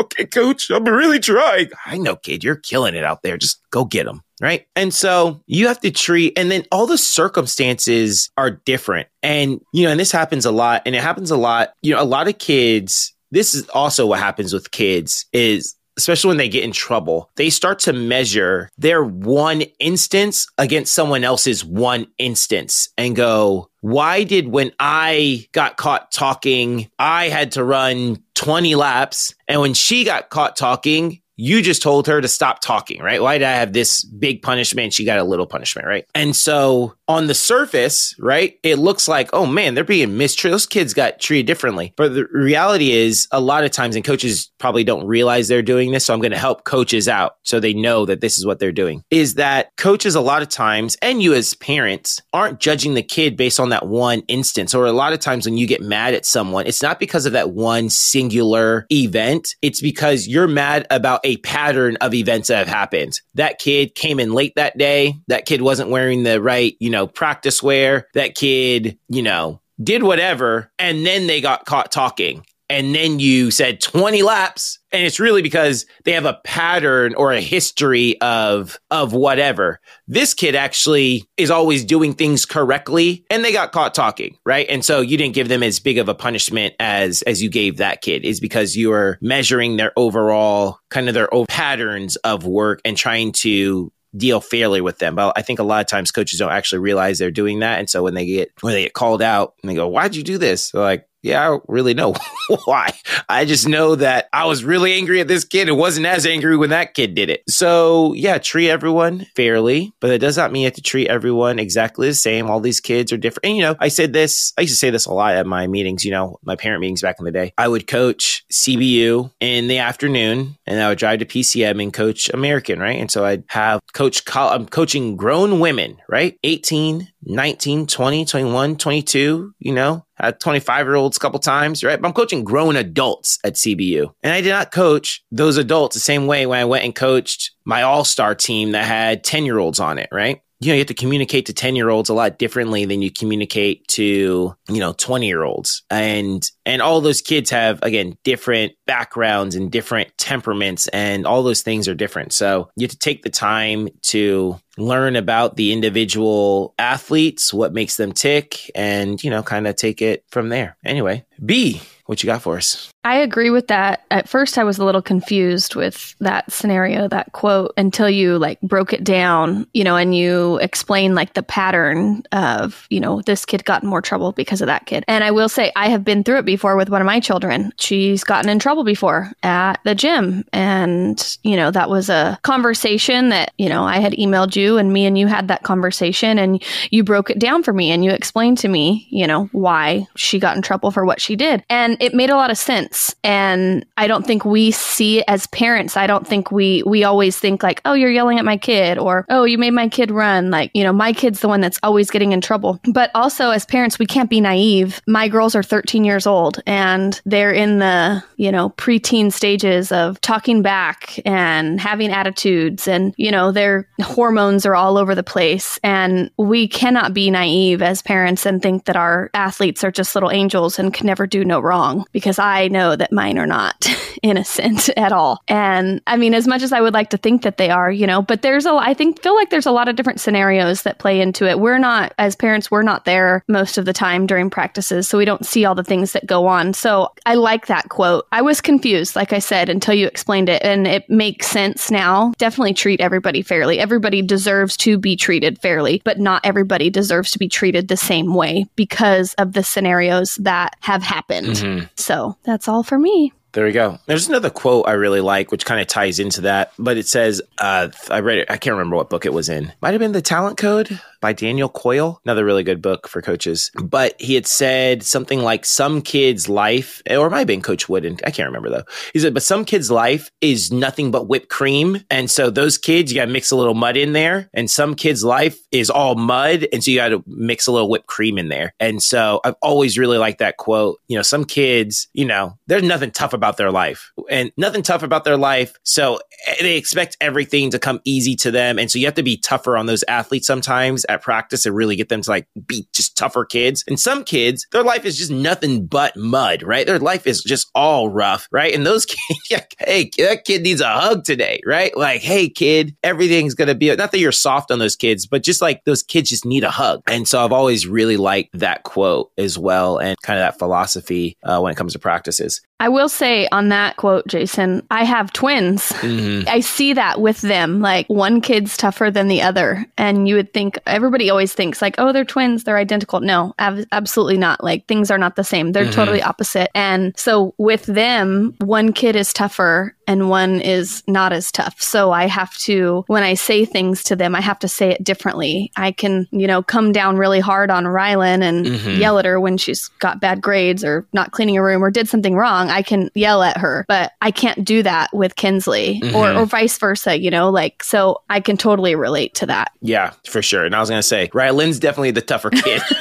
okay, 0.00 0.26
coach, 0.26 0.70
I'm 0.70 0.84
really 0.84 1.18
trying. 1.18 1.70
I 1.86 1.98
know, 1.98 2.14
kid, 2.14 2.44
you're 2.44 2.56
killing 2.56 2.94
it 2.94 3.04
out 3.04 3.22
there. 3.22 3.36
Just 3.36 3.60
go 3.70 3.84
get 3.84 4.06
them 4.06 4.22
right? 4.42 4.66
And 4.76 4.92
so 4.92 5.40
you 5.46 5.68
have 5.68 5.80
to 5.80 5.90
treat, 5.90 6.36
and 6.36 6.50
then 6.50 6.64
all 6.72 6.86
the 6.86 6.98
circumstances 6.98 8.30
are 8.36 8.50
different. 8.50 9.08
And, 9.22 9.60
you 9.72 9.84
know, 9.84 9.90
and 9.90 10.00
this 10.00 10.12
happens 10.12 10.44
a 10.44 10.50
lot, 10.50 10.82
and 10.84 10.94
it 10.94 11.02
happens 11.02 11.30
a 11.30 11.36
lot, 11.36 11.72
you 11.80 11.94
know, 11.94 12.02
a 12.02 12.04
lot 12.04 12.28
of 12.28 12.38
kids, 12.38 13.14
this 13.30 13.54
is 13.54 13.66
also 13.70 14.06
what 14.06 14.18
happens 14.18 14.52
with 14.52 14.72
kids 14.72 15.24
is 15.32 15.76
especially 15.96 16.28
when 16.28 16.36
they 16.38 16.48
get 16.48 16.64
in 16.64 16.72
trouble, 16.72 17.30
they 17.36 17.50
start 17.50 17.78
to 17.80 17.92
measure 17.92 18.70
their 18.78 19.04
one 19.04 19.62
instance 19.78 20.46
against 20.58 20.94
someone 20.94 21.24
else's 21.24 21.64
one 21.64 22.06
instance 22.18 22.88
and 22.96 23.14
go, 23.14 23.68
why 23.80 24.24
did 24.24 24.48
when 24.48 24.72
I 24.78 25.46
got 25.52 25.76
caught 25.76 26.12
talking, 26.12 26.88
I 26.98 27.28
had 27.28 27.52
to 27.52 27.64
run 27.64 28.22
20 28.34 28.74
laps? 28.74 29.34
And 29.48 29.60
when 29.60 29.74
she 29.74 30.04
got 30.04 30.30
caught 30.30 30.56
talking, 30.56 31.20
you 31.42 31.60
just 31.60 31.82
told 31.82 32.06
her 32.06 32.20
to 32.20 32.28
stop 32.28 32.60
talking, 32.60 33.02
right? 33.02 33.20
Why 33.20 33.36
did 33.36 33.48
I 33.48 33.54
have 33.54 33.72
this 33.72 34.04
big 34.04 34.42
punishment? 34.42 34.92
She 34.92 35.04
got 35.04 35.18
a 35.18 35.24
little 35.24 35.46
punishment, 35.46 35.88
right? 35.88 36.06
And 36.14 36.36
so 36.36 36.94
on 37.08 37.26
the 37.26 37.34
surface, 37.34 38.14
right, 38.20 38.60
it 38.62 38.76
looks 38.76 39.08
like, 39.08 39.28
oh 39.32 39.44
man, 39.44 39.74
they're 39.74 39.82
being 39.82 40.16
mistreated. 40.16 40.54
Those 40.54 40.66
kids 40.66 40.94
got 40.94 41.18
treated 41.18 41.46
differently. 41.46 41.94
But 41.96 42.14
the 42.14 42.26
reality 42.32 42.92
is, 42.92 43.26
a 43.32 43.40
lot 43.40 43.64
of 43.64 43.72
times, 43.72 43.96
and 43.96 44.04
coaches 44.04 44.52
probably 44.58 44.84
don't 44.84 45.04
realize 45.04 45.48
they're 45.48 45.62
doing 45.62 45.90
this. 45.90 46.04
So 46.04 46.14
I'm 46.14 46.20
going 46.20 46.30
to 46.30 46.38
help 46.38 46.62
coaches 46.62 47.08
out 47.08 47.36
so 47.42 47.58
they 47.58 47.74
know 47.74 48.06
that 48.06 48.20
this 48.20 48.38
is 48.38 48.46
what 48.46 48.60
they're 48.60 48.70
doing. 48.70 49.02
Is 49.10 49.34
that 49.34 49.72
coaches, 49.76 50.14
a 50.14 50.20
lot 50.20 50.42
of 50.42 50.48
times, 50.48 50.96
and 51.02 51.20
you 51.20 51.34
as 51.34 51.54
parents, 51.54 52.22
aren't 52.32 52.60
judging 52.60 52.94
the 52.94 53.02
kid 53.02 53.36
based 53.36 53.58
on 53.58 53.70
that 53.70 53.88
one 53.88 54.20
instance. 54.28 54.74
Or 54.74 54.86
a 54.86 54.92
lot 54.92 55.12
of 55.12 55.18
times 55.18 55.44
when 55.44 55.56
you 55.56 55.66
get 55.66 55.80
mad 55.80 56.14
at 56.14 56.24
someone, 56.24 56.68
it's 56.68 56.82
not 56.82 57.00
because 57.00 57.26
of 57.26 57.32
that 57.32 57.50
one 57.50 57.90
singular 57.90 58.86
event, 58.92 59.56
it's 59.60 59.80
because 59.80 60.28
you're 60.28 60.46
mad 60.46 60.86
about 60.88 61.20
a 61.24 61.31
pattern 61.36 61.96
of 62.00 62.14
events 62.14 62.48
that 62.48 62.58
have 62.58 62.68
happened. 62.68 63.12
That 63.34 63.58
kid 63.58 63.94
came 63.94 64.20
in 64.20 64.32
late 64.32 64.54
that 64.56 64.76
day. 64.78 65.14
That 65.28 65.46
kid 65.46 65.62
wasn't 65.62 65.90
wearing 65.90 66.22
the 66.22 66.40
right, 66.40 66.76
you 66.80 66.90
know, 66.90 67.06
practice 67.06 67.62
wear. 67.62 68.08
That 68.14 68.34
kid, 68.34 68.98
you 69.08 69.22
know, 69.22 69.60
did 69.82 70.02
whatever. 70.02 70.70
And 70.78 71.04
then 71.06 71.26
they 71.26 71.40
got 71.40 71.64
caught 71.64 71.92
talking 71.92 72.44
and 72.72 72.94
then 72.94 73.20
you 73.20 73.50
said 73.50 73.82
20 73.82 74.22
laps 74.22 74.78
and 74.92 75.04
it's 75.04 75.20
really 75.20 75.42
because 75.42 75.84
they 76.04 76.12
have 76.12 76.24
a 76.24 76.40
pattern 76.42 77.14
or 77.14 77.32
a 77.32 77.40
history 77.40 78.18
of 78.22 78.80
of 78.90 79.12
whatever 79.12 79.78
this 80.08 80.32
kid 80.32 80.54
actually 80.54 81.28
is 81.36 81.50
always 81.50 81.84
doing 81.84 82.14
things 82.14 82.46
correctly 82.46 83.26
and 83.28 83.44
they 83.44 83.52
got 83.52 83.72
caught 83.72 83.94
talking 83.94 84.38
right 84.46 84.66
and 84.70 84.84
so 84.84 85.02
you 85.02 85.18
didn't 85.18 85.34
give 85.34 85.48
them 85.48 85.62
as 85.62 85.80
big 85.80 85.98
of 85.98 86.08
a 86.08 86.14
punishment 86.14 86.74
as 86.80 87.20
as 87.22 87.42
you 87.42 87.50
gave 87.50 87.76
that 87.76 88.00
kid 88.00 88.24
is 88.24 88.40
because 88.40 88.74
you 88.74 88.90
are 88.90 89.18
measuring 89.20 89.76
their 89.76 89.92
overall 89.96 90.78
kind 90.88 91.08
of 91.08 91.14
their 91.14 91.28
patterns 91.48 92.16
of 92.16 92.46
work 92.46 92.80
and 92.86 92.96
trying 92.96 93.32
to 93.32 93.92
deal 94.14 94.40
fairly 94.40 94.80
with 94.80 94.98
them. 94.98 95.14
But 95.14 95.32
I 95.36 95.42
think 95.42 95.58
a 95.58 95.62
lot 95.62 95.80
of 95.80 95.86
times 95.86 96.10
coaches 96.10 96.38
don't 96.38 96.52
actually 96.52 96.80
realize 96.80 97.18
they're 97.18 97.30
doing 97.30 97.60
that. 97.60 97.78
And 97.78 97.88
so 97.88 98.02
when 98.02 98.12
they 98.12 98.26
get 98.26 98.50
when 98.60 98.74
they 98.74 98.82
get 98.82 98.92
called 98.92 99.22
out 99.22 99.54
and 99.62 99.70
they 99.70 99.74
go, 99.74 99.88
Why'd 99.88 100.14
you 100.14 100.22
do 100.22 100.38
this? 100.38 100.70
They're 100.70 100.82
like, 100.82 101.06
yeah, 101.22 101.40
I 101.40 101.44
don't 101.46 101.64
really 101.68 101.94
know 101.94 102.14
why. 102.64 102.92
I 103.28 103.44
just 103.44 103.68
know 103.68 103.94
that 103.94 104.28
I 104.32 104.46
was 104.46 104.64
really 104.64 104.94
angry 104.94 105.20
at 105.20 105.28
this 105.28 105.44
kid 105.44 105.68
and 105.68 105.78
wasn't 105.78 106.06
as 106.06 106.26
angry 106.26 106.56
when 106.56 106.70
that 106.70 106.94
kid 106.94 107.14
did 107.14 107.30
it. 107.30 107.42
So, 107.48 108.12
yeah, 108.14 108.38
treat 108.38 108.70
everyone 108.70 109.26
fairly, 109.36 109.92
but 110.00 110.10
it 110.10 110.18
does 110.18 110.36
not 110.36 110.50
mean 110.50 110.62
you 110.62 110.66
have 110.66 110.74
to 110.74 110.82
treat 110.82 111.08
everyone 111.08 111.60
exactly 111.60 112.08
the 112.08 112.14
same. 112.14 112.50
All 112.50 112.60
these 112.60 112.80
kids 112.80 113.12
are 113.12 113.16
different. 113.16 113.46
And, 113.46 113.56
you 113.56 113.62
know, 113.62 113.76
I 113.78 113.88
said 113.88 114.12
this, 114.12 114.52
I 114.58 114.62
used 114.62 114.74
to 114.74 114.78
say 114.78 114.90
this 114.90 115.06
a 115.06 115.12
lot 115.12 115.36
at 115.36 115.46
my 115.46 115.68
meetings, 115.68 116.04
you 116.04 116.10
know, 116.10 116.38
my 116.42 116.56
parent 116.56 116.80
meetings 116.80 117.02
back 117.02 117.16
in 117.20 117.24
the 117.24 117.30
day. 117.30 117.52
I 117.56 117.68
would 117.68 117.86
coach 117.86 118.44
CBU 118.52 119.30
in 119.40 119.68
the 119.68 119.78
afternoon 119.78 120.56
and 120.66 120.80
I 120.80 120.88
would 120.88 120.98
drive 120.98 121.20
to 121.20 121.24
PCM 121.24 121.80
and 121.80 121.92
coach 121.92 122.30
American, 122.30 122.80
right? 122.80 122.98
And 122.98 123.10
so 123.10 123.24
I'd 123.24 123.44
have 123.48 123.80
coach, 123.92 124.22
I'm 124.34 124.66
coaching 124.66 125.16
grown 125.16 125.60
women, 125.60 125.98
right? 126.08 126.36
18, 126.42 127.08
19, 127.24 127.86
20, 127.86 128.24
21, 128.24 128.76
22, 128.76 129.54
you 129.60 129.72
know, 129.72 130.04
Uh, 130.22 130.32
25 130.32 130.86
year 130.86 130.94
olds 130.94 131.16
a 131.16 131.20
couple 131.20 131.40
times, 131.40 131.82
right? 131.84 132.00
But 132.00 132.08
I'm 132.08 132.14
coaching 132.14 132.44
grown 132.44 132.76
adults 132.76 133.38
at 133.44 133.54
CBU. 133.54 134.12
And 134.22 134.32
I 134.32 134.40
did 134.40 134.50
not 134.50 134.72
coach 134.72 135.22
those 135.30 135.56
adults 135.56 135.94
the 135.94 136.00
same 136.00 136.26
way 136.26 136.46
when 136.46 136.60
I 136.60 136.64
went 136.64 136.84
and 136.84 136.94
coached 136.94 137.50
my 137.64 137.82
all 137.82 138.04
star 138.04 138.34
team 138.34 138.72
that 138.72 138.84
had 138.84 139.24
10 139.24 139.44
year 139.44 139.58
olds 139.58 139.80
on 139.80 139.98
it, 139.98 140.08
right? 140.12 140.40
you 140.62 140.68
know, 140.68 140.74
you 140.74 140.80
have 140.80 140.86
to 140.86 140.94
communicate 140.94 141.46
to 141.46 141.52
10 141.52 141.74
year 141.74 141.88
olds 141.88 142.08
a 142.08 142.14
lot 142.14 142.38
differently 142.38 142.84
than 142.84 143.02
you 143.02 143.10
communicate 143.10 143.86
to, 143.88 144.54
you 144.68 144.78
know, 144.78 144.92
20 144.92 145.26
year 145.26 145.42
olds. 145.42 145.82
And, 145.90 146.48
and 146.64 146.80
all 146.80 147.00
those 147.00 147.20
kids 147.20 147.50
have, 147.50 147.80
again, 147.82 148.16
different 148.22 148.72
backgrounds 148.86 149.56
and 149.56 149.72
different 149.72 150.16
temperaments 150.18 150.86
and 150.88 151.26
all 151.26 151.42
those 151.42 151.62
things 151.62 151.88
are 151.88 151.96
different. 151.96 152.32
So 152.32 152.70
you 152.76 152.84
have 152.84 152.92
to 152.92 152.98
take 152.98 153.22
the 153.22 153.30
time 153.30 153.88
to 154.02 154.56
learn 154.78 155.16
about 155.16 155.56
the 155.56 155.72
individual 155.72 156.74
athletes, 156.78 157.52
what 157.52 157.72
makes 157.72 157.96
them 157.96 158.12
tick, 158.12 158.70
and, 158.74 159.22
you 159.22 159.30
know, 159.30 159.42
kind 159.42 159.66
of 159.66 159.76
take 159.76 160.02
it 160.02 160.24
from 160.28 160.48
there. 160.48 160.76
Anyway, 160.84 161.24
B, 161.44 161.80
what 162.06 162.22
you 162.22 162.26
got 162.26 162.42
for 162.42 162.56
us? 162.56 162.91
I 163.04 163.16
agree 163.16 163.50
with 163.50 163.66
that. 163.66 164.04
At 164.12 164.28
first, 164.28 164.58
I 164.58 164.64
was 164.64 164.78
a 164.78 164.84
little 164.84 165.02
confused 165.02 165.74
with 165.74 166.14
that 166.20 166.52
scenario, 166.52 167.08
that 167.08 167.32
quote, 167.32 167.72
until 167.76 168.08
you 168.08 168.38
like 168.38 168.60
broke 168.60 168.92
it 168.92 169.02
down, 169.02 169.66
you 169.74 169.82
know, 169.82 169.96
and 169.96 170.14
you 170.14 170.58
explain 170.58 171.16
like 171.16 171.34
the 171.34 171.42
pattern 171.42 172.22
of, 172.30 172.86
you 172.90 173.00
know, 173.00 173.20
this 173.22 173.44
kid 173.44 173.64
got 173.64 173.82
in 173.82 173.88
more 173.88 174.02
trouble 174.02 174.30
because 174.30 174.60
of 174.60 174.68
that 174.68 174.86
kid. 174.86 175.02
And 175.08 175.24
I 175.24 175.32
will 175.32 175.48
say, 175.48 175.72
I 175.74 175.88
have 175.88 176.04
been 176.04 176.22
through 176.22 176.38
it 176.38 176.44
before 176.44 176.76
with 176.76 176.90
one 176.90 177.00
of 177.00 177.06
my 177.06 177.18
children. 177.18 177.72
She's 177.76 178.22
gotten 178.22 178.48
in 178.48 178.60
trouble 178.60 178.84
before 178.84 179.32
at 179.42 179.80
the 179.82 179.96
gym. 179.96 180.44
And, 180.52 181.38
you 181.42 181.56
know, 181.56 181.72
that 181.72 181.90
was 181.90 182.08
a 182.08 182.38
conversation 182.42 183.30
that, 183.30 183.52
you 183.58 183.68
know, 183.68 183.82
I 183.82 183.98
had 183.98 184.12
emailed 184.12 184.54
you 184.54 184.78
and 184.78 184.92
me 184.92 185.06
and 185.06 185.18
you 185.18 185.26
had 185.26 185.48
that 185.48 185.64
conversation 185.64 186.38
and 186.38 186.62
you 186.90 187.02
broke 187.02 187.30
it 187.30 187.40
down 187.40 187.64
for 187.64 187.72
me 187.72 187.90
and 187.90 188.04
you 188.04 188.12
explained 188.12 188.58
to 188.58 188.68
me, 188.68 189.08
you 189.10 189.26
know, 189.26 189.46
why 189.50 190.06
she 190.14 190.38
got 190.38 190.54
in 190.54 190.62
trouble 190.62 190.92
for 190.92 191.04
what 191.04 191.20
she 191.20 191.34
did. 191.34 191.64
And 191.68 192.00
it 192.00 192.14
made 192.14 192.30
a 192.30 192.36
lot 192.36 192.52
of 192.52 192.58
sense 192.58 192.91
parents. 192.92 193.14
And 193.24 193.86
i 193.96 194.06
don't 194.06 194.26
think 194.26 194.44
we 194.44 194.70
see 194.70 195.18
it 195.20 195.24
as 195.28 195.46
parents. 195.48 195.96
I 195.96 196.06
don't 196.06 196.26
think 196.26 196.50
we 196.50 196.82
we 196.84 197.04
always 197.04 197.38
think 197.38 197.62
like 197.62 197.80
oh 197.84 197.94
you're 197.94 198.10
yelling 198.10 198.38
at 198.38 198.44
my 198.44 198.56
kid 198.56 198.98
or 198.98 199.24
oh 199.28 199.44
you 199.44 199.58
made 199.58 199.72
my 199.72 199.88
kid 199.88 200.10
run. 200.10 200.50
Like 200.50 200.70
you 200.74 200.84
know 200.84 200.92
my 200.92 201.12
kid's 201.12 201.40
the 201.40 201.48
one 201.48 201.60
that's 201.60 201.78
always 201.82 202.10
getting 202.10 202.32
in 202.32 202.40
trouble. 202.40 202.80
But 202.92 203.10
also 203.14 203.50
as 203.50 203.64
parents 203.64 203.98
we 203.98 204.06
can't 204.06 204.30
be 204.30 204.40
naive. 204.40 205.00
My 205.06 205.28
girls 205.28 205.54
are 205.54 205.62
13 205.62 206.04
years 206.04 206.26
old 206.26 206.60
and 206.66 207.20
they're 207.24 207.52
in 207.52 207.78
the 207.78 208.22
you 208.36 208.52
know 208.52 208.70
preteen 208.70 209.32
stages 209.32 209.92
of 209.92 210.20
talking 210.20 210.62
back 210.62 211.18
and 211.24 211.80
having 211.80 212.10
attitudes. 212.10 212.88
And 212.88 213.14
you 213.16 213.30
know 213.30 213.52
their 213.52 213.88
hormones 214.00 214.66
are 214.66 214.74
all 214.74 214.98
over 214.98 215.14
the 215.14 215.22
place. 215.22 215.78
And 215.82 216.30
we 216.36 216.68
cannot 216.68 217.14
be 217.14 217.30
naive 217.30 217.82
as 217.82 218.02
parents 218.02 218.46
and 218.46 218.60
think 218.60 218.84
that 218.84 218.96
our 218.96 219.30
athletes 219.34 219.84
are 219.84 219.90
just 219.90 220.14
little 220.14 220.30
angels 220.30 220.78
and 220.78 220.92
can 220.92 221.06
never 221.06 221.26
do 221.26 221.44
no 221.44 221.60
wrong. 221.60 222.04
Because 222.12 222.38
i 222.38 222.68
know 222.68 222.81
know 222.82 222.96
that 222.96 223.12
mine 223.12 223.38
are 223.38 223.46
not 223.46 223.86
innocent 224.22 224.88
at 224.90 225.12
all. 225.12 225.42
And 225.48 226.00
I 226.06 226.16
mean, 226.16 226.34
as 226.34 226.46
much 226.46 226.62
as 226.62 226.72
I 226.72 226.80
would 226.80 226.94
like 226.94 227.10
to 227.10 227.16
think 227.16 227.42
that 227.42 227.56
they 227.56 227.70
are, 227.70 227.90
you 227.90 228.06
know, 228.06 228.22
but 228.22 228.42
there's 228.42 228.66
a, 228.66 228.72
I 228.72 228.94
think, 228.94 229.22
feel 229.22 229.34
like 229.34 229.50
there's 229.50 229.66
a 229.66 229.72
lot 229.72 229.88
of 229.88 229.96
different 229.96 230.20
scenarios 230.20 230.82
that 230.82 230.98
play 230.98 231.20
into 231.20 231.48
it. 231.48 231.60
We're 231.60 231.78
not, 231.78 232.12
as 232.18 232.34
parents, 232.36 232.70
we're 232.70 232.82
not 232.82 233.04
there 233.04 233.44
most 233.48 233.78
of 233.78 233.84
the 233.84 233.92
time 233.92 234.26
during 234.26 234.50
practices, 234.50 235.08
so 235.08 235.18
we 235.18 235.24
don't 235.24 235.46
see 235.46 235.64
all 235.64 235.74
the 235.74 235.84
things 235.84 236.12
that 236.12 236.26
go 236.26 236.46
on. 236.46 236.74
So 236.74 237.12
I 237.26 237.34
like 237.34 237.66
that 237.66 237.88
quote. 237.88 238.26
I 238.32 238.42
was 238.42 238.60
confused, 238.60 239.16
like 239.16 239.32
I 239.32 239.38
said, 239.38 239.68
until 239.68 239.94
you 239.94 240.06
explained 240.06 240.48
it, 240.48 240.62
and 240.64 240.86
it 240.86 241.08
makes 241.08 241.46
sense 241.46 241.90
now. 241.90 242.32
Definitely 242.38 242.74
treat 242.74 243.00
everybody 243.00 243.42
fairly. 243.42 243.78
Everybody 243.78 244.22
deserves 244.22 244.76
to 244.78 244.98
be 244.98 245.16
treated 245.16 245.60
fairly, 245.60 246.02
but 246.04 246.18
not 246.18 246.44
everybody 246.44 246.90
deserves 246.90 247.30
to 247.32 247.38
be 247.38 247.48
treated 247.48 247.88
the 247.88 247.96
same 247.96 248.34
way 248.34 248.66
because 248.76 249.34
of 249.34 249.52
the 249.52 249.62
scenarios 249.62 250.36
that 250.36 250.76
have 250.80 251.02
happened. 251.02 251.56
Mm-hmm. 251.56 251.86
So 251.96 252.36
that's 252.42 252.68
all 252.68 252.71
for 252.80 252.98
me. 252.98 253.32
There 253.52 253.66
we 253.66 253.72
go. 253.72 253.98
There's 254.06 254.28
another 254.28 254.50
quote 254.50 254.88
I 254.88 254.92
really 254.92 255.20
like, 255.20 255.52
which 255.52 255.66
kind 255.66 255.80
of 255.80 255.86
ties 255.86 256.18
into 256.18 256.42
that, 256.42 256.72
but 256.78 256.96
it 256.96 257.06
says, 257.06 257.42
uh, 257.58 257.88
I 258.10 258.20
read 258.20 258.38
it, 258.38 258.50
I 258.50 258.56
can't 258.56 258.74
remember 258.74 258.96
what 258.96 259.10
book 259.10 259.26
it 259.26 259.32
was 259.32 259.48
in. 259.48 259.72
Might 259.82 259.92
have 259.92 260.00
been 260.00 260.12
The 260.12 260.22
Talent 260.22 260.56
Code 260.56 260.98
by 261.20 261.32
Daniel 261.32 261.68
Coyle, 261.68 262.20
another 262.24 262.44
really 262.44 262.64
good 262.64 262.82
book 262.82 263.08
for 263.08 263.22
coaches. 263.22 263.70
But 263.80 264.20
he 264.20 264.34
had 264.34 264.46
said 264.46 265.04
something 265.04 265.40
like 265.40 265.64
some 265.64 266.02
kids' 266.02 266.48
life, 266.48 267.00
or 267.08 267.26
it 267.26 267.30
might 267.30 267.38
have 267.38 267.46
been 267.46 267.62
Coach 267.62 267.88
Wooden. 267.88 268.18
I 268.24 268.30
can't 268.30 268.48
remember 268.48 268.70
though. 268.70 268.82
He 269.12 269.20
said, 269.20 269.34
but 269.34 269.42
some 269.42 269.64
kids' 269.64 269.90
life 269.90 270.30
is 270.40 270.72
nothing 270.72 271.10
but 271.10 271.28
whipped 271.28 271.48
cream. 271.48 272.00
And 272.10 272.30
so 272.30 272.50
those 272.50 272.76
kids, 272.76 273.12
you 273.12 273.20
got 273.20 273.26
to 273.26 273.30
mix 273.30 273.50
a 273.52 273.56
little 273.56 273.74
mud 273.74 273.96
in 273.96 274.14
there. 274.14 274.50
And 274.52 274.70
some 274.70 274.94
kids' 274.94 275.22
life 275.22 275.58
is 275.70 275.90
all 275.90 276.16
mud. 276.16 276.66
And 276.72 276.82
so 276.82 276.90
you 276.90 276.96
got 276.96 277.10
to 277.10 277.22
mix 277.26 277.66
a 277.68 277.72
little 277.72 277.88
whipped 277.88 278.08
cream 278.08 278.36
in 278.36 278.48
there. 278.48 278.74
And 278.80 279.00
so 279.00 279.40
I've 279.44 279.56
always 279.62 279.96
really 279.96 280.18
liked 280.18 280.40
that 280.40 280.56
quote. 280.56 281.00
You 281.06 281.16
know, 281.16 281.22
some 281.22 281.44
kids, 281.44 282.08
you 282.12 282.24
know, 282.24 282.58
there's 282.66 282.82
nothing 282.82 283.12
tough 283.12 283.32
about 283.32 283.41
their 283.56 283.70
life 283.70 284.12
and 284.30 284.52
nothing 284.56 284.82
tough 284.82 285.02
about 285.02 285.24
their 285.24 285.36
life. 285.36 285.74
So 285.84 286.20
they 286.60 286.76
expect 286.76 287.16
everything 287.20 287.70
to 287.70 287.78
come 287.78 288.00
easy 288.04 288.36
to 288.36 288.50
them. 288.50 288.78
And 288.78 288.90
so 288.90 288.98
you 288.98 289.06
have 289.06 289.14
to 289.14 289.22
be 289.22 289.36
tougher 289.36 289.76
on 289.76 289.86
those 289.86 290.04
athletes 290.08 290.46
sometimes 290.46 291.04
at 291.08 291.22
practice 291.22 291.66
and 291.66 291.74
really 291.74 291.96
get 291.96 292.08
them 292.08 292.22
to 292.22 292.30
like 292.30 292.46
be 292.66 292.86
just 292.92 293.16
tougher 293.16 293.44
kids. 293.44 293.84
And 293.86 293.98
some 293.98 294.24
kids, 294.24 294.66
their 294.72 294.82
life 294.82 295.04
is 295.04 295.18
just 295.18 295.30
nothing 295.30 295.86
but 295.86 296.16
mud, 296.16 296.62
right? 296.62 296.86
Their 296.86 296.98
life 296.98 297.26
is 297.26 297.42
just 297.42 297.70
all 297.74 298.08
rough, 298.08 298.48
right? 298.50 298.74
And 298.74 298.86
those 298.86 299.06
kids, 299.50 299.66
hey, 299.78 300.10
that 300.18 300.44
kid 300.44 300.62
needs 300.62 300.80
a 300.80 300.88
hug 300.88 301.24
today, 301.24 301.60
right? 301.66 301.96
Like, 301.96 302.22
hey, 302.22 302.48
kid, 302.48 302.96
everything's 303.02 303.54
going 303.54 303.68
to 303.68 303.74
be, 303.74 303.94
not 303.94 304.12
that 304.12 304.18
you're 304.18 304.32
soft 304.32 304.70
on 304.70 304.78
those 304.78 304.96
kids, 304.96 305.26
but 305.26 305.42
just 305.42 305.62
like 305.62 305.84
those 305.84 306.02
kids 306.02 306.30
just 306.30 306.44
need 306.44 306.64
a 306.64 306.70
hug. 306.70 307.02
And 307.06 307.26
so 307.26 307.44
I've 307.44 307.52
always 307.52 307.86
really 307.86 308.16
liked 308.16 308.58
that 308.58 308.82
quote 308.84 309.30
as 309.38 309.58
well 309.58 309.98
and 309.98 310.16
kind 310.22 310.38
of 310.38 310.44
that 310.44 310.58
philosophy 310.58 311.36
uh, 311.42 311.60
when 311.60 311.72
it 311.72 311.76
comes 311.76 311.92
to 311.92 311.98
practices. 311.98 312.60
I 312.82 312.88
will 312.88 313.08
say 313.08 313.46
on 313.52 313.68
that 313.68 313.96
quote, 313.96 314.26
Jason, 314.26 314.84
I 314.90 315.04
have 315.04 315.32
twins. 315.32 315.92
Mm-hmm. 316.02 316.48
I 316.48 316.58
see 316.58 316.92
that 316.94 317.20
with 317.20 317.40
them. 317.40 317.80
Like 317.80 318.08
one 318.08 318.40
kid's 318.40 318.76
tougher 318.76 319.08
than 319.08 319.28
the 319.28 319.40
other. 319.40 319.86
And 319.96 320.26
you 320.26 320.34
would 320.34 320.52
think, 320.52 320.80
everybody 320.84 321.30
always 321.30 321.52
thinks, 321.52 321.80
like, 321.80 321.94
oh, 321.98 322.10
they're 322.12 322.24
twins, 322.24 322.64
they're 322.64 322.76
identical. 322.76 323.20
No, 323.20 323.54
ab- 323.60 323.86
absolutely 323.92 324.36
not. 324.36 324.64
Like 324.64 324.88
things 324.88 325.12
are 325.12 325.18
not 325.18 325.36
the 325.36 325.44
same. 325.44 325.70
They're 325.70 325.84
mm-hmm. 325.84 325.92
totally 325.92 326.22
opposite. 326.22 326.70
And 326.74 327.16
so 327.16 327.54
with 327.56 327.86
them, 327.86 328.56
one 328.58 328.92
kid 328.92 329.14
is 329.14 329.32
tougher 329.32 329.94
and 330.06 330.28
one 330.28 330.60
is 330.60 331.02
not 331.06 331.32
as 331.32 331.50
tough. 331.52 331.80
So 331.80 332.12
I 332.12 332.26
have 332.26 332.54
to, 332.58 333.04
when 333.06 333.22
I 333.22 333.34
say 333.34 333.64
things 333.64 334.02
to 334.04 334.16
them, 334.16 334.34
I 334.34 334.40
have 334.40 334.58
to 334.60 334.68
say 334.68 334.90
it 334.90 335.04
differently. 335.04 335.70
I 335.76 335.92
can, 335.92 336.28
you 336.30 336.46
know, 336.46 336.62
come 336.62 336.92
down 336.92 337.16
really 337.16 337.40
hard 337.40 337.70
on 337.70 337.84
Rylan 337.84 338.42
and 338.42 338.66
mm-hmm. 338.66 339.00
yell 339.00 339.18
at 339.18 339.24
her 339.24 339.40
when 339.40 339.56
she's 339.58 339.88
got 339.98 340.20
bad 340.20 340.40
grades 340.40 340.84
or 340.84 341.06
not 341.12 341.32
cleaning 341.32 341.56
a 341.56 341.62
room 341.62 341.82
or 341.82 341.90
did 341.90 342.08
something 342.08 342.34
wrong. 342.34 342.70
I 342.70 342.82
can 342.82 343.10
yell 343.14 343.42
at 343.42 343.56
her, 343.58 343.84
but 343.88 344.12
I 344.20 344.30
can't 344.30 344.64
do 344.64 344.82
that 344.82 345.12
with 345.12 345.36
Kinsley 345.36 346.00
mm-hmm. 346.02 346.16
or, 346.16 346.32
or 346.32 346.46
vice 346.46 346.76
versa, 346.78 347.18
you 347.18 347.30
know, 347.30 347.50
like, 347.50 347.82
so 347.82 348.22
I 348.28 348.40
can 348.40 348.56
totally 348.56 348.94
relate 348.94 349.34
to 349.36 349.46
that. 349.46 349.72
Yeah, 349.80 350.12
for 350.26 350.42
sure. 350.42 350.64
And 350.64 350.74
I 350.74 350.80
was 350.80 350.88
going 350.88 350.98
to 350.98 351.06
say, 351.06 351.28
Rylan's 351.28 351.78
definitely 351.78 352.12
the 352.12 352.22
tougher 352.22 352.50
kid. 352.50 352.82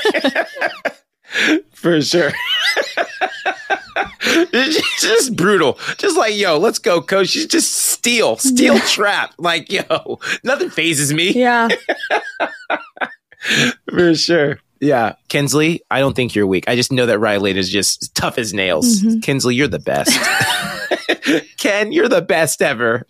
for 1.71 2.01
sure. 2.01 2.31
it's 4.21 5.01
just 5.01 5.35
brutal. 5.35 5.77
Just 5.97 6.17
like, 6.17 6.35
yo, 6.35 6.57
let's 6.57 6.79
go, 6.79 7.01
coach. 7.01 7.29
She's 7.29 7.47
just 7.47 7.73
steel, 7.73 8.37
steel 8.37 8.75
yeah. 8.75 8.85
trap. 8.85 9.33
Like, 9.37 9.71
yo, 9.71 10.19
nothing 10.43 10.69
phases 10.69 11.13
me. 11.13 11.31
Yeah. 11.31 11.69
For 13.89 14.15
sure. 14.15 14.59
Yeah. 14.79 15.15
Kinsley, 15.29 15.81
I 15.91 15.99
don't 15.99 16.15
think 16.15 16.35
you're 16.35 16.47
weak. 16.47 16.65
I 16.67 16.75
just 16.75 16.91
know 16.91 17.05
that 17.05 17.19
Riley 17.19 17.57
is 17.57 17.69
just 17.69 18.13
tough 18.15 18.37
as 18.37 18.53
nails. 18.53 19.01
Mm-hmm. 19.01 19.19
Kinsley, 19.19 19.55
you're 19.55 19.67
the 19.67 19.79
best. 19.79 20.19
Ken, 21.57 21.91
you're 21.91 22.09
the 22.09 22.21
best 22.21 22.61
ever. 22.61 23.05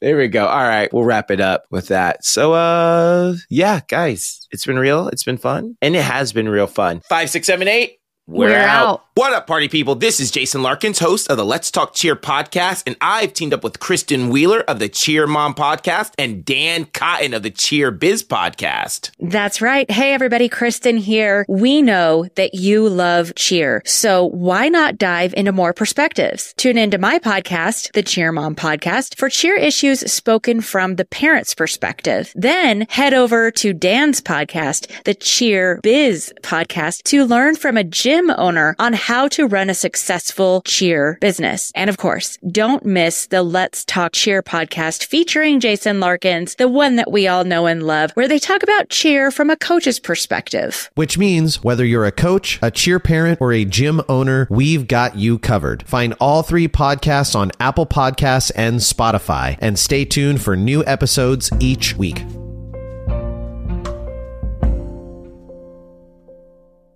There 0.00 0.16
we 0.16 0.28
go. 0.28 0.46
All 0.46 0.62
right, 0.62 0.92
we'll 0.92 1.04
wrap 1.04 1.30
it 1.30 1.40
up 1.40 1.64
with 1.70 1.88
that. 1.88 2.24
So, 2.24 2.52
uh, 2.52 3.34
yeah, 3.48 3.80
guys, 3.88 4.46
it's 4.50 4.66
been 4.66 4.78
real. 4.78 5.08
It's 5.08 5.24
been 5.24 5.38
fun, 5.38 5.76
and 5.80 5.94
it 5.94 6.02
has 6.02 6.32
been 6.32 6.48
real 6.48 6.66
fun. 6.66 7.00
Five, 7.08 7.30
six, 7.30 7.46
seven, 7.46 7.68
eight. 7.68 7.98
We're, 8.32 8.48
We're 8.48 8.56
out. 8.56 8.88
out. 8.88 9.04
What 9.14 9.34
up, 9.34 9.46
party 9.46 9.68
people? 9.68 9.94
This 9.94 10.20
is 10.20 10.30
Jason 10.30 10.62
Larkins, 10.62 10.98
host 10.98 11.30
of 11.30 11.36
the 11.36 11.44
Let's 11.44 11.70
Talk 11.70 11.92
Cheer 11.92 12.16
podcast, 12.16 12.84
and 12.86 12.96
I've 12.98 13.34
teamed 13.34 13.52
up 13.52 13.62
with 13.62 13.78
Kristen 13.78 14.30
Wheeler 14.30 14.60
of 14.60 14.78
the 14.78 14.88
Cheer 14.88 15.26
Mom 15.26 15.54
podcast 15.54 16.12
and 16.16 16.42
Dan 16.42 16.86
Cotton 16.86 17.34
of 17.34 17.42
the 17.42 17.50
Cheer 17.50 17.90
Biz 17.90 18.24
podcast. 18.24 19.10
That's 19.20 19.60
right. 19.60 19.90
Hey, 19.90 20.14
everybody, 20.14 20.48
Kristen 20.48 20.96
here. 20.96 21.44
We 21.46 21.82
know 21.82 22.26
that 22.36 22.54
you 22.54 22.88
love 22.88 23.34
cheer, 23.36 23.82
so 23.84 24.24
why 24.24 24.70
not 24.70 24.96
dive 24.96 25.34
into 25.34 25.52
more 25.52 25.74
perspectives? 25.74 26.54
Tune 26.56 26.78
into 26.78 26.96
my 26.96 27.18
podcast, 27.18 27.92
the 27.92 28.02
Cheer 28.02 28.32
Mom 28.32 28.54
podcast, 28.56 29.18
for 29.18 29.28
cheer 29.28 29.56
issues 29.56 30.10
spoken 30.10 30.62
from 30.62 30.96
the 30.96 31.04
parent's 31.04 31.54
perspective. 31.54 32.32
Then 32.34 32.86
head 32.88 33.12
over 33.12 33.50
to 33.50 33.74
Dan's 33.74 34.22
podcast, 34.22 35.04
the 35.04 35.14
Cheer 35.14 35.80
Biz 35.82 36.32
podcast, 36.42 37.02
to 37.02 37.26
learn 37.26 37.56
from 37.56 37.76
a 37.76 37.84
gym 38.22 38.34
owner 38.38 38.74
on 38.78 38.92
how 38.92 39.28
to 39.28 39.46
run 39.46 39.70
a 39.70 39.74
successful 39.74 40.62
cheer 40.62 41.18
business. 41.20 41.72
And 41.74 41.90
of 41.90 41.96
course, 41.96 42.38
don't 42.50 42.84
miss 42.84 43.26
the 43.26 43.42
Let's 43.42 43.84
Talk 43.84 44.12
Cheer 44.12 44.42
podcast 44.42 45.04
featuring 45.04 45.60
Jason 45.60 46.00
Larkins, 46.00 46.54
the 46.56 46.68
one 46.68 46.96
that 46.96 47.10
we 47.10 47.26
all 47.26 47.44
know 47.44 47.66
and 47.66 47.82
love, 47.82 48.10
where 48.12 48.28
they 48.28 48.38
talk 48.38 48.62
about 48.62 48.88
cheer 48.88 49.30
from 49.30 49.50
a 49.50 49.56
coach's 49.56 49.98
perspective. 49.98 50.90
Which 50.94 51.18
means 51.18 51.64
whether 51.64 51.84
you're 51.84 52.06
a 52.06 52.12
coach, 52.12 52.58
a 52.62 52.70
cheer 52.70 53.00
parent, 53.00 53.40
or 53.40 53.52
a 53.52 53.64
gym 53.64 54.00
owner, 54.08 54.46
we've 54.50 54.86
got 54.86 55.16
you 55.16 55.38
covered. 55.38 55.82
Find 55.86 56.14
all 56.20 56.42
three 56.42 56.68
podcasts 56.68 57.34
on 57.34 57.50
Apple 57.60 57.86
Podcasts 57.86 58.52
and 58.54 58.78
Spotify, 58.78 59.56
and 59.60 59.78
stay 59.78 60.04
tuned 60.04 60.42
for 60.42 60.56
new 60.56 60.84
episodes 60.84 61.50
each 61.60 61.96
week. 61.96 62.22